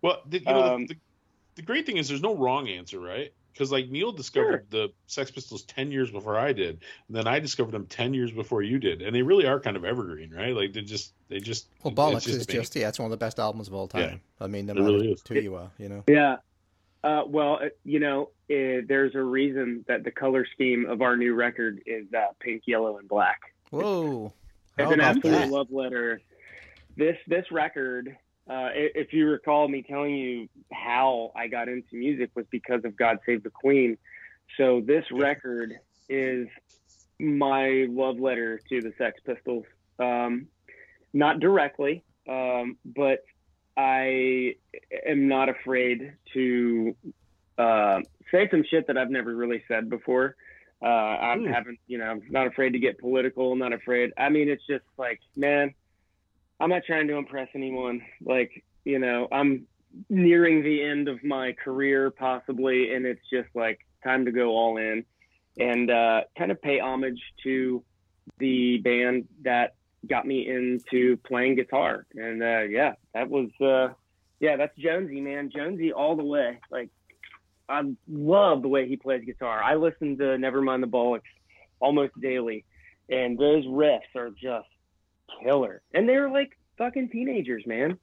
[0.00, 1.00] Well, the, you know, Um, the, the,
[1.56, 3.30] the great thing is there's no wrong answer, right?
[3.54, 7.38] Because like Neil discovered the Sex Pistols ten years before I did, and then I
[7.38, 10.54] discovered them ten years before you did, and they really are kind of evergreen, right?
[10.54, 12.54] Like they just they just Well, it's Bollocks is amazing.
[12.60, 14.20] just yeah, it's one of the best albums of all time.
[14.40, 14.44] Yeah.
[14.44, 15.22] I mean, no It matter really is.
[15.26, 16.04] who you are, you know.
[16.08, 16.36] Yeah.
[17.04, 21.16] Uh, well, uh, you know, uh, there's a reason that the color scheme of our
[21.16, 23.40] new record is uh, pink, yellow, and black.
[23.70, 24.32] Whoa,
[24.78, 25.50] It's an absolute that?
[25.50, 26.20] love letter.
[26.96, 28.16] This this record,
[28.48, 32.96] uh, if you recall me telling you how I got into music was because of
[32.96, 33.96] God Save the Queen.
[34.58, 35.72] So this record
[36.08, 36.48] is
[37.18, 39.64] my love letter to the Sex Pistols.
[39.98, 40.48] Um,
[41.12, 43.24] not directly, um, but
[43.76, 44.56] I
[45.06, 46.96] am not afraid to
[47.56, 48.00] uh,
[48.30, 50.36] say some shit that I've never really said before.
[50.82, 51.46] Uh, I Ooh.
[51.46, 53.56] haven't, you know, I'm not afraid to get political.
[53.56, 54.12] Not afraid.
[54.18, 55.72] I mean, it's just like, man,
[56.60, 58.02] I'm not trying to impress anyone.
[58.24, 59.66] Like, you know, I'm
[60.08, 64.76] nearing the end of my career possibly, and it's just like time to go all
[64.76, 65.04] in
[65.58, 67.82] and uh, kind of pay homage to
[68.38, 69.74] the band that
[70.08, 72.06] got me into playing guitar.
[72.14, 73.94] And uh, yeah, that was uh,
[74.40, 75.50] yeah, that's Jonesy, man.
[75.54, 76.58] Jonesy all the way.
[76.70, 76.90] Like
[77.68, 79.62] I love the way he plays guitar.
[79.62, 81.22] I listen to Nevermind the Bollocks
[81.80, 82.64] almost daily,
[83.08, 84.68] and those riffs are just
[85.42, 85.82] killer.
[85.92, 87.98] And they're like fucking teenagers, man.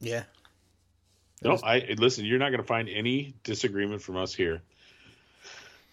[0.00, 0.24] Yeah,
[1.42, 2.24] No, I listen.
[2.26, 4.60] You're not going to find any disagreement from us here.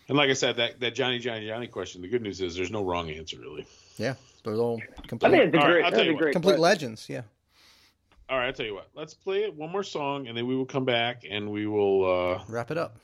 [0.10, 2.02] And like I said, that that Johnny Johnny Johnny question.
[2.02, 3.66] The good news is there's no wrong answer really.
[3.98, 6.12] yeah, they're all I complete, think it's a All right, great, I'll that's tell you
[6.12, 6.22] a what.
[6.24, 6.62] great complete question.
[6.62, 7.08] legends.
[7.10, 7.22] Yeah,
[8.30, 8.90] All right, I'll tell you what.
[8.96, 12.34] Let's play it one more song, and then we will come back and we will
[12.34, 12.98] uh, wrap it up.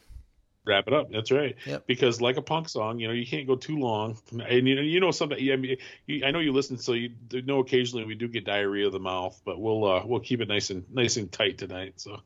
[0.67, 1.11] Wrap it up.
[1.11, 1.55] That's right.
[1.65, 1.87] Yep.
[1.87, 4.17] Because like a punk song, you know, you can't go too long.
[4.31, 5.39] And you know, you know something.
[5.39, 8.45] Yeah, I, mean, you, I know you listen, so you know occasionally we do get
[8.45, 11.57] diarrhea of the mouth, but we'll uh, we'll keep it nice and nice and tight
[11.57, 11.93] tonight.
[11.97, 12.21] So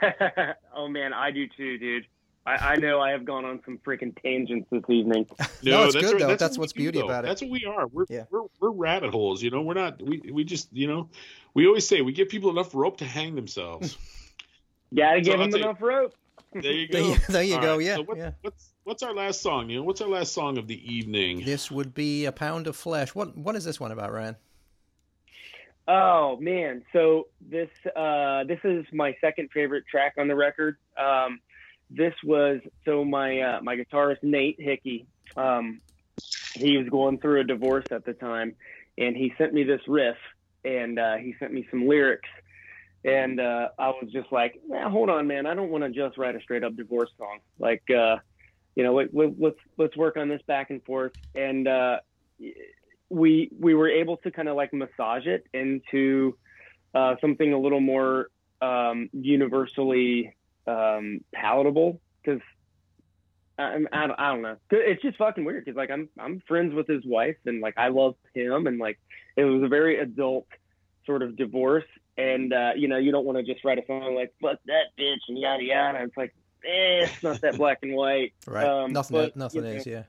[0.76, 2.06] oh man, I do too, dude.
[2.46, 5.26] I, I know I have gone on some freaking tangents this evening.
[5.62, 6.36] No, it's good, what- though.
[6.36, 7.04] That's what what's we do, beauty though.
[7.06, 7.28] about it.
[7.28, 7.88] That's what we are.
[7.88, 8.24] We're, Yeah.
[8.30, 9.42] we're we're rabbit holes.
[9.42, 10.00] You know, we're not.
[10.00, 11.10] We we just you know,
[11.52, 13.98] we always say we give people enough rope to hang themselves.
[14.94, 16.14] Gotta So give I'll them tell you- enough rope.
[16.52, 17.08] There you There go.
[17.08, 17.76] you, there you All go.
[17.76, 18.30] right, Yeah, so what, yeah.
[18.42, 19.68] What's what's our last song?
[19.70, 21.44] You know, what's our last song of the evening?
[21.44, 23.14] This would be a pound of flesh.
[23.14, 24.36] What what is this one about, Ryan?
[25.86, 30.76] Oh man, so this uh, this is my second favorite track on the record.
[30.98, 31.40] Um,
[31.90, 35.06] this was so my uh, my guitarist Nate Hickey.
[35.36, 35.80] Um,
[36.54, 38.54] he was going through a divorce at the time,
[38.98, 40.16] and he sent me this riff,
[40.64, 42.28] and uh, he sent me some lyrics,
[43.04, 46.18] and uh, I was just like, nah, hold on, man, I don't want to just
[46.18, 47.38] write a straight up divorce song.
[47.58, 48.16] Like, uh,
[48.74, 51.98] you know, let, let, let's let's work on this back and forth, and uh,
[53.08, 56.36] we we were able to kind of like massage it into
[56.94, 58.28] uh, something a little more
[58.60, 60.34] um, universally
[60.66, 62.00] um, palatable.
[62.22, 62.40] Because
[63.58, 64.56] I, I, don't- I don't know.
[64.70, 67.88] It's just fucking weird because like I'm I'm friends with his wife and like I
[67.88, 68.98] love him and like
[69.36, 70.46] it was a very adult
[71.06, 71.84] sort of divorce
[72.18, 74.86] and uh, you know you don't want to just write a song like fuck that
[74.98, 76.34] bitch and yada yada it's like
[76.64, 78.66] eh, it's not that black and white Right.
[78.66, 79.16] Um, nothing.
[79.16, 79.86] but, nothing you know, is.
[79.86, 80.02] Yeah.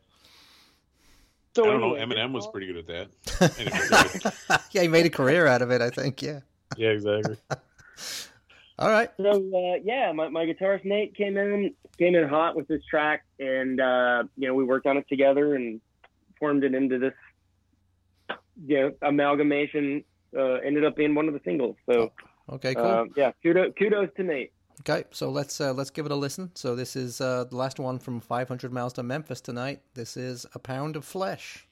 [1.56, 1.92] so I don't know.
[1.94, 3.10] Eminem was pretty good at that.
[3.60, 5.82] Anyway, yeah, he made a career out of it.
[5.82, 6.22] I think.
[6.22, 6.40] Yeah.
[6.76, 7.38] yeah, exactly.
[8.80, 9.12] All right.
[9.18, 13.26] So uh, yeah, my, my guitarist Nate came in came in hot with this track,
[13.40, 15.82] and uh, you know we worked on it together and
[16.40, 17.14] formed it into this
[18.66, 20.04] you know amalgamation.
[20.38, 21.76] Uh, ended up being one of the singles.
[21.90, 22.12] So
[22.52, 22.76] Okay.
[22.76, 22.86] Cool.
[22.86, 24.52] uh, yeah, kudos kudos to Nate.
[24.82, 26.52] Okay, so let's uh, let's give it a listen.
[26.56, 29.82] So this is uh, the last one from 500 miles to Memphis tonight.
[29.94, 31.68] This is a pound of flesh.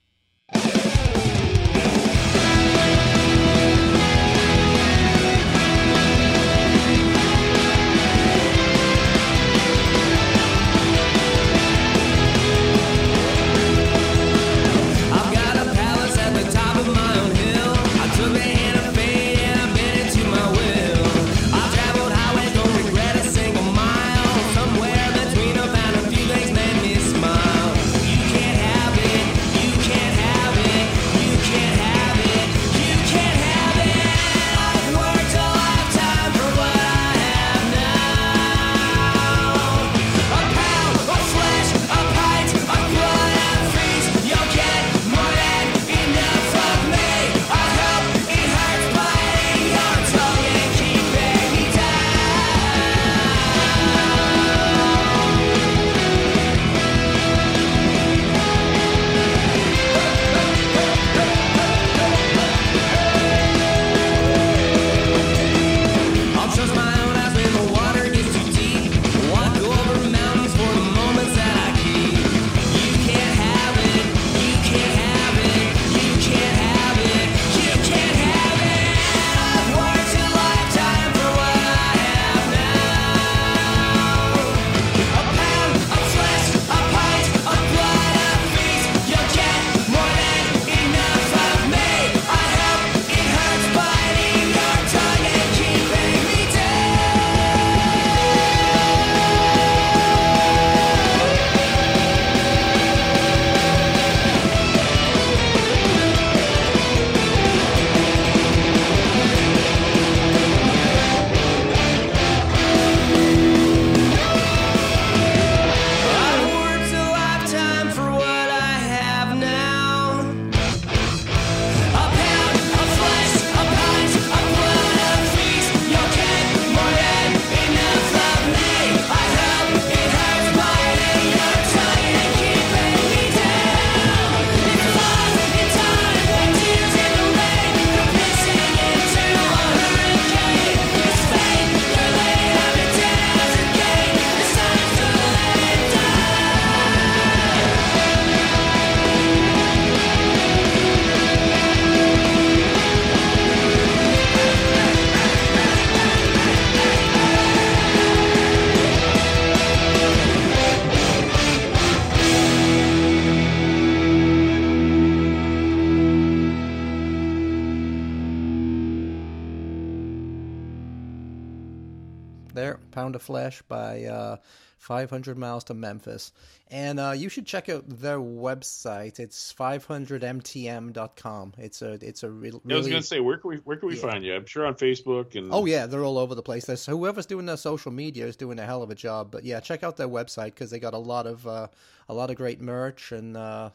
[173.28, 174.38] There, Pound of Flesh by uh,
[174.80, 176.32] 500 Miles to Memphis.
[176.70, 179.20] And uh, you should check out their website.
[179.20, 181.54] It's 500mtm.com.
[181.58, 183.90] It's a it's a re- really I was gonna say where can we where can
[183.90, 184.02] we Yeah.
[184.02, 184.36] find you?
[184.36, 186.66] I'm sure on Facebook and Oh yeah, they're all over the place.
[186.66, 189.32] There's, whoever's doing their social media is doing a hell of a job.
[189.32, 191.68] But yeah, check out their website because they got a lot of uh,
[192.10, 193.70] a lot of great merch and uh,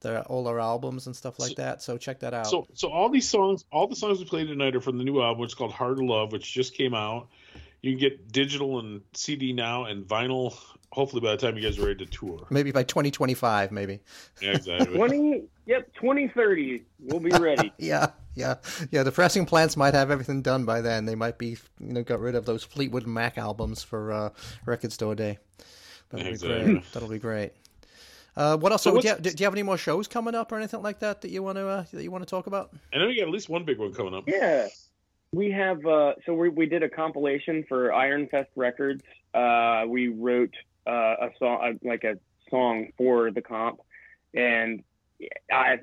[0.00, 1.82] their all their albums and stuff like that.
[1.82, 2.46] So check that out.
[2.48, 5.20] So so all these songs, all the songs we played tonight are from the new
[5.22, 7.28] album, which is called Hard to Love, which just came out.
[7.82, 10.56] You can get digital and CD now and vinyl.
[10.90, 12.46] Hopefully by the time you guys are ready to tour.
[12.50, 14.00] maybe by 2025, maybe.
[14.40, 14.96] Yeah, exactly.
[14.96, 16.82] Twenty, yep, twenty thirty.
[16.98, 17.72] We'll be ready.
[17.78, 18.54] Yeah, yeah,
[18.90, 19.02] yeah.
[19.02, 21.04] The pressing plants might have everything done by then.
[21.04, 24.30] They might be, you know, got rid of those Fleetwood Mac albums for uh,
[24.64, 25.38] Record Store Day.
[26.10, 26.92] That'll be great.
[26.92, 27.52] That'll be great.
[28.36, 28.82] Uh, what else?
[28.82, 30.80] So So, do, you have, do you have any more shows coming up or anything
[30.80, 32.70] like that that you want to uh, that you want to talk about?
[32.94, 34.24] I know you got at least one big one coming up.
[34.26, 34.68] Yeah,
[35.32, 35.84] we have.
[35.84, 39.02] Uh, so we we did a compilation for Iron Fest Records.
[39.34, 40.54] Uh, we wrote
[40.86, 42.18] uh, a song, uh, like a
[42.50, 43.80] song for the comp,
[44.34, 44.82] and
[45.52, 45.78] I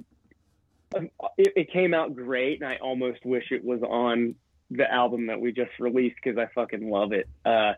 [1.37, 4.35] it, it came out great, and I almost wish it was on
[4.71, 7.27] the album that we just released because I fucking love it.
[7.45, 7.73] Uh,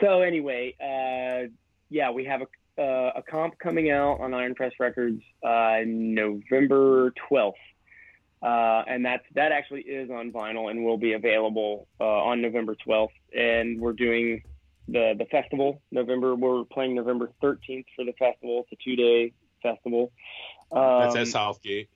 [0.00, 1.48] so anyway, uh,
[1.88, 2.46] yeah, we have a
[2.78, 7.58] uh, a comp coming out on Iron Fest Records uh, November twelfth.
[8.42, 12.74] Uh, and that's that actually is on vinyl and will be available uh, on November
[12.86, 13.08] 12th.
[13.32, 14.42] And we're doing
[14.88, 16.34] the the festival November.
[16.34, 18.66] We're playing November 13th for the festival.
[18.70, 19.32] It's a two day
[19.62, 20.12] festival.
[20.72, 21.88] Um, That's at Southgate.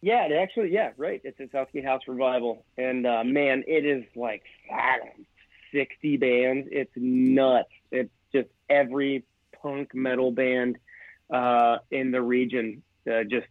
[0.00, 1.20] yeah, it actually, yeah, right.
[1.22, 5.24] It's at Southgate House Revival, and uh, man, it is like know,
[5.72, 6.68] sixty bands.
[6.72, 7.70] It's nuts.
[7.92, 9.24] It's just every
[9.62, 10.78] punk metal band
[11.32, 13.46] uh, in the region uh, just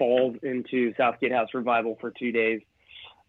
[0.00, 2.62] falls into Southgate House Revival for two days.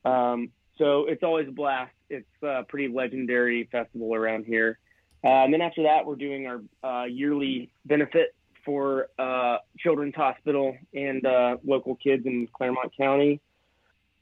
[0.06, 1.91] Um, so it's always a blast.
[2.10, 4.80] It's a pretty legendary festival around here.
[5.23, 8.34] Uh, and then after that, we're doing our uh, yearly benefit
[8.65, 13.41] for uh, Children's Hospital and uh, local kids in Clermont County.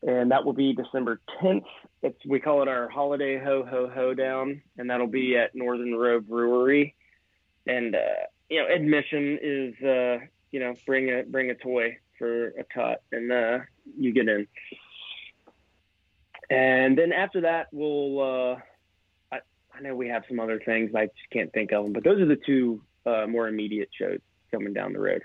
[0.01, 1.65] And that will be December 10th.
[2.01, 5.93] It's, we call it our holiday ho ho ho down, and that'll be at Northern
[5.93, 6.95] Row Brewery.
[7.67, 7.99] And uh,
[8.49, 13.01] you know, admission is uh, you know bring a bring a toy for a cut,
[13.11, 13.59] and uh,
[13.97, 14.47] you get in.
[16.51, 18.21] And then after that, we'll.
[18.21, 18.55] Uh,
[19.31, 19.39] I,
[19.73, 20.93] I know we have some other things.
[20.93, 24.19] I just can't think of them, but those are the two uh, more immediate shows
[24.51, 25.23] coming down the road.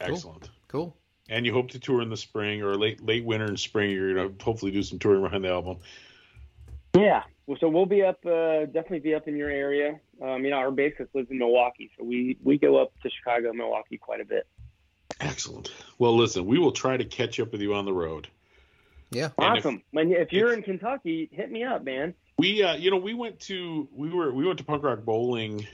[0.00, 0.50] Excellent.
[0.68, 0.96] Cool.
[1.28, 3.90] And you hope to tour in the spring or late late winter and spring.
[3.90, 5.78] You're gonna hopefully do some touring behind the album.
[6.96, 7.22] Yeah.
[7.46, 9.98] Well, so we'll be up, uh, definitely be up in your area.
[10.22, 13.52] Um, you know, our bassist lives in Milwaukee, so we we go up to Chicago,
[13.52, 14.46] Milwaukee quite a bit.
[15.20, 15.70] Excellent.
[15.98, 18.28] Well, listen, we will try to catch up with you on the road.
[19.10, 19.30] Yeah.
[19.38, 19.82] And if- Awesome.
[19.90, 22.14] When if you're in Kentucky, hit me up, man.
[22.38, 25.66] We, uh, you know, we went to we were we went to punk rock bowling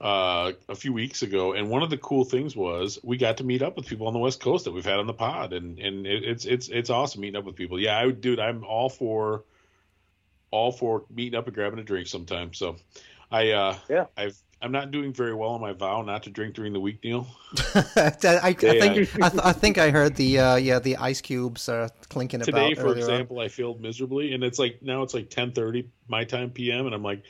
[0.00, 3.44] uh, a few weeks ago, and one of the cool things was we got to
[3.44, 5.78] meet up with people on the West Coast that we've had on the pod, and
[5.78, 7.78] and it, it's it's it's awesome meeting up with people.
[7.80, 9.44] Yeah, I would, dude, I'm all for
[10.50, 12.52] all for meeting up and grabbing a drink sometime.
[12.54, 12.76] So,
[13.30, 14.06] I uh, Yeah.
[14.16, 17.02] I've I'm not doing very well on my vow not to drink during the week,
[17.02, 17.26] Neil.
[17.74, 18.12] I,
[18.42, 18.62] I think
[19.20, 22.72] I, th- I think I heard the uh, yeah the ice cubes uh, clinking Today,
[22.72, 23.10] about for earlier on.
[23.10, 26.94] example, I failed miserably, and it's like now it's like 10:30 my time PM, and
[26.94, 27.24] I'm like,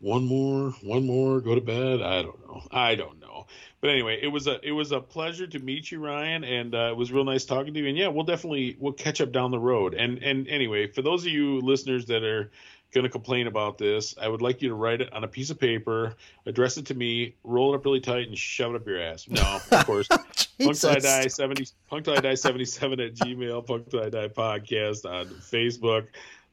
[0.00, 2.02] one more, one more, go to bed.
[2.02, 3.46] I don't know, I don't know.
[3.80, 6.90] But anyway, it was a it was a pleasure to meet you, Ryan, and uh,
[6.90, 7.86] it was real nice talking to you.
[7.86, 9.94] And yeah, we'll definitely we'll catch up down the road.
[9.94, 12.50] And and anyway, for those of you listeners that are
[12.94, 15.50] going to complain about this, I would like you to write it on a piece
[15.50, 16.14] of paper,
[16.46, 19.28] address it to me, roll it up really tight, and shove it up your ass.
[19.28, 20.08] No, of course.
[20.08, 20.22] Punk
[20.58, 20.80] Jesus.
[20.80, 24.28] Till I Die 70 Punk Till I Die 77 at Gmail, Punk Till I Die
[24.28, 26.06] podcast on Facebook.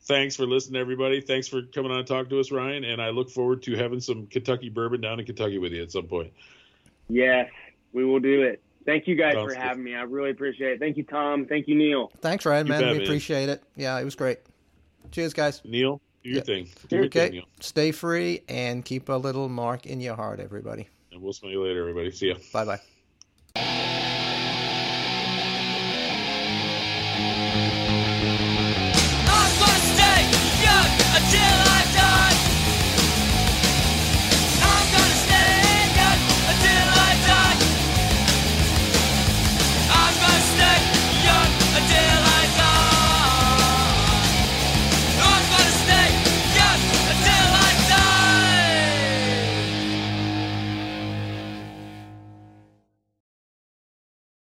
[0.05, 1.21] Thanks for listening, everybody.
[1.21, 2.83] Thanks for coming on and talking to us, Ryan.
[2.83, 5.91] And I look forward to having some Kentucky bourbon down in Kentucky with you at
[5.91, 6.33] some point.
[7.07, 7.49] Yes,
[7.93, 8.63] we will do it.
[8.83, 9.61] Thank you guys Sounds for good.
[9.61, 9.93] having me.
[9.95, 10.79] I really appreciate it.
[10.79, 11.45] Thank you, Tom.
[11.45, 12.11] Thank you, Neil.
[12.19, 12.81] Thanks, Ryan, You man.
[12.81, 13.05] bet, we man.
[13.05, 13.61] appreciate it.
[13.75, 14.39] Yeah, it was great.
[15.11, 15.61] Cheers, guys.
[15.63, 16.43] Neil, do your Yeah.
[16.43, 16.69] thing.
[16.87, 17.29] Do your thing, Okay.
[17.31, 17.45] Neil.
[17.59, 20.87] Stay free and keep a little mark in your heart, everybody.
[21.11, 22.11] And we'll see you later, everybody.
[22.11, 22.35] See ya.
[22.53, 22.79] Bye bye.